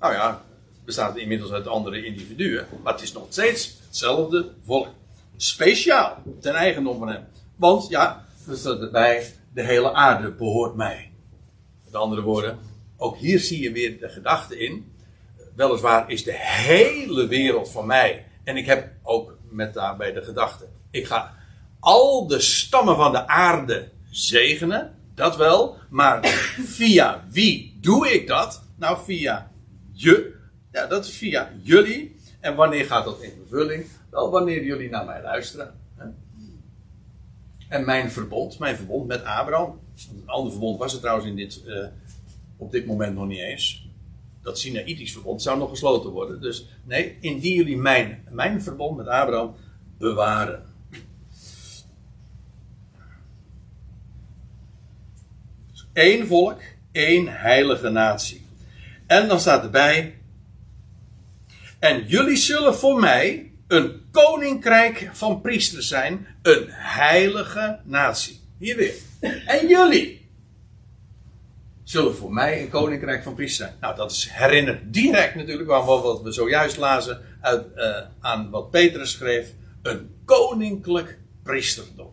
Nou 0.00 0.12
ja, 0.12 0.44
bestaat 0.84 1.16
inmiddels 1.16 1.50
uit 1.50 1.66
andere 1.66 2.04
individuen, 2.04 2.66
maar 2.82 2.92
het 2.92 3.02
is 3.02 3.12
nog 3.12 3.26
steeds 3.28 3.74
hetzelfde 3.86 4.50
volk. 4.64 4.88
Speciaal 5.36 6.22
ten 6.40 6.54
eigendom 6.54 6.98
van 6.98 7.08
hem. 7.08 7.24
Want 7.56 7.88
ja, 7.88 8.24
er 8.48 8.56
staat 8.56 8.80
erbij, 8.80 9.32
de 9.54 9.62
hele 9.62 9.92
aarde 9.92 10.30
behoort 10.30 10.74
mij. 10.74 11.12
Met 11.84 11.94
andere 11.94 12.22
woorden, 12.22 12.58
ook 12.96 13.16
hier 13.16 13.40
zie 13.40 13.62
je 13.62 13.72
weer 13.72 13.98
de 14.00 14.08
gedachte 14.08 14.58
in. 14.58 14.92
Weliswaar 15.54 16.10
is 16.10 16.24
de 16.24 16.34
hele 16.38 17.26
wereld 17.26 17.70
van 17.70 17.86
mij. 17.86 18.26
En 18.44 18.56
ik 18.56 18.66
heb 18.66 18.92
ook 19.02 19.36
met 19.50 19.74
daarbij 19.74 20.12
de 20.12 20.22
gedachte. 20.22 20.68
Ik 20.90 21.06
ga 21.06 21.34
al 21.80 22.26
de 22.26 22.40
stammen 22.40 22.96
van 22.96 23.12
de 23.12 23.26
aarde 23.26 23.88
zegenen. 24.10 24.94
Dat 25.14 25.36
wel. 25.36 25.76
Maar 25.90 26.26
via 26.76 27.24
wie 27.30 27.78
doe 27.80 28.12
ik 28.12 28.26
dat? 28.26 28.62
Nou, 28.76 28.98
via 29.04 29.50
je. 29.92 30.34
Ja, 30.72 30.86
dat 30.86 31.04
is 31.04 31.16
via 31.16 31.50
jullie. 31.62 32.16
En 32.44 32.54
wanneer 32.54 32.84
gaat 32.84 33.04
dat 33.04 33.22
in 33.22 33.32
vervulling? 33.38 33.86
Wel, 34.10 34.30
wanneer 34.30 34.64
jullie 34.64 34.90
naar 34.90 35.04
mij 35.04 35.22
luisteren. 35.22 35.74
En 37.68 37.84
mijn 37.84 38.10
verbond, 38.10 38.58
mijn 38.58 38.76
verbond 38.76 39.06
met 39.06 39.24
Abraham. 39.24 39.80
Een 40.10 40.28
ander 40.28 40.50
verbond 40.50 40.78
was 40.78 40.92
het 40.92 41.00
trouwens 41.00 41.28
in 41.28 41.36
dit, 41.36 41.62
uh, 41.66 41.86
op 42.56 42.70
dit 42.70 42.86
moment 42.86 43.14
nog 43.14 43.26
niet 43.26 43.38
eens. 43.38 43.88
Dat 44.42 44.58
Sinaïtisch 44.58 45.12
verbond 45.12 45.42
zou 45.42 45.58
nog 45.58 45.70
gesloten 45.70 46.10
worden. 46.10 46.40
Dus 46.40 46.68
nee, 46.82 47.16
indien 47.20 47.54
jullie 47.54 47.76
mijn, 47.76 48.24
mijn 48.30 48.62
verbond 48.62 48.96
met 48.96 49.06
Abraham 49.06 49.54
bewaren. 49.98 50.64
Eén 55.92 56.26
volk, 56.26 56.60
één 56.92 57.28
heilige 57.28 57.88
natie. 57.88 58.46
En 59.06 59.28
dan 59.28 59.40
staat 59.40 59.62
erbij. 59.62 60.14
En 61.84 62.06
jullie 62.06 62.36
zullen 62.36 62.74
voor 62.74 63.00
mij 63.00 63.52
een 63.68 64.02
koninkrijk 64.10 65.10
van 65.12 65.40
priesters 65.40 65.88
zijn, 65.88 66.26
een 66.42 66.64
heilige 66.68 67.80
natie. 67.84 68.40
Hier 68.58 68.76
weer. 68.76 68.94
En 69.46 69.68
jullie 69.68 70.28
zullen 71.82 72.14
voor 72.14 72.32
mij 72.32 72.62
een 72.62 72.68
koninkrijk 72.68 73.22
van 73.22 73.34
priesters 73.34 73.68
zijn. 73.68 73.78
Nou, 73.80 73.96
dat 73.96 74.10
is 74.10 74.28
herinnerd 74.30 74.92
direct 74.92 75.34
natuurlijk 75.34 75.70
aan 75.70 75.86
wat 75.86 76.22
we 76.22 76.32
zojuist 76.32 76.76
lazen 76.76 77.20
uit, 77.40 77.66
uh, 77.76 77.96
aan 78.20 78.50
wat 78.50 78.70
Petrus 78.70 79.10
schreef. 79.10 79.52
Een 79.82 80.14
koninklijk 80.24 81.18
priesterdom. 81.42 82.12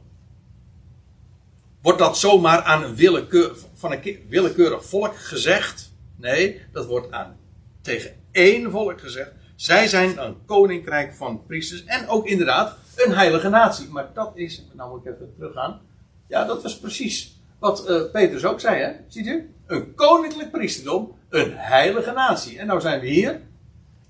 Wordt 1.82 2.00
dat 2.00 2.18
zomaar 2.18 2.62
aan 2.62 2.84
een 2.84 2.96
willekeur, 2.96 3.52
van 3.74 3.92
een 3.92 4.26
willekeurig 4.30 4.86
volk 4.86 5.18
gezegd? 5.18 5.92
Nee, 6.16 6.62
dat 6.72 6.86
wordt 6.86 7.12
aan 7.12 7.38
tegen 7.82 8.16
één 8.32 8.72
volk 8.72 9.02
gezegd. 9.02 9.32
Zij 9.62 9.88
zijn 9.88 10.24
een 10.24 10.46
koninkrijk 10.46 11.14
van 11.14 11.46
priesters 11.46 11.86
en 11.86 12.08
ook 12.08 12.28
inderdaad 12.28 12.78
een 12.96 13.12
heilige 13.12 13.50
natie. 13.50 13.90
Maar 13.90 14.10
dat 14.14 14.32
is, 14.34 14.66
nou 14.74 14.90
moet 14.90 15.06
ik 15.06 15.14
even 15.14 15.34
teruggaan. 15.36 15.82
Ja, 16.28 16.46
dat 16.46 16.64
was 16.64 16.80
precies 16.80 17.42
wat 17.60 17.90
uh, 17.90 18.02
Petrus 18.12 18.46
ook 18.46 18.60
zei, 18.60 18.82
hè? 18.82 18.92
Ziet 19.08 19.28
u? 19.28 19.54
Een 19.68 19.96
koninklijk 19.96 20.52
priesterdom, 20.52 21.16
een 21.30 21.54
heilige 21.56 22.12
natie. 22.12 22.60
En 22.60 22.68
nou 22.68 22.82
zijn 22.82 23.00
we 23.00 23.08
hier. 23.08 23.42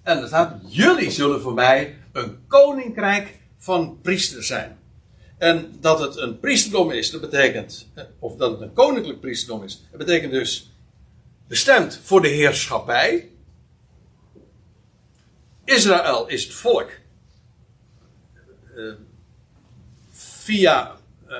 En 0.03 0.17
er 0.17 0.27
staat, 0.27 0.59
jullie 0.67 1.11
zullen 1.11 1.41
voor 1.41 1.53
mij 1.53 1.95
een 2.11 2.37
koninkrijk 2.47 3.39
van 3.57 3.99
priesters 4.01 4.47
zijn. 4.47 4.77
En 5.37 5.75
dat 5.79 5.99
het 5.99 6.17
een 6.17 6.39
priesterdom 6.39 6.91
is, 6.91 7.11
dat 7.11 7.21
betekent, 7.21 7.87
eh, 7.93 8.03
of 8.19 8.35
dat 8.35 8.51
het 8.51 8.61
een 8.61 8.73
koninklijk 8.73 9.19
priesterdom 9.19 9.63
is, 9.63 9.87
dat 9.89 9.99
betekent 9.99 10.31
dus 10.31 10.71
bestemd 11.47 11.99
voor 12.03 12.21
de 12.21 12.27
heerschappij. 12.27 13.30
Israël 15.71 16.27
is 16.27 16.43
het 16.43 16.53
volk. 16.53 16.89
Uh, 18.75 18.93
via, 20.11 20.95
uh, 21.27 21.37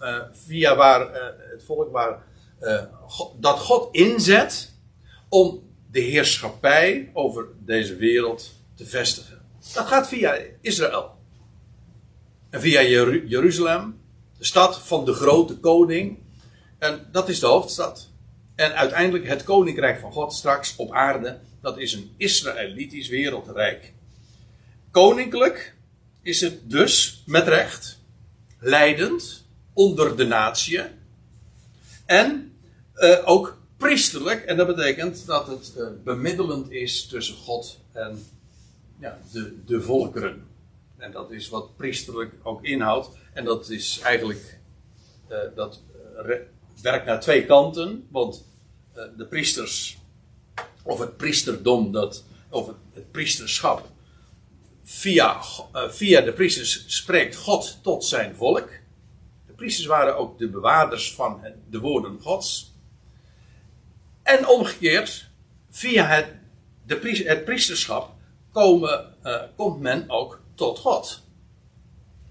uh, 0.00 0.22
via 0.32 0.76
waar 0.76 1.14
het 1.50 1.62
volk 1.64 1.92
waar 1.92 2.22
God, 3.06 3.42
dat 3.42 3.58
God 3.58 3.94
inzet 3.94 4.72
om 5.28 5.62
de 5.90 6.00
heerschappij 6.00 7.10
over 7.12 7.46
deze 7.58 7.96
wereld 7.96 8.52
te 8.74 8.86
vestigen. 8.86 9.42
Dat 9.74 9.86
gaat 9.86 10.08
via 10.08 10.38
Israël. 10.60 11.18
En 12.50 12.60
via 12.60 12.82
Jer 12.82 13.26
Jeruzalem, 13.26 14.00
de 14.38 14.44
stad 14.44 14.78
van 14.78 15.04
de 15.04 15.12
grote 15.12 15.56
koning. 15.56 16.18
En 16.78 17.08
dat 17.12 17.28
is 17.28 17.40
de 17.40 17.46
hoofdstad. 17.46 18.08
En 18.54 18.74
uiteindelijk 18.74 19.26
het 19.26 19.42
koninkrijk 19.42 20.00
van 20.00 20.12
God 20.12 20.32
straks 20.32 20.76
op 20.76 20.92
aarde 20.92 21.38
dat 21.64 21.78
is 21.78 21.92
een 21.92 22.14
Israëlitisch 22.16 23.08
wereldrijk. 23.08 23.92
Koninklijk 24.90 25.74
is 26.22 26.40
het 26.40 26.70
dus 26.70 27.22
met 27.26 27.48
recht, 27.48 27.98
leidend 28.58 29.44
onder 29.72 30.16
de 30.16 30.24
natie 30.24 30.80
en 32.06 32.56
uh, 32.96 33.28
ook 33.28 33.58
priesterlijk. 33.76 34.44
En 34.44 34.56
dat 34.56 34.66
betekent 34.66 35.26
dat 35.26 35.46
het 35.46 35.72
uh, 35.76 35.86
bemiddelend 36.04 36.70
is 36.70 37.06
tussen 37.06 37.36
God 37.36 37.78
en 37.92 38.26
ja, 38.98 39.18
de, 39.32 39.64
de 39.66 39.82
volkeren. 39.82 40.46
En 40.96 41.12
dat 41.12 41.30
is 41.30 41.48
wat 41.48 41.76
priesterlijk 41.76 42.32
ook 42.42 42.64
inhoudt. 42.64 43.08
En 43.32 43.44
dat 43.44 43.68
is 43.68 44.00
eigenlijk, 44.02 44.58
uh, 45.30 45.38
dat 45.54 45.82
werkt 46.82 47.06
naar 47.06 47.20
twee 47.20 47.46
kanten. 47.46 48.06
Want 48.10 48.44
de 49.16 49.26
priesters 49.26 49.98
of 50.84 50.98
het 50.98 51.16
priesterdom, 51.16 51.92
dat, 51.92 52.24
of 52.48 52.66
het, 52.92 53.10
priesterschap, 53.10 53.88
via, 54.82 55.40
uh, 55.74 55.88
via 55.88 56.20
de 56.20 56.32
priesters 56.32 56.84
spreekt 56.86 57.36
God 57.36 57.78
tot 57.82 58.04
zijn 58.04 58.36
volk. 58.36 58.68
De 59.46 59.52
priesters 59.52 59.86
waren 59.86 60.16
ook 60.16 60.38
de 60.38 60.48
bewaarders 60.48 61.14
van 61.14 61.40
de 61.70 61.80
woorden 61.80 62.20
Gods. 62.20 62.72
En 64.22 64.48
omgekeerd, 64.48 65.30
via 65.70 66.06
het, 66.06 66.26
de 66.86 67.22
het 67.26 67.44
priesterschap 67.44 68.12
komen, 68.52 69.14
uh, 69.24 69.42
komt 69.56 69.80
men 69.80 70.10
ook 70.10 70.40
tot 70.54 70.78
God. 70.78 71.22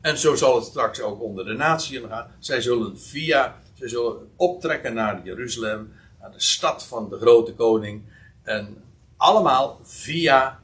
En 0.02 0.18
zo 0.18 0.36
zal 0.36 0.56
het 0.56 0.66
straks 0.66 1.02
ook 1.02 1.22
onder 1.22 1.46
de 1.46 1.54
natieën 1.54 2.08
gaan. 2.10 2.36
Zij 2.40 2.62
zullen 2.62 3.00
via, 3.00 3.62
zij 3.90 3.92
zullen 3.92 4.32
optrekken 4.36 4.94
naar 4.94 5.22
Jeruzalem, 5.24 5.94
naar 6.20 6.32
de 6.32 6.42
stad 6.42 6.86
van 6.86 7.10
de 7.10 7.18
grote 7.18 7.54
koning. 7.54 8.02
En 8.44 8.84
allemaal 9.18 9.80
via 9.84 10.60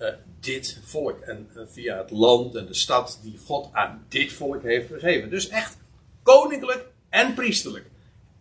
uh, 0.00 0.08
dit 0.40 0.80
volk 0.84 1.20
en 1.20 1.48
uh, 1.56 1.62
via 1.66 1.96
het 1.96 2.10
land 2.10 2.54
en 2.54 2.66
de 2.66 2.74
stad 2.74 3.18
die 3.22 3.38
God 3.46 3.68
aan 3.72 4.04
dit 4.08 4.32
volk 4.32 4.62
heeft 4.62 4.88
gegeven. 4.88 5.30
Dus 5.30 5.48
echt 5.48 5.76
koninklijk 6.22 6.86
en 7.08 7.34
priesterlijk. 7.34 7.86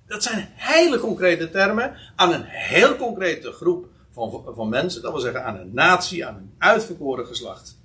Dat 0.07 0.24
zijn 0.24 0.49
hele 0.53 0.99
concrete 0.99 1.49
termen 1.49 1.95
aan 2.16 2.34
een 2.34 2.45
heel 2.45 2.95
concrete 2.95 3.51
groep 3.51 3.86
van, 4.12 4.43
van 4.47 4.70
mensen. 4.70 5.01
Dat 5.01 5.12
wil 5.12 5.22
zeggen 5.22 5.45
aan 5.45 5.59
een 5.59 5.74
natie, 5.74 6.26
aan 6.26 6.36
een 6.36 6.53
uitverkoren 6.57 7.26
geslacht. 7.26 7.78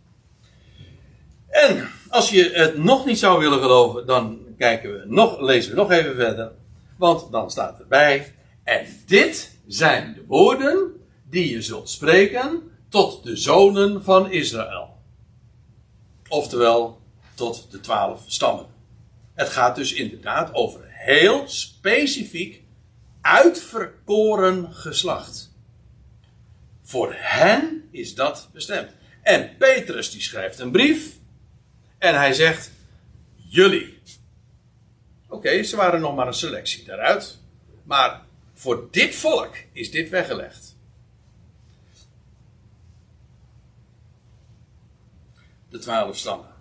En 1.48 1.88
als 2.08 2.30
je 2.30 2.50
het 2.52 2.78
nog 2.78 3.04
niet 3.04 3.18
zou 3.18 3.38
willen 3.38 3.60
geloven, 3.60 4.06
dan 4.06 4.45
kijken 4.58 4.92
we 4.92 5.04
nog, 5.06 5.40
lezen 5.40 5.70
we 5.70 5.76
nog 5.76 5.90
even 5.90 6.14
verder. 6.14 6.52
Want 6.96 7.32
dan 7.32 7.50
staat 7.50 7.80
erbij. 7.80 8.34
En 8.64 8.86
dit 9.06 9.58
zijn 9.66 10.14
de 10.14 10.24
woorden 10.26 10.92
die 11.28 11.50
je 11.50 11.62
zult 11.62 11.90
spreken 11.90 12.62
tot 12.88 13.24
de 13.24 13.36
zonen 13.36 14.04
van 14.04 14.30
Israël. 14.30 14.96
Oftewel, 16.28 17.00
tot 17.34 17.70
de 17.70 17.80
twaalf 17.80 18.22
stammen. 18.26 18.66
Het 19.34 19.48
gaat 19.48 19.76
dus 19.76 19.92
inderdaad 19.92 20.54
over 20.54 20.80
heel 20.84 21.48
specifiek 21.48 22.62
uitverkoren 23.20 24.72
geslacht. 24.72 25.54
Voor 26.82 27.14
hen 27.16 27.88
is 27.90 28.14
dat 28.14 28.48
bestemd. 28.52 28.90
En 29.22 29.56
Petrus 29.58 30.10
die 30.10 30.20
schrijft 30.20 30.58
een 30.58 30.70
brief 30.70 31.16
en 31.98 32.14
hij 32.14 32.32
zegt: 32.32 32.70
Jullie. 33.34 33.95
Oké, 35.28 35.62
ze 35.62 35.76
waren 35.76 36.00
nog 36.00 36.14
maar 36.14 36.26
een 36.26 36.34
selectie 36.34 36.84
daaruit. 36.84 37.38
Maar 37.82 38.22
voor 38.54 38.88
dit 38.90 39.14
volk 39.14 39.54
is 39.72 39.90
dit 39.90 40.08
weggelegd. 40.08 40.76
De 45.68 45.78
twaalf 45.78 46.16
stammen. 46.16 46.54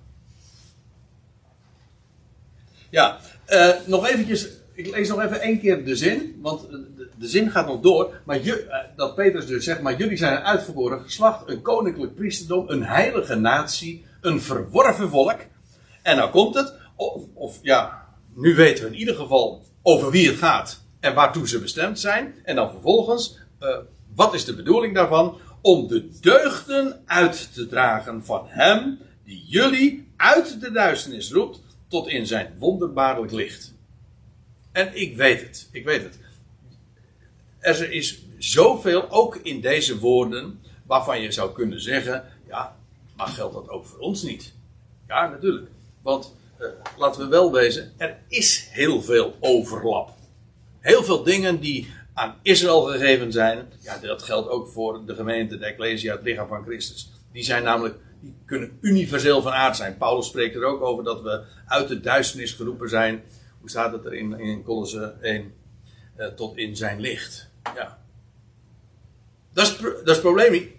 Ja, 2.90 3.20
uh, 3.50 3.72
nog 3.86 4.08
eventjes. 4.08 4.50
Ik 4.74 4.88
lees 4.88 5.08
nog 5.08 5.22
even 5.22 5.42
één 5.42 5.60
keer 5.60 5.86
de 5.86 5.96
zin, 5.96 6.40
want 6.42 6.70
de, 6.70 7.10
de 7.18 7.28
zin 7.28 7.52
gaat 7.52 7.68
nog 7.68 7.82
door. 7.82 8.22
Maar 8.26 8.44
je, 8.44 8.66
uh, 8.66 8.96
dat 8.96 9.16
Petrus 9.16 9.46
dus 9.46 9.64
zegt, 9.64 9.82
maar 9.82 9.98
jullie 9.98 10.18
zijn 10.18 10.36
een 10.36 10.44
uitverkoren 10.44 11.02
geslacht, 11.02 11.50
een 11.50 11.62
koninklijk 11.62 12.16
priesterdom, 12.16 12.70
een 12.70 12.84
heilige 12.84 13.36
natie, 13.36 14.06
een 14.22 14.42
verworven 14.42 15.10
volk. 15.10 15.40
En 16.02 16.18
nou 16.18 16.30
komt 16.30 16.56
het, 16.56 16.74
of, 16.96 17.24
of 17.34 17.60
ja, 17.62 18.05
nu 18.36 18.56
weten 18.56 18.84
we 18.84 18.90
in 18.90 19.00
ieder 19.00 19.16
geval 19.16 19.64
over 19.82 20.12
wie 20.12 20.28
het 20.28 20.38
gaat 20.38 20.84
en 21.00 21.14
waartoe 21.14 21.48
ze 21.48 21.60
bestemd 21.60 22.00
zijn. 22.00 22.36
En 22.44 22.56
dan 22.56 22.72
vervolgens, 22.72 23.40
uh, 23.60 23.78
wat 24.16 24.34
is 24.34 24.46
de 24.46 24.56
bedoeling 24.56 24.96
daarvan? 24.96 25.40
Om 25.62 25.88
de 25.88 26.20
deugden 26.20 27.02
uit 27.06 27.54
te 27.54 27.68
dragen 27.68 28.26
van 28.26 28.46
Hem 28.48 29.00
die 29.24 29.44
jullie 29.48 30.08
uit 30.16 30.62
de 30.62 30.72
duisternis 30.72 31.32
roept 31.32 31.62
tot 31.88 32.08
in 32.08 32.28
zijn 32.28 32.54
wonderbaarlijk 32.58 33.32
licht. 33.32 33.74
En 34.72 35.02
ik 35.02 35.16
weet 35.16 35.42
het, 35.42 35.70
ik 35.72 35.84
weet 35.84 36.04
het. 36.04 36.20
Er 37.60 37.92
is 37.92 38.26
zoveel, 38.38 39.12
ook 39.12 39.36
in 39.36 39.62
deze 39.62 40.00
woorden, 40.00 40.60
waarvan 40.86 41.22
je 41.22 41.32
zou 41.32 41.54
kunnen 41.54 41.82
zeggen, 41.82 42.24
ja, 42.48 42.76
maar 43.16 43.28
geldt 43.28 43.54
dat 43.54 43.70
ook 43.70 43.86
voor 43.86 44.00
ons 44.00 44.24
niet? 44.24 44.54
Ja, 45.08 45.28
natuurlijk. 45.28 45.68
Want 46.02 46.36
uh, 46.60 46.68
laten 46.98 47.22
we 47.22 47.28
wel 47.28 47.52
wezen, 47.52 47.94
er 47.98 48.18
is 48.28 48.68
heel 48.72 49.02
veel 49.02 49.36
overlap. 49.40 50.10
Heel 50.80 51.04
veel 51.04 51.24
dingen 51.24 51.60
die 51.60 51.94
aan 52.14 52.36
Israël 52.42 52.82
gegeven 52.82 53.32
zijn, 53.32 53.72
ja, 53.80 53.98
dat 53.98 54.24
geldt 54.24 54.50
ook 54.50 54.68
voor 54.68 55.06
de 55.06 55.16
gemeente, 55.16 55.58
de 55.58 55.66
Ecclesia, 55.66 56.16
het 56.16 56.24
lichaam 56.24 56.48
van 56.48 56.64
Christus. 56.64 57.12
Die 57.32 57.44
zijn 57.44 57.64
namelijk, 57.64 57.96
die 58.22 58.36
kunnen 58.46 58.78
universeel 58.82 59.42
van 59.42 59.52
aard 59.52 59.76
zijn. 59.76 59.98
Paulus 59.98 60.28
spreekt 60.28 60.56
er 60.56 60.66
ook 60.66 60.82
over 60.82 61.04
dat 61.04 61.22
we 61.22 61.44
uit 61.68 61.88
de 61.88 62.00
duisternis 62.00 62.52
geroepen 62.52 62.90
zijn. 62.90 63.24
Hoe 63.60 63.70
staat 63.70 63.92
het 63.92 64.06
er 64.06 64.14
in, 64.14 64.40
in 64.40 64.64
Colosse 64.64 65.14
1? 65.22 65.54
Uh, 66.18 66.28
tot 66.28 66.58
in 66.58 66.76
zijn 66.76 67.00
licht. 67.00 67.50
Ja. 67.76 68.00
Dat 69.54 69.66
is, 69.66 69.78
dat 69.78 70.02
is 70.06 70.12
het 70.12 70.22
probleem 70.22 70.52
niet. 70.52 70.70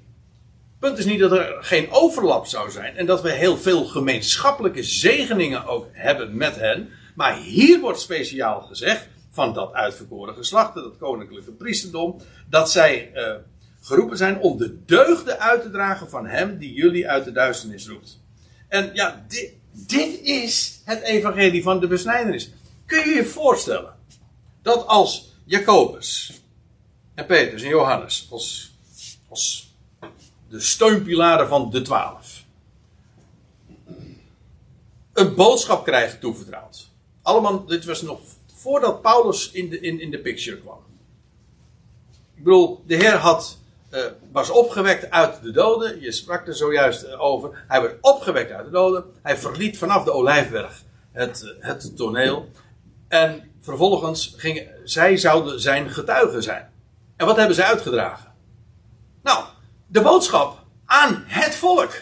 Punt 0.87 0.99
is 0.99 1.05
niet 1.05 1.21
dat 1.21 1.33
er 1.33 1.57
geen 1.61 1.91
overlap 1.91 2.47
zou 2.47 2.71
zijn 2.71 2.97
en 2.97 3.07
dat 3.07 3.23
we 3.23 3.33
heel 3.33 3.57
veel 3.57 3.85
gemeenschappelijke 3.85 4.83
zegeningen 4.83 5.67
ook 5.67 5.89
hebben 5.93 6.37
met 6.37 6.57
hen. 6.57 6.89
Maar 7.15 7.37
hier 7.37 7.81
wordt 7.81 8.01
speciaal 8.01 8.61
gezegd 8.61 9.09
van 9.31 9.55
dat 9.55 9.73
uitverkoren 9.73 10.35
geslacht, 10.35 10.75
dat 10.75 10.97
koninklijke 10.99 11.53
priesterdom, 11.53 12.21
dat 12.49 12.71
zij 12.71 13.11
uh, 13.15 13.35
geroepen 13.81 14.17
zijn 14.17 14.39
om 14.39 14.59
de 14.59 14.85
deugden 14.85 15.39
uit 15.39 15.63
te 15.63 15.71
dragen 15.71 16.11
van 16.11 16.27
hem 16.27 16.59
die 16.59 16.73
jullie 16.73 17.09
uit 17.09 17.25
de 17.25 17.33
duisternis 17.33 17.89
roept. 17.89 18.21
En 18.69 18.91
ja, 18.93 19.25
dit, 19.29 19.53
dit 19.73 20.21
is 20.21 20.81
het 20.85 21.03
evangelie 21.03 21.63
van 21.63 21.81
de 21.81 21.87
besnijdenis. 21.87 22.51
Kun 22.87 22.99
je 22.99 23.15
je 23.15 23.25
voorstellen 23.25 23.95
dat 24.63 24.87
als 24.87 25.35
Jacobus 25.45 26.41
en 27.15 27.27
Petrus 27.27 27.63
en 27.63 27.69
Johannes 27.69 28.27
als 28.31 29.66
de 30.49 30.61
steunpilaren 30.61 31.49
van 31.49 31.71
de 31.71 31.83
twaalf 31.83 32.45
een 35.17 35.35
boodschap 35.35 35.85
krijgen 35.85 36.19
toevertrouwd. 36.19 36.91
Allemaal, 37.23 37.65
dit 37.65 37.85
was 37.85 38.03
nog 38.03 38.21
voordat 38.55 39.03
Paulus 39.03 39.51
in 39.51 39.69
de, 39.69 39.81
in, 39.81 40.01
in 40.01 40.11
de 40.11 40.19
picture 40.19 40.59
kwam. 40.59 40.79
Ik 42.35 42.45
bedoel, 42.45 42.83
de 42.87 42.95
Heer 42.95 43.17
had, 43.17 43.59
uh, 43.91 44.05
was 44.33 44.51
opgewekt 44.51 45.11
uit 45.11 45.43
de 45.43 45.51
doden. 45.51 46.01
Je 46.01 46.13
sprak 46.13 46.47
er 46.47 46.55
zojuist 46.55 47.05
uh, 47.05 47.21
over. 47.23 47.65
Hij 47.69 47.83
werd 47.83 47.97
opgewekt 48.01 48.51
uit 48.51 48.65
de 48.65 48.71
doden. 48.71 49.05
Hij 49.23 49.37
verliet 49.37 49.79
vanaf 49.79 50.05
de 50.05 50.13
olijfberg 50.13 50.83
het, 51.13 51.43
uh, 51.45 51.65
het 51.65 51.97
toneel. 51.97 52.51
En 53.09 53.51
vervolgens 53.61 54.35
gingen, 54.37 54.69
zij 54.85 55.17
zouden 55.17 55.61
zijn 55.61 55.91
getuigen 55.91 56.43
zijn. 56.43 56.73
En 57.17 57.27
wat 57.27 57.37
hebben 57.37 57.55
zij 57.55 57.65
uitgedragen? 57.65 58.33
Nou, 59.23 59.45
de 59.87 60.01
boodschap 60.01 60.65
aan 60.85 61.25
het 61.27 61.55
volk. 61.55 61.93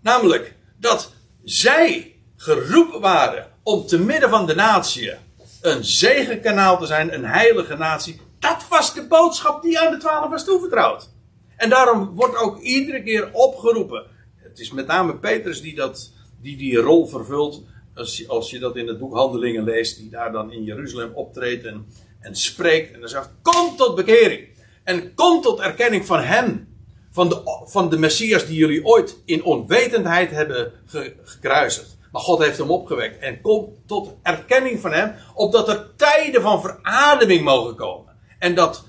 Namelijk 0.00 0.56
dat 0.78 1.12
zij 1.44 2.14
geroepen 2.36 3.00
waren 3.00 3.50
om 3.62 3.86
te 3.86 3.98
midden 3.98 4.30
van 4.30 4.46
de 4.46 4.54
natie 4.54 5.14
een 5.60 5.84
zegenkanaal 5.84 6.78
te 6.78 6.86
zijn, 6.86 7.14
een 7.14 7.24
heilige 7.24 7.76
natie. 7.76 8.20
Dat 8.38 8.68
was 8.68 8.94
de 8.94 9.06
boodschap 9.06 9.62
die 9.62 9.80
aan 9.80 9.92
de 9.92 9.98
twaalf 9.98 10.30
was 10.30 10.44
toevertrouwd. 10.44 11.10
En 11.56 11.68
daarom 11.70 12.14
wordt 12.14 12.36
ook 12.36 12.60
iedere 12.60 13.02
keer 13.02 13.28
opgeroepen. 13.32 14.06
Het 14.36 14.58
is 14.58 14.72
met 14.72 14.86
name 14.86 15.16
Petrus 15.16 15.60
die 15.60 15.74
dat, 15.74 16.12
die, 16.40 16.56
die 16.56 16.76
rol 16.76 17.06
vervult. 17.06 17.62
Als 17.94 18.16
je, 18.16 18.28
als 18.28 18.50
je 18.50 18.58
dat 18.58 18.76
in 18.76 18.88
het 18.88 18.98
boek 18.98 19.14
Handelingen 19.14 19.64
leest, 19.64 19.96
die 19.96 20.10
daar 20.10 20.32
dan 20.32 20.52
in 20.52 20.64
Jeruzalem 20.64 21.12
optreedt 21.14 21.64
en, 21.64 21.86
en 22.20 22.36
spreekt. 22.36 22.94
En 22.94 23.00
dan 23.00 23.08
zegt: 23.08 23.30
Kom 23.42 23.76
tot 23.76 23.96
bekering. 23.96 24.48
En 24.84 25.14
kom 25.14 25.42
tot 25.42 25.60
erkenning 25.60 26.06
van 26.06 26.20
Hem. 26.20 26.71
Van 27.12 27.28
de, 27.28 27.62
van 27.64 27.90
de 27.90 27.98
Messias 27.98 28.46
die 28.46 28.56
jullie 28.56 28.84
ooit 28.84 29.16
in 29.24 29.44
onwetendheid 29.44 30.30
hebben 30.30 30.72
ge, 30.86 31.14
gekruisigd. 31.22 31.96
Maar 32.12 32.22
God 32.22 32.38
heeft 32.38 32.58
hem 32.58 32.70
opgewekt 32.70 33.18
en 33.18 33.40
komt 33.40 33.68
tot 33.86 34.14
erkenning 34.22 34.80
van 34.80 34.92
hem, 34.92 35.14
opdat 35.34 35.68
er 35.68 35.90
tijden 35.96 36.42
van 36.42 36.60
verademing 36.60 37.44
mogen 37.44 37.76
komen. 37.76 38.16
En 38.38 38.54
dat 38.54 38.84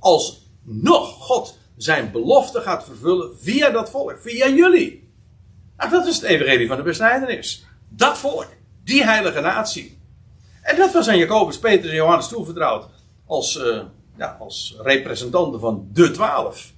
als 0.00 0.50
nog 0.62 1.10
God 1.10 1.58
zijn 1.76 2.12
belofte 2.12 2.60
gaat 2.60 2.84
vervullen 2.84 3.38
via 3.38 3.70
dat 3.70 3.90
volk, 3.90 4.18
via 4.20 4.48
jullie. 4.48 5.12
Nou, 5.76 5.90
dat 5.90 6.06
is 6.06 6.16
het 6.16 6.24
evangelie 6.24 6.68
van 6.68 6.76
de 6.76 6.82
besnijdenis. 6.82 7.66
Dat 7.88 8.18
volk, 8.18 8.46
die 8.84 9.04
heilige 9.04 9.40
natie. 9.40 10.00
En 10.62 10.76
dat 10.76 10.92
was 10.92 11.08
aan 11.08 11.18
Jacobus, 11.18 11.58
Peter 11.58 11.90
en 11.90 11.96
Johannes 11.96 12.28
toevertrouwd 12.28 12.88
als, 13.26 13.56
uh, 13.56 13.80
ja, 14.16 14.36
als 14.40 14.76
representanten 14.82 15.60
van 15.60 15.88
de 15.92 16.10
twaalf. 16.10 16.72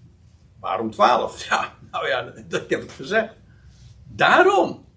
Waarom 0.60 0.90
twaalf? 0.90 1.44
Ja, 1.48 1.74
nou 1.90 2.08
ja, 2.08 2.32
ik 2.48 2.70
heb 2.70 2.80
het 2.80 2.92
gezegd. 2.92 3.34
Daarom. 4.04 4.88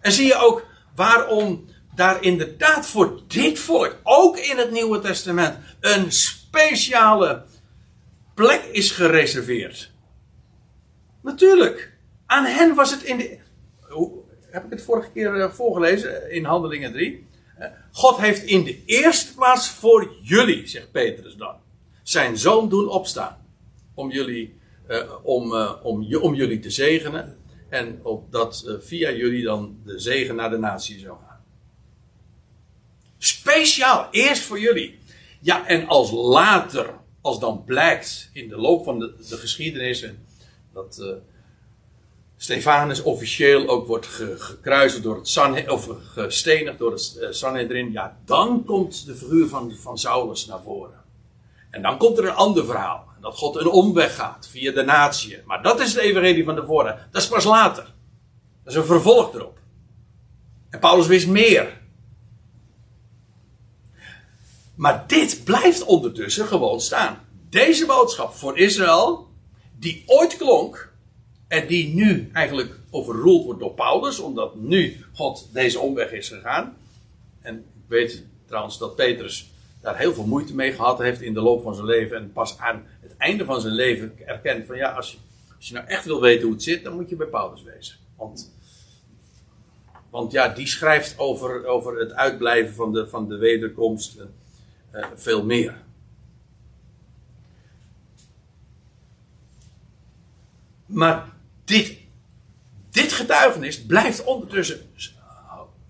En 0.00 0.12
zie 0.12 0.26
je 0.26 0.36
ook 0.36 0.66
waarom 0.94 1.68
daar 1.94 2.22
inderdaad 2.22 2.86
voor 2.86 3.20
dit 3.26 3.58
volk, 3.58 3.96
ook 4.02 4.36
in 4.36 4.56
het 4.56 4.70
Nieuwe 4.70 5.00
Testament, 5.00 5.58
een 5.80 6.12
speciale 6.12 7.44
plek 8.34 8.62
is 8.62 8.90
gereserveerd. 8.90 9.90
Natuurlijk. 11.22 11.94
Aan 12.26 12.44
hen 12.44 12.74
was 12.74 12.90
het 12.90 13.02
in 13.02 13.16
de. 13.16 13.38
Heb 14.50 14.64
ik 14.64 14.70
het 14.70 14.82
vorige 14.82 15.10
keer 15.10 15.40
eh, 15.40 15.50
voorgelezen 15.50 16.30
in 16.30 16.44
Handelingen 16.44 16.92
3? 16.92 17.26
Eh, 17.58 17.68
God 17.92 18.16
heeft 18.16 18.42
in 18.42 18.64
de 18.64 18.84
eerste 18.84 19.34
plaats 19.34 19.70
voor 19.70 20.14
jullie, 20.22 20.66
zegt 20.66 20.90
Petrus 20.90 21.36
dan, 21.36 21.56
zijn 22.02 22.38
zoon 22.38 22.68
doen 22.68 22.88
opstaan. 22.88 23.45
Om 23.96 24.10
jullie, 24.10 24.54
uh, 24.88 25.12
om, 25.22 25.52
uh, 25.52 25.72
om, 25.82 26.16
om 26.16 26.34
jullie 26.34 26.58
te 26.58 26.70
zegenen. 26.70 27.36
En 27.68 28.00
opdat 28.02 28.64
uh, 28.66 28.74
via 28.80 29.10
jullie 29.10 29.44
dan 29.44 29.76
de 29.84 29.98
zegen 29.98 30.36
naar 30.36 30.50
de 30.50 30.58
natie 30.58 30.98
zou 30.98 31.16
gaan. 31.26 31.44
Speciaal, 33.18 34.08
eerst 34.10 34.42
voor 34.42 34.60
jullie. 34.60 34.98
Ja, 35.40 35.66
en 35.66 35.86
als 35.86 36.10
later, 36.10 36.94
als 37.20 37.38
dan 37.38 37.64
blijkt 37.64 38.30
in 38.32 38.48
de 38.48 38.56
loop 38.56 38.84
van 38.84 38.98
de, 38.98 39.14
de 39.28 39.36
geschiedenis, 39.36 40.06
dat 40.72 40.98
uh, 41.00 41.12
Stefanus 42.36 43.02
officieel 43.02 43.68
ook 43.68 43.86
wordt 43.86 44.06
ge, 44.06 44.34
gekruisigd 44.38 45.02
door 45.02 45.16
het 45.16 45.28
Sanhedrin, 45.28 45.70
of 45.70 45.88
gestenigd 46.12 46.78
door 46.78 46.92
het 46.92 47.18
uh, 47.20 47.30
Sanhedrin, 47.30 47.92
ja, 47.92 48.18
dan 48.24 48.64
komt 48.64 49.06
de 49.06 49.14
figuur 49.14 49.48
van, 49.48 49.72
van 49.72 49.98
Saulus 49.98 50.46
naar 50.46 50.62
voren. 50.62 51.04
En 51.70 51.82
dan 51.82 51.98
komt 51.98 52.18
er 52.18 52.24
een 52.24 52.34
ander 52.34 52.64
verhaal 52.64 53.05
dat 53.26 53.36
God 53.36 53.56
een 53.56 53.68
omweg 53.68 54.14
gaat 54.14 54.48
via 54.50 54.72
de 54.72 54.82
natie. 54.82 55.38
Maar 55.46 55.62
dat 55.62 55.80
is 55.80 55.94
het 55.94 56.02
evangelie 56.02 56.44
van 56.44 56.54
de 56.54 56.64
voren. 56.64 57.08
Dat 57.10 57.22
is 57.22 57.28
pas 57.28 57.44
later. 57.44 57.84
Dat 58.64 58.72
is 58.72 58.74
een 58.74 58.86
vervolg 58.86 59.34
erop. 59.34 59.58
En 60.70 60.78
Paulus 60.78 61.06
wist 61.06 61.28
meer. 61.28 61.80
Maar 64.74 65.04
dit 65.06 65.44
blijft 65.44 65.84
ondertussen 65.84 66.46
gewoon 66.46 66.80
staan. 66.80 67.18
Deze 67.50 67.86
boodschap 67.86 68.34
voor 68.34 68.58
Israël, 68.58 69.28
die 69.78 70.02
ooit 70.06 70.36
klonk 70.36 70.92
en 71.48 71.66
die 71.66 71.94
nu 71.94 72.30
eigenlijk 72.32 72.78
overroeld 72.90 73.44
wordt 73.44 73.60
door 73.60 73.74
Paulus, 73.74 74.18
omdat 74.18 74.54
nu 74.54 75.04
God 75.14 75.48
deze 75.52 75.78
omweg 75.78 76.12
is 76.12 76.28
gegaan. 76.28 76.76
En 77.40 77.56
ik 77.56 77.88
weet 77.88 78.24
trouwens 78.46 78.78
dat 78.78 78.96
Petrus 78.96 79.50
daar 79.80 79.98
heel 79.98 80.14
veel 80.14 80.26
moeite 80.26 80.54
mee 80.54 80.72
gehad 80.72 80.98
heeft 80.98 81.20
in 81.20 81.34
de 81.34 81.40
loop 81.40 81.62
van 81.62 81.74
zijn 81.74 81.86
leven 81.86 82.16
en 82.16 82.32
pas 82.32 82.58
aan 82.58 82.86
einde 83.18 83.44
van 83.44 83.60
zijn 83.60 83.74
leven 83.74 84.18
erkent 84.26 84.66
van 84.66 84.76
ja, 84.76 84.92
als 84.92 85.12
je, 85.12 85.18
als 85.56 85.68
je 85.68 85.74
nou 85.74 85.86
echt 85.86 86.04
wil 86.04 86.20
weten 86.20 86.42
hoe 86.42 86.52
het 86.52 86.62
zit, 86.62 86.84
dan 86.84 86.94
moet 86.94 87.08
je 87.08 87.16
bij 87.16 87.26
Paulus 87.26 87.62
wezen. 87.62 87.96
Want, 88.16 88.54
want 90.10 90.32
ja, 90.32 90.48
die 90.48 90.66
schrijft 90.66 91.18
over, 91.18 91.66
over 91.66 91.98
het 91.98 92.12
uitblijven 92.12 92.74
van 92.74 92.92
de, 92.92 93.08
van 93.08 93.28
de 93.28 93.36
wederkomst 93.36 94.16
uh, 94.92 95.06
veel 95.14 95.44
meer. 95.44 95.84
Maar 100.86 101.32
dit, 101.64 101.98
dit 102.90 103.12
getuigenis 103.12 103.82
blijft 103.82 104.24
ondertussen 104.24 104.80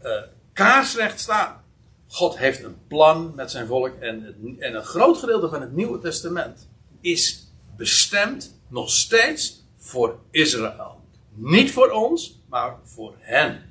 uh, 0.03 0.11
kaarsrecht 0.53 1.21
staan. 1.21 1.65
God 2.09 2.39
heeft 2.39 2.63
een 2.63 2.77
plan 2.89 3.33
met 3.35 3.51
zijn 3.51 3.67
volk 3.67 3.95
en, 4.01 4.37
en 4.59 4.75
een 4.75 4.85
groot 4.85 5.19
gedeelte 5.19 5.49
van 5.49 5.61
het 5.61 5.73
Nieuwe 5.73 5.99
Testament 5.99 6.69
is 7.01 7.53
bestemd 7.77 8.59
nog 8.69 8.91
steeds 8.91 9.65
voor 9.77 10.19
Israël. 10.31 11.01
Niet 11.35 11.73
voor 11.73 11.91
ons, 11.91 12.41
maar 12.49 12.77
voor 12.85 13.15
hen. 13.19 13.71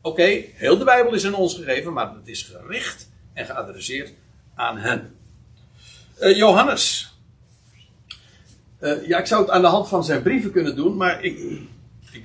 Oké, 0.00 0.44
heel 0.54 0.78
de 0.78 0.84
Bijbel 0.84 1.14
is 1.14 1.26
aan 1.26 1.34
ons 1.34 1.54
gegeven, 1.54 1.92
maar 1.92 2.14
het 2.14 2.28
is 2.28 2.42
gericht 2.42 3.10
en 3.32 3.46
geadresseerd 3.46 4.12
aan 4.54 4.78
hen. 4.78 5.14
Uh, 6.20 6.36
Johannes. 6.36 7.14
Uh, 8.80 9.06
ja, 9.06 9.18
ik 9.18 9.26
zou 9.26 9.42
het 9.42 9.50
aan 9.50 9.60
de 9.60 9.66
hand 9.66 9.88
van 9.88 10.04
zijn 10.04 10.22
brieven 10.22 10.52
kunnen 10.52 10.76
doen, 10.76 10.96
maar 10.96 11.24
ik, 11.24 11.38
ik 12.12 12.24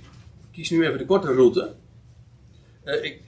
kies 0.52 0.70
nu 0.70 0.86
even 0.86 0.98
de 0.98 1.06
korte 1.06 1.34
route. 1.34 1.74
Uh, 2.84 3.04
ik, 3.04 3.22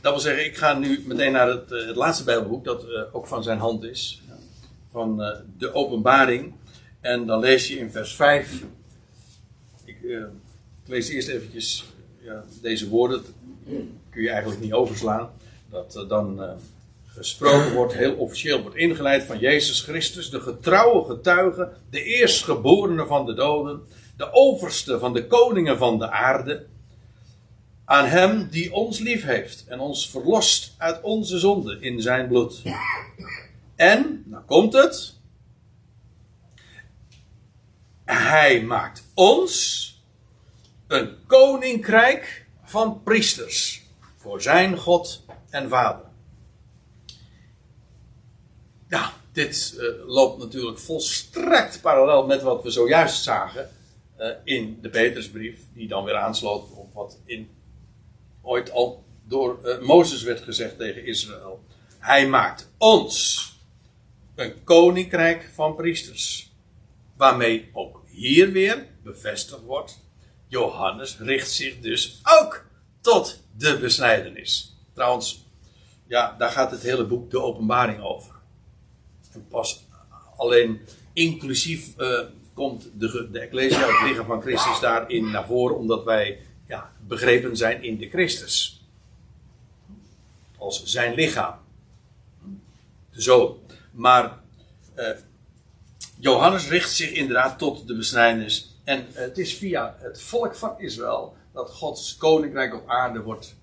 dat 0.00 0.12
wil 0.12 0.20
zeggen, 0.20 0.44
ik 0.44 0.56
ga 0.56 0.78
nu 0.78 1.04
meteen 1.06 1.32
naar 1.32 1.48
het 1.48 1.70
laatste 1.96 2.24
Bijbelboek, 2.24 2.64
dat 2.64 3.12
ook 3.12 3.26
van 3.26 3.42
zijn 3.42 3.58
hand 3.58 3.84
is. 3.84 4.22
Van 4.96 5.16
de 5.58 5.74
openbaring. 5.74 6.54
En 7.00 7.26
dan 7.26 7.40
lees 7.40 7.68
je 7.68 7.78
in 7.78 7.90
vers 7.90 8.14
5. 8.14 8.62
Ik, 9.84 9.96
ik 10.02 10.28
lees 10.86 11.08
eerst 11.08 11.28
eventjes 11.28 11.84
ja, 12.20 12.44
deze 12.62 12.88
woorden. 12.88 13.22
kun 14.10 14.22
je 14.22 14.30
eigenlijk 14.30 14.60
niet 14.60 14.72
overslaan. 14.72 15.30
Dat 15.70 16.04
dan 16.08 16.40
gesproken 17.06 17.74
wordt, 17.74 17.92
heel 17.92 18.14
officieel 18.14 18.62
wordt 18.62 18.76
ingeleid 18.76 19.22
van 19.22 19.38
Jezus 19.38 19.80
Christus, 19.80 20.30
de 20.30 20.40
getrouwe 20.40 21.04
getuige, 21.04 21.72
de 21.90 22.02
eerstgeborene 22.02 23.06
van 23.06 23.26
de 23.26 23.34
doden, 23.34 23.80
de 24.16 24.32
overste 24.32 24.98
van 24.98 25.12
de 25.12 25.26
koningen 25.26 25.78
van 25.78 25.98
de 25.98 26.10
aarde. 26.10 26.66
Aan 27.84 28.06
hem 28.06 28.48
die 28.50 28.72
ons 28.72 28.98
lief 28.98 29.24
heeft 29.24 29.64
en 29.66 29.80
ons 29.80 30.10
verlost 30.10 30.74
uit 30.78 31.02
onze 31.02 31.38
zonde 31.38 31.80
in 31.80 32.00
zijn 32.00 32.28
bloed. 32.28 32.62
En, 33.76 34.22
nou 34.26 34.44
komt 34.44 34.72
het, 34.72 35.14
hij 38.04 38.62
maakt 38.62 39.04
ons 39.14 39.84
een 40.86 41.16
koninkrijk 41.26 42.46
van 42.62 43.02
priesters 43.02 43.82
voor 44.16 44.42
zijn 44.42 44.76
God 44.76 45.24
en 45.50 45.68
Vader. 45.68 46.04
Ja, 48.88 49.12
dit 49.32 49.74
uh, 49.78 50.06
loopt 50.06 50.38
natuurlijk 50.38 50.78
volstrekt 50.78 51.80
parallel 51.80 52.26
met 52.26 52.42
wat 52.42 52.62
we 52.62 52.70
zojuist 52.70 53.22
zagen 53.22 53.70
uh, 54.18 54.30
in 54.44 54.78
de 54.82 54.88
Petersbrief, 54.88 55.60
die 55.72 55.88
dan 55.88 56.04
weer 56.04 56.16
aansloot 56.16 56.70
op 56.72 56.94
wat 56.94 57.18
in, 57.24 57.50
ooit 58.42 58.70
al 58.70 59.04
door 59.24 59.58
uh, 59.64 59.80
Mozes 59.80 60.22
werd 60.22 60.40
gezegd 60.40 60.78
tegen 60.78 61.06
Israël. 61.06 61.64
Hij 61.98 62.28
maakt 62.28 62.68
ons 62.78 63.54
een 64.36 64.64
koninkrijk 64.64 65.50
van 65.54 65.74
priesters, 65.74 66.52
waarmee 67.16 67.70
ook 67.72 68.02
hier 68.06 68.52
weer 68.52 68.86
bevestigd 69.02 69.62
wordt. 69.62 70.04
Johannes 70.48 71.18
richt 71.18 71.50
zich 71.50 71.80
dus 71.80 72.20
ook 72.40 72.64
tot 73.00 73.42
de 73.56 73.78
besnijdenis. 73.78 74.76
Trouwens, 74.92 75.44
ja, 76.06 76.34
daar 76.38 76.50
gaat 76.50 76.70
het 76.70 76.82
hele 76.82 77.04
boek 77.04 77.30
de 77.30 77.40
openbaring 77.40 78.00
over 78.02 78.34
pas 79.48 79.84
alleen 80.36 80.80
inclusief 81.12 81.98
uh, 81.98 82.20
komt 82.54 82.90
de, 82.94 83.28
de 83.32 83.38
Ecclesia, 83.38 83.78
het 83.78 84.08
lichaam 84.08 84.26
van 84.26 84.42
Christus, 84.42 84.80
daarin 84.80 85.30
naar 85.30 85.46
voren, 85.46 85.76
omdat 85.76 86.04
wij 86.04 86.38
ja, 86.66 86.92
begrepen 87.06 87.56
zijn 87.56 87.82
in 87.82 87.98
de 87.98 88.08
Christus. 88.08 88.84
Als 90.56 90.84
zijn 90.84 91.14
lichaam. 91.14 91.58
Zo. 93.10 93.60
Maar 93.96 94.38
uh, 94.96 95.08
Johannes 96.18 96.68
richt 96.68 96.92
zich 96.92 97.10
inderdaad 97.10 97.58
tot 97.58 97.86
de 97.86 97.96
besnijdenis. 97.96 98.80
En 98.84 98.98
uh, 98.98 99.16
het 99.18 99.38
is 99.38 99.54
via 99.54 99.96
het 99.98 100.22
volk 100.22 100.54
van 100.54 100.74
Israël 100.78 101.36
dat 101.52 101.70
Gods 101.70 102.16
koninkrijk 102.16 102.74
op 102.74 102.88
aarde 102.88 103.22
wordt, 103.22 103.54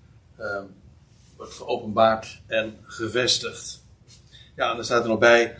wordt 1.36 1.54
geopenbaard 1.54 2.40
en 2.46 2.78
gevestigd. 2.82 3.84
Ja, 4.56 4.72
en 4.72 4.78
er 4.78 4.84
staat 4.84 5.02
er 5.02 5.08
nog 5.08 5.18
bij. 5.18 5.56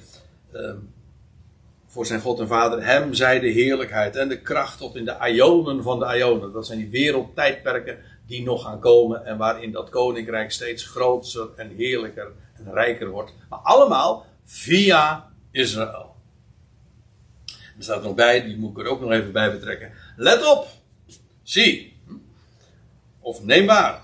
Ehm, 0.53 0.77
voor 1.95 2.07
zijn 2.07 2.21
God 2.21 2.41
en 2.41 2.49
Vader. 2.49 2.85
Hem 2.85 3.15
zij 3.15 3.41
de 3.41 3.49
heerlijkheid 3.49 4.17
en 4.17 4.29
de 4.29 4.41
kracht 4.41 4.79
tot 4.79 4.97
in 4.97 5.05
de 5.05 5.17
ionen 5.21 5.83
van 5.83 5.99
de 5.99 6.17
ionen. 6.17 6.53
Dat 6.53 6.67
zijn 6.67 6.79
die 6.79 6.91
wereldtijdperken 6.91 7.99
die 8.27 8.43
nog 8.43 8.63
gaan 8.63 8.81
komen. 8.81 9.25
En 9.25 9.37
waarin 9.37 9.73
dat 9.73 9.89
koninkrijk 9.89 10.53
steeds 10.53 10.87
groter 10.87 11.49
en 11.57 11.71
heerlijker 11.77 12.33
en 12.55 12.73
rijker 12.73 13.09
wordt. 13.09 13.33
Maar 13.49 13.59
allemaal 13.59 14.27
via 14.45 15.33
Israël. 15.51 16.17
Er 17.77 17.83
staat 17.83 18.03
nog 18.03 18.15
bij, 18.15 18.43
die 18.43 18.57
moet 18.57 18.71
ik 18.71 18.85
er 18.85 18.91
ook 18.91 19.01
nog 19.01 19.11
even 19.11 19.33
bij 19.33 19.53
betrekken. 19.53 19.93
Let 20.17 20.47
op! 20.47 20.69
Zie! 21.43 21.97
Of 23.21 23.43
neem 23.43 23.67
waar. 23.67 24.03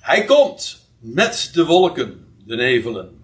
Hij 0.00 0.24
komt 0.24 0.86
met 0.98 1.50
de 1.52 1.64
wolken, 1.64 2.36
de 2.44 2.56
nevelen. 2.56 3.22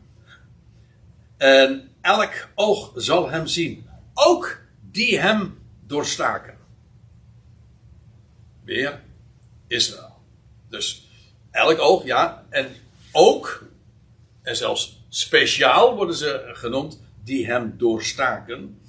En 1.37 1.91
elk 2.01 2.49
oog 2.55 2.93
zal 2.95 3.31
hem 3.31 3.47
zien. 3.47 3.89
Ook 4.15 4.61
die 4.81 5.19
hem 5.19 5.59
doorstaken. 5.87 6.57
Weer 8.65 9.01
Israël. 9.67 10.19
Dus 10.69 11.09
elk 11.51 11.79
oog, 11.79 12.05
ja. 12.05 12.45
En 12.49 12.75
ook, 13.13 13.65
en 14.43 14.57
zelfs 14.57 15.00
speciaal 15.11 15.97
worden 15.97 16.15
ze 16.15 16.51
genoemd, 16.53 17.01
die 17.25 17.47
hem 17.47 17.75
doorstaken. 17.77 18.81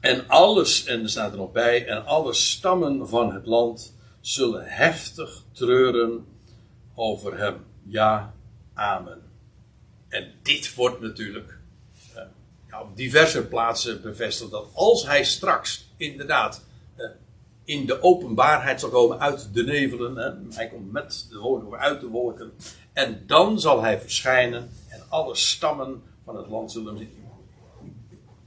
En 0.00 0.28
alles, 0.28 0.84
en 0.84 1.02
er 1.02 1.08
staat 1.08 1.32
er 1.32 1.38
nog 1.38 1.52
bij, 1.52 1.86
en 1.86 2.06
alle 2.06 2.34
stammen 2.34 3.08
van 3.08 3.32
het 3.32 3.46
land 3.46 3.94
zullen 4.20 4.64
heftig 4.64 5.42
treuren 5.52 6.26
over 6.94 7.38
hem. 7.38 7.64
Ja, 7.82 8.34
amen. 8.74 9.22
En 10.08 10.32
dit 10.42 10.74
wordt 10.74 11.00
natuurlijk 11.00 11.58
uh, 12.16 12.22
ja, 12.68 12.80
op 12.80 12.96
diverse 12.96 13.46
plaatsen 13.46 14.02
bevestigd 14.02 14.50
dat 14.50 14.66
als 14.72 15.06
hij 15.06 15.24
straks 15.24 15.88
inderdaad 15.96 16.64
uh, 16.96 17.06
in 17.64 17.86
de 17.86 18.02
openbaarheid 18.02 18.80
zal 18.80 18.90
komen 18.90 19.20
uit 19.20 19.54
de 19.54 19.64
nevelen, 19.64 20.46
hij 20.54 20.68
komt 20.68 20.92
met 20.92 21.26
de 21.30 21.38
wolken 21.38 21.78
uit 21.78 22.00
de 22.00 22.06
wolken, 22.06 22.52
en 23.00 23.22
dan 23.26 23.60
zal 23.60 23.82
hij 23.82 24.00
verschijnen 24.00 24.70
en 24.88 25.02
alle 25.08 25.34
stammen 25.34 26.02
van 26.24 26.36
het 26.36 26.46
land 26.48 26.72
zullen 26.72 26.98
zien. 26.98 27.24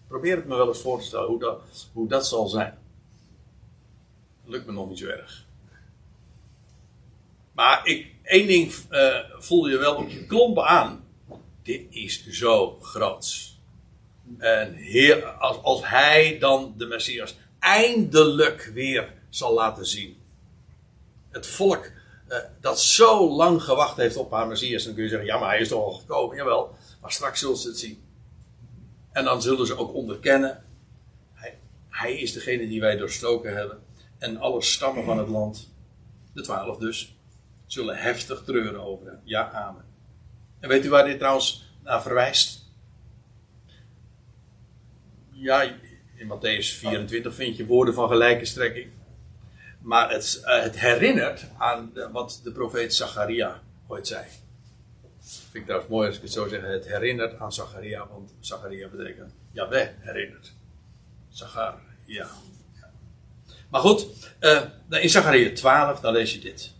Probeer 0.07 0.35
het 0.35 0.45
me 0.45 0.55
wel 0.55 0.67
eens 0.67 0.81
voor 0.81 0.99
te 0.99 1.05
stellen 1.05 1.27
hoe 1.27 1.39
dat, 1.39 1.61
hoe 1.93 2.07
dat 2.07 2.27
zal 2.27 2.47
zijn. 2.47 2.77
Lukt 4.45 4.65
me 4.65 4.71
nog 4.71 4.89
niet 4.89 4.99
zo 4.99 5.07
erg. 5.07 5.45
Maar 7.51 7.87
ik, 7.87 8.07
één 8.23 8.47
ding 8.47 8.73
uh, 8.89 9.15
voel 9.37 9.67
je 9.67 9.77
wel 9.77 9.95
op 9.95 10.09
je 10.09 10.25
klompen 10.25 10.65
aan 10.65 11.03
dit 11.63 11.81
is 11.89 12.27
zo 12.27 12.79
groot. 12.81 13.51
En 14.37 14.77
als, 15.39 15.57
als 15.61 15.89
hij 15.89 16.37
dan 16.39 16.73
de 16.77 16.85
Messias 16.85 17.35
eindelijk 17.59 18.71
weer 18.73 19.13
zal 19.29 19.53
laten 19.53 19.85
zien. 19.85 20.17
Het 21.29 21.47
volk 21.47 21.91
uh, 22.33 22.39
dat 22.61 22.81
zo 22.81 23.29
lang 23.29 23.63
gewacht 23.63 23.97
heeft 23.97 24.17
op 24.17 24.31
haar 24.31 24.47
Messias, 24.47 24.83
dan 24.83 24.93
kun 24.93 25.03
je 25.03 25.09
zeggen, 25.09 25.27
ja 25.27 25.39
maar 25.39 25.49
hij 25.49 25.59
is 25.59 25.67
toch 25.67 25.83
al 25.83 25.91
gekomen, 25.91 26.35
jawel. 26.35 26.75
Maar 27.01 27.11
straks 27.11 27.39
zullen 27.39 27.57
ze 27.57 27.67
het 27.67 27.79
zien. 27.79 28.03
En 29.11 29.23
dan 29.23 29.41
zullen 29.41 29.67
ze 29.67 29.77
ook 29.77 29.93
onderkennen, 29.93 30.63
hij, 31.33 31.59
hij 31.89 32.13
is 32.17 32.33
degene 32.33 32.67
die 32.67 32.79
wij 32.79 32.97
doorstoken 32.97 33.55
hebben. 33.55 33.83
En 34.17 34.37
alle 34.37 34.61
stammen 34.61 35.03
van 35.03 35.17
het 35.17 35.27
land, 35.27 35.73
de 36.33 36.41
twaalf 36.41 36.77
dus, 36.77 37.15
zullen 37.65 37.97
heftig 37.97 38.43
treuren 38.43 38.83
over 38.83 39.05
hem. 39.05 39.19
Ja, 39.23 39.51
amen. 39.51 39.85
En 40.59 40.69
weet 40.69 40.85
u 40.85 40.89
waar 40.89 41.05
dit 41.05 41.17
trouwens 41.17 41.75
naar 41.83 42.01
verwijst? 42.01 42.61
Ja, 45.31 45.61
in 46.15 46.27
Matthäus 46.27 46.77
24 46.77 47.35
vind 47.35 47.57
je 47.57 47.65
woorden 47.65 47.93
van 47.93 48.07
gelijke 48.07 48.45
strekking. 48.45 48.91
Maar 49.83 50.11
het, 50.11 50.41
uh, 50.45 50.61
het 50.61 50.79
herinnert 50.79 51.45
aan 51.57 51.91
wat 52.11 52.39
de 52.43 52.51
profeet 52.51 52.95
Zacharia 52.95 53.61
ooit 53.87 54.07
zei. 54.07 54.25
Vind 55.19 55.55
ik 55.55 55.63
trouwens 55.63 55.91
mooi 55.91 56.07
als 56.07 56.15
ik 56.15 56.21
het 56.21 56.31
zo 56.31 56.47
zeg. 56.47 56.61
Het 56.61 56.87
herinnert 56.87 57.39
aan 57.39 57.53
Zacharia, 57.53 58.07
want 58.07 58.33
Zacharia 58.39 58.87
betekent 58.87 59.33
Jaweh 59.51 59.89
herinnert. 59.99 60.53
Zacharia. 61.29 61.79
Ja. 62.05 62.29
Maar 63.69 63.81
goed, 63.81 64.07
uh, 64.39 64.61
in 64.89 65.09
Zacharia 65.09 65.53
12, 65.53 65.99
dan 65.99 66.13
lees 66.13 66.33
je 66.33 66.39
dit. 66.39 66.73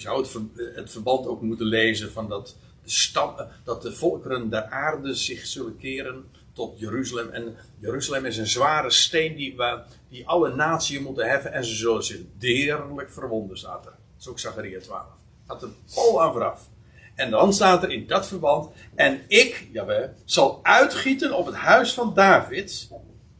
je 0.00 0.06
zou 0.06 0.22
het, 0.22 0.76
het, 0.76 0.90
verband 0.90 1.26
ook 1.26 1.42
moeten 1.42 1.66
lezen 1.66 2.12
van 2.12 2.28
dat 2.28 2.56
de, 2.82 2.90
stam, 2.90 3.34
dat 3.64 3.82
de 3.82 3.92
volkeren 3.92 4.50
der 4.50 4.64
aarde 4.64 5.14
zich 5.14 5.46
zullen 5.46 5.76
keren 5.76 6.30
tot 6.60 6.78
Jeruzalem. 6.78 7.30
En 7.30 7.56
Jeruzalem 7.78 8.24
is 8.24 8.36
een 8.36 8.46
zware 8.46 8.90
steen 8.90 9.36
die, 9.36 9.56
we, 9.56 9.82
die 10.08 10.26
alle 10.26 10.54
naties 10.54 11.00
moeten 11.00 11.28
heffen. 11.28 11.52
En 11.52 11.64
ze 11.64 11.74
zullen 11.74 12.04
zich 12.04 12.20
deerlijk 12.38 13.10
verwonden, 13.10 13.58
staat 13.58 13.86
er. 13.86 13.90
Dat 13.90 14.20
is 14.20 14.28
ook 14.28 14.38
Zachariah 14.38 14.80
12. 14.80 15.04
Gaat 15.46 15.62
er 15.62 15.68
vol 15.86 16.22
aan 16.22 16.32
vooraf. 16.32 16.68
En 17.14 17.30
dan 17.30 17.52
staat 17.52 17.82
er 17.82 17.90
in 17.90 18.06
dat 18.06 18.28
verband. 18.28 18.70
En 18.94 19.20
ik, 19.26 19.68
jawel, 19.72 20.14
zal 20.24 20.60
uitgieten 20.62 21.32
op 21.32 21.46
het 21.46 21.54
huis 21.54 21.92
van 21.92 22.14
David. 22.14 22.88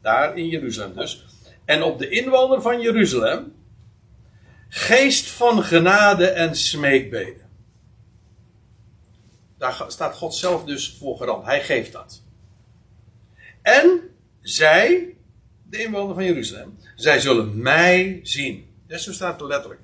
Daar 0.02 0.38
in 0.38 0.48
Jeruzalem 0.48 0.94
dus. 0.94 1.24
En 1.64 1.82
op 1.82 1.98
de 1.98 2.08
inwoner 2.08 2.62
van 2.62 2.80
Jeruzalem. 2.80 3.54
Geest 4.68 5.30
van 5.30 5.62
genade 5.62 6.26
en 6.26 6.56
smeekbeden. 6.56 7.48
Daar 9.58 9.84
staat 9.88 10.16
God 10.16 10.34
zelf 10.34 10.64
dus 10.64 10.96
voor 10.98 11.16
garant. 11.16 11.44
Hij 11.44 11.62
geeft 11.62 11.92
dat. 11.92 12.22
En 13.62 14.00
zij, 14.40 15.14
de 15.62 15.82
inwoner 15.82 16.14
van 16.14 16.24
Jeruzalem, 16.24 16.78
zij 16.96 17.20
zullen 17.20 17.62
mij 17.62 18.20
zien. 18.22 18.66
Dat 18.86 19.00
zo 19.00 19.12
staat 19.12 19.40
het 19.40 19.48
letterlijk. 19.48 19.80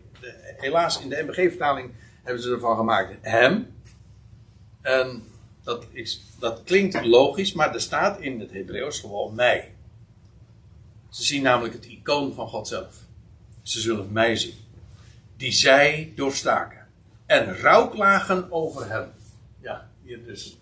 Helaas, 0.57 1.01
in 1.01 1.09
de 1.09 1.23
MBG-vertaling 1.23 1.91
hebben 2.23 2.43
ze 2.43 2.51
ervan 2.51 2.77
gemaakt 2.77 3.17
hem. 3.21 3.75
En 4.83 5.23
dat, 5.63 5.87
is, 5.93 6.23
dat 6.39 6.63
klinkt 6.65 7.05
logisch, 7.05 7.53
maar 7.53 7.75
er 7.75 7.81
staat 7.81 8.21
in 8.21 8.41
het 8.41 8.53
Hebreeuws 8.53 9.01
gewoon 9.01 9.35
mij. 9.35 9.75
Ze 11.09 11.23
zien 11.23 11.43
namelijk 11.43 11.75
het 11.75 11.87
icoon 11.87 12.35
van 12.35 12.49
God 12.49 12.69
zelf. 12.69 12.95
Ze 13.63 13.81
zullen 13.81 14.13
mij 14.13 14.37
zien. 14.37 14.55
Die 15.37 15.53
zij 15.53 16.13
doorstaken. 16.15 16.87
En 17.27 17.57
rouwklagen 17.59 18.53
over 18.53 18.89
hem. 18.89 19.11
Ja, 19.61 19.91
hier 20.05 20.25
dus. 20.25 20.59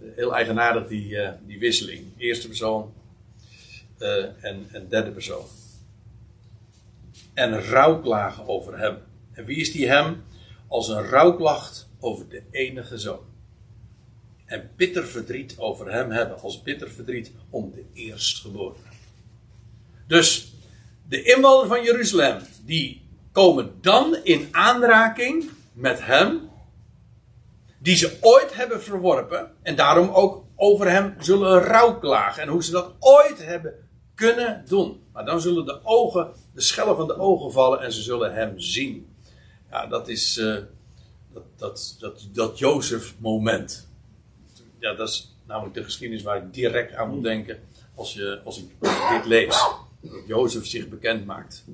Heel 0.00 0.34
eigenaardig 0.34 0.88
die, 0.88 1.10
uh, 1.10 1.30
die 1.46 1.58
wisseling. 1.58 2.06
Eerste 2.16 2.46
persoon 2.46 2.92
uh, 3.98 4.44
en, 4.44 4.66
en 4.72 4.88
derde 4.88 5.10
persoon. 5.10 5.44
En 7.34 7.62
rouwklagen 7.62 8.48
over 8.48 8.78
hem. 8.78 8.96
En 9.32 9.44
wie 9.44 9.56
is 9.56 9.72
die 9.72 9.88
hem? 9.88 10.24
Als 10.68 10.88
een 10.88 11.02
rouwklacht 11.02 11.88
over 12.00 12.28
de 12.28 12.42
enige 12.50 12.98
zoon. 12.98 13.24
En 14.44 14.70
bitter 14.76 15.06
verdriet 15.06 15.54
over 15.58 15.92
hem 15.92 16.10
hebben. 16.10 16.40
Als 16.40 16.62
bitter 16.62 16.90
verdriet 16.90 17.32
om 17.50 17.72
de 17.74 17.84
eerstgeborene. 17.92 18.90
Dus 20.06 20.52
de 21.08 21.22
inwoners 21.22 21.68
van 21.68 21.84
Jeruzalem, 21.84 22.38
die 22.64 23.02
komen 23.32 23.72
dan 23.80 24.16
in 24.22 24.48
aanraking 24.50 25.50
met 25.72 26.04
hem, 26.04 26.50
die 27.82 27.96
ze 27.96 28.18
ooit 28.20 28.54
hebben 28.54 28.82
verworpen, 28.82 29.50
en 29.62 29.76
daarom 29.76 30.08
ook 30.08 30.44
over 30.56 30.90
hem 30.90 31.14
zullen 31.18 31.62
rouwklagen. 31.62 32.42
En 32.42 32.48
hoe 32.48 32.64
ze 32.64 32.70
dat 32.70 32.94
ooit 32.98 33.44
hebben 33.44 33.74
kunnen 34.14 34.64
doen. 34.68 35.00
Maar 35.12 35.24
dan 35.24 35.40
zullen 35.40 35.66
de 35.66 35.80
ogen, 35.84 36.32
de 36.54 36.60
schellen 36.60 36.96
van 36.96 37.06
de 37.06 37.16
ogen 37.16 37.52
vallen 37.52 37.80
en 37.80 37.92
ze 37.92 38.02
zullen 38.02 38.34
hem 38.34 38.58
zien. 38.58 39.08
Ja, 39.70 39.86
dat 39.86 40.08
is 40.08 40.38
uh, 40.38 40.56
dat, 41.32 41.42
dat, 41.56 41.96
dat, 41.98 42.28
dat 42.32 42.58
Jozef-moment. 42.58 43.88
Ja, 44.78 44.94
dat 44.94 45.08
is 45.08 45.36
namelijk 45.46 45.74
de 45.74 45.84
geschiedenis 45.84 46.22
waar 46.22 46.36
ik 46.36 46.54
direct 46.54 46.94
aan 46.94 47.10
moet 47.10 47.22
denken 47.22 47.60
als, 47.94 48.14
je, 48.14 48.40
als 48.44 48.58
ik 48.58 48.70
dit 49.10 49.24
lees 49.24 49.64
dat 50.00 50.22
Jozef 50.26 50.66
zich 50.66 50.88
bekend 50.88 51.26
maakt. 51.26 51.64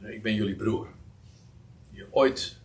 Ik 0.00 0.22
ben 0.22 0.34
jullie 0.34 0.56
broer. 0.56 0.88
Die 1.90 2.04
ooit 2.10 2.56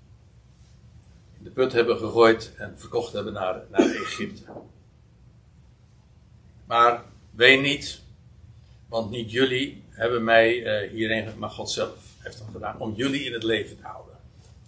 de 1.48 1.54
put 1.54 1.74
hebben 1.74 1.98
gegooid 1.98 2.52
en 2.58 2.74
verkocht 2.78 3.14
hebben 3.14 3.34
naar, 3.34 3.62
naar 3.70 3.82
Egypte. 3.82 4.42
Maar 6.66 7.04
weet 7.32 7.62
niet, 7.62 8.02
want 8.88 9.10
niet 9.10 9.32
jullie 9.32 9.84
hebben 9.90 10.24
mij 10.24 10.56
uh, 10.56 10.92
hierheen, 10.92 11.38
maar 11.38 11.50
God 11.50 11.70
zelf 11.70 11.98
heeft 12.18 12.38
dat 12.38 12.48
gedaan 12.52 12.80
om 12.80 12.94
jullie 12.94 13.24
in 13.24 13.34
het 13.34 13.44
leven 13.44 13.78
te 13.78 13.84
houden. 13.84 14.16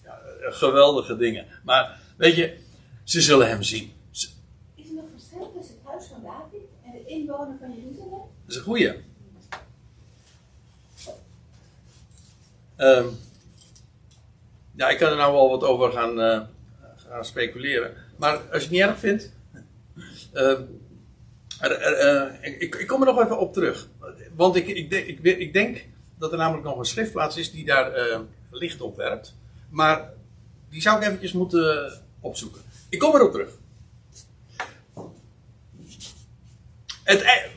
Ja, 0.04 0.20
uh, 0.42 0.54
geweldige 0.54 1.18
dingen. 1.18 1.46
Maar 1.64 2.00
weet 2.18 2.36
je, 2.36 2.58
ze 3.04 3.22
zullen 3.22 3.50
hem 3.50 3.64
zien. 3.64 3.94
Is 4.12 4.34
er 4.76 4.94
nog 4.94 5.06
verschil 5.14 5.52
tussen 5.58 5.76
het 5.76 5.86
huis 5.86 6.06
van 6.06 6.24
David 6.24 6.62
en 6.86 6.92
de 6.92 7.06
inwoner 7.06 7.58
van 7.60 7.76
Jeruzalem? 7.76 8.12
Dat 8.12 8.48
is 8.48 8.56
een 8.56 8.64
goeie. 8.64 8.94
Um, 12.78 13.20
ja, 14.76 14.90
ik 14.90 14.98
kan 14.98 15.10
er 15.10 15.18
nou 15.18 15.34
wel 15.34 15.50
wat 15.50 15.64
over 15.64 15.92
gaan, 15.92 16.20
uh, 16.20 16.42
gaan 17.10 17.26
speculeren. 17.26 17.94
Maar 18.18 18.36
als 18.36 18.48
je 18.52 18.60
het 18.60 18.70
niet 18.70 18.82
erg 18.82 19.00
vindt. 19.00 19.32
Er, 20.34 20.68
uh, 21.62 22.52
ik, 22.62 22.76
ik, 22.76 22.88
kom 22.88 23.02
er 23.02 23.14
nog 23.14 23.24
even 23.24 23.40
op 23.40 23.54
terug. 23.54 23.88
Want 24.36 24.56
ik, 24.56 24.68
ik, 24.68 25.20
ik, 25.24 25.54
denk 25.54 25.86
dat 26.18 26.32
er 26.32 26.38
namelijk 26.38 26.66
nog 26.66 26.78
een 26.78 26.86
schriftplaats 26.86 27.38
is 27.38 27.52
die 27.52 27.66
daar 27.66 28.20
licht 28.52 28.82
op 28.82 28.96
werpt. 28.96 29.36
Maar 29.70 30.10
die 30.70 30.82
zou 30.82 30.98
ik 30.98 31.08
eventjes 31.08 31.32
moeten 31.32 31.94
opzoeken. 32.20 32.62
Ik 32.90 33.00
kom 33.00 33.16
erop 33.16 33.32
terug. 33.32 33.50
Het, 37.04 37.50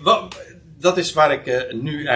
dat 0.78 0.98
is 0.98 1.12
waar 1.12 1.32
ik 1.32 1.72
nu 1.72 2.08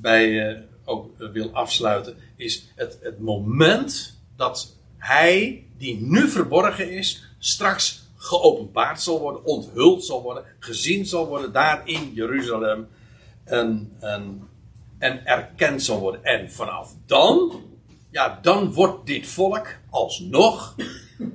bij 0.00 0.62
ook 0.84 1.10
wil 1.18 1.50
afsluiten 1.52 2.16
is 2.36 2.72
het, 2.74 2.98
het 3.00 3.18
moment 3.20 4.18
dat 4.36 4.76
hij, 4.96 5.64
die 5.78 6.00
nu 6.00 6.28
verborgen 6.28 6.90
is, 6.90 7.24
straks 7.38 8.06
geopenbaard 8.16 9.02
zal 9.02 9.20
worden, 9.20 9.44
onthuld 9.44 10.04
zal 10.04 10.22
worden, 10.22 10.44
gezien 10.58 11.06
zal 11.06 11.26
worden 11.26 11.52
daar 11.52 11.82
in 11.84 12.12
Jeruzalem 12.14 12.88
en, 13.44 13.92
en, 14.00 14.48
en 14.98 15.26
erkend 15.26 15.82
zal 15.82 16.00
worden. 16.00 16.24
En 16.24 16.52
vanaf 16.52 16.94
dan, 17.06 17.62
ja, 18.10 18.38
dan 18.42 18.72
wordt 18.72 19.06
dit 19.06 19.26
volk 19.26 19.66
alsnog 19.90 20.74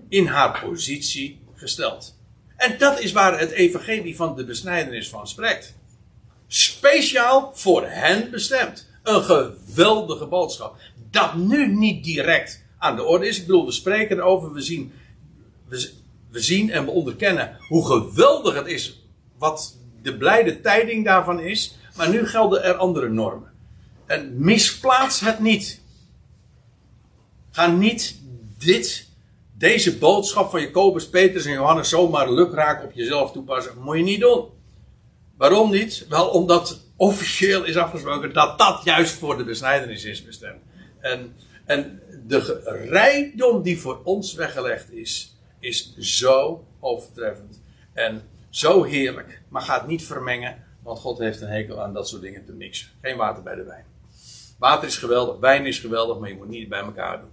in 0.10 0.26
haar 0.26 0.60
positie 0.66 1.42
gesteld. 1.56 2.18
En 2.56 2.78
dat 2.78 3.00
is 3.00 3.12
waar 3.12 3.40
het 3.40 3.52
evangelie 3.52 4.16
van 4.16 4.36
de 4.36 4.46
besnijdenis 4.46 5.10
van 5.10 5.28
spreekt. 5.28 5.76
Speciaal 6.48 7.52
voor 7.54 7.86
hen 7.88 8.32
bestemd. 8.32 8.92
Een 9.04 9.24
geweldige 9.24 10.26
boodschap 10.26 10.78
dat 11.12 11.36
nu 11.36 11.76
niet 11.76 12.04
direct 12.04 12.63
aan 12.84 12.96
de 12.96 13.04
orde 13.04 13.28
is. 13.28 13.40
Ik 13.40 13.46
bedoel, 13.46 13.66
we 13.66 13.72
spreken 13.72 14.18
erover, 14.18 14.54
we 14.54 14.62
zien, 14.62 14.92
we, 15.68 15.92
zien 16.32 16.72
en 16.72 16.86
we 16.86 16.92
onderkennen 16.92 17.58
hoe 17.68 17.86
geweldig 17.86 18.56
het 18.56 18.68
is 18.68 19.08
wat 19.38 19.78
de 20.02 20.18
blijde 20.18 20.62
tijding 20.62 21.06
daarvan 21.06 21.40
is. 21.40 21.78
Maar 21.96 22.10
nu 22.10 22.28
gelden 22.28 22.64
er 22.64 22.76
andere 22.76 23.10
normen. 23.10 23.52
En 24.06 24.34
misplaats 24.38 25.20
het 25.20 25.40
niet. 25.40 25.82
Ga 27.52 27.68
niet 27.68 28.22
dit, 28.58 29.10
deze 29.58 29.98
boodschap 29.98 30.50
van 30.50 30.62
Jacobus, 30.62 31.10
Petrus 31.10 31.46
en 31.46 31.52
Johannes 31.52 31.90
zomaar 31.90 32.32
lukraak 32.32 32.84
op 32.84 32.92
jezelf 32.94 33.32
toepassen. 33.32 33.74
Moet 33.82 33.98
je 33.98 34.04
niet 34.04 34.20
doen. 34.20 34.46
Waarom 35.38 35.72
niet? 35.72 36.06
Wel 36.10 36.28
omdat 36.28 36.82
officieel 36.96 37.64
is 37.64 37.78
afgesproken 37.78 38.34
dat 38.34 38.58
dat 38.58 38.82
juist 38.84 39.14
voor 39.14 39.38
de 39.38 39.44
besnijdenis 39.44 40.04
is 40.04 40.26
bestemd. 40.26 40.62
En, 41.00 41.36
en 41.66 42.02
de 42.28 42.62
rijkdom 42.90 43.62
die 43.62 43.80
voor 43.80 44.02
ons 44.04 44.34
weggelegd 44.34 44.92
is, 44.92 45.38
is 45.60 45.96
zo 45.98 46.66
overtreffend. 46.80 47.62
En 47.94 48.22
zo 48.50 48.84
heerlijk. 48.84 49.42
Maar 49.50 49.62
ga 49.62 49.78
het 49.80 49.88
niet 49.88 50.06
vermengen, 50.06 50.64
want 50.84 51.00
God 51.00 51.18
heeft 51.18 51.42
een 51.42 51.50
hekel 51.50 51.82
aan 51.82 51.94
dat 51.94 52.08
soort 52.08 52.22
dingen 52.22 52.46
te 52.46 52.52
mixen. 52.52 52.90
Geen 53.02 53.18
water 53.18 53.44
bij 53.44 53.56
de 53.56 53.64
wijn. 53.64 53.86
Water 54.58 54.88
is 54.88 54.98
geweldig, 54.98 55.40
wijn 55.40 55.66
is 55.66 55.80
geweldig, 55.80 56.20
maar 56.20 56.30
je 56.30 56.36
moet 56.36 56.50
niet 56.50 56.70
bij 56.70 56.80
elkaar 56.80 57.20
doen. 57.20 57.32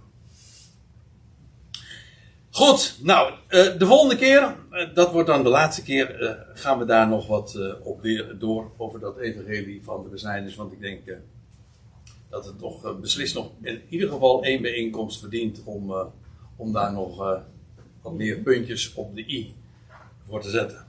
Goed, 2.53 2.97
nou, 3.01 3.33
eh, 3.47 3.77
de 3.77 3.85
volgende 3.85 4.15
keer, 4.15 4.55
eh, 4.69 4.93
dat 4.93 5.11
wordt 5.11 5.27
dan 5.27 5.43
de 5.43 5.49
laatste 5.49 5.83
keer, 5.83 6.21
eh, 6.21 6.31
gaan 6.53 6.79
we 6.79 6.85
daar 6.85 7.07
nog 7.07 7.27
wat 7.27 7.79
op 7.83 8.01
weer 8.01 8.35
door 8.39 8.71
over 8.77 8.99
dat 8.99 9.17
evangelie 9.17 9.83
van 9.83 10.03
de 10.03 10.09
besnijdenis. 10.09 10.55
Want 10.55 10.71
ik 10.71 10.81
denk 10.81 11.01
dat 12.31 12.45
het 12.45 12.59
toch 12.59 12.85
uh, 12.85 12.95
beslist 12.95 13.35
nog 13.35 13.51
in 13.61 13.81
ieder 13.89 14.09
geval 14.09 14.43
één 14.43 14.61
bijeenkomst 14.61 15.19
verdient 15.19 15.61
om, 15.63 15.89
uh, 15.89 16.05
om 16.55 16.73
daar 16.73 16.93
nog 16.93 17.21
uh, 17.21 17.39
wat 18.01 18.13
meer 18.13 18.37
puntjes 18.37 18.93
op 18.93 19.15
de 19.15 19.27
i 19.27 19.53
voor 20.27 20.41
te 20.41 20.49
zetten. 20.49 20.85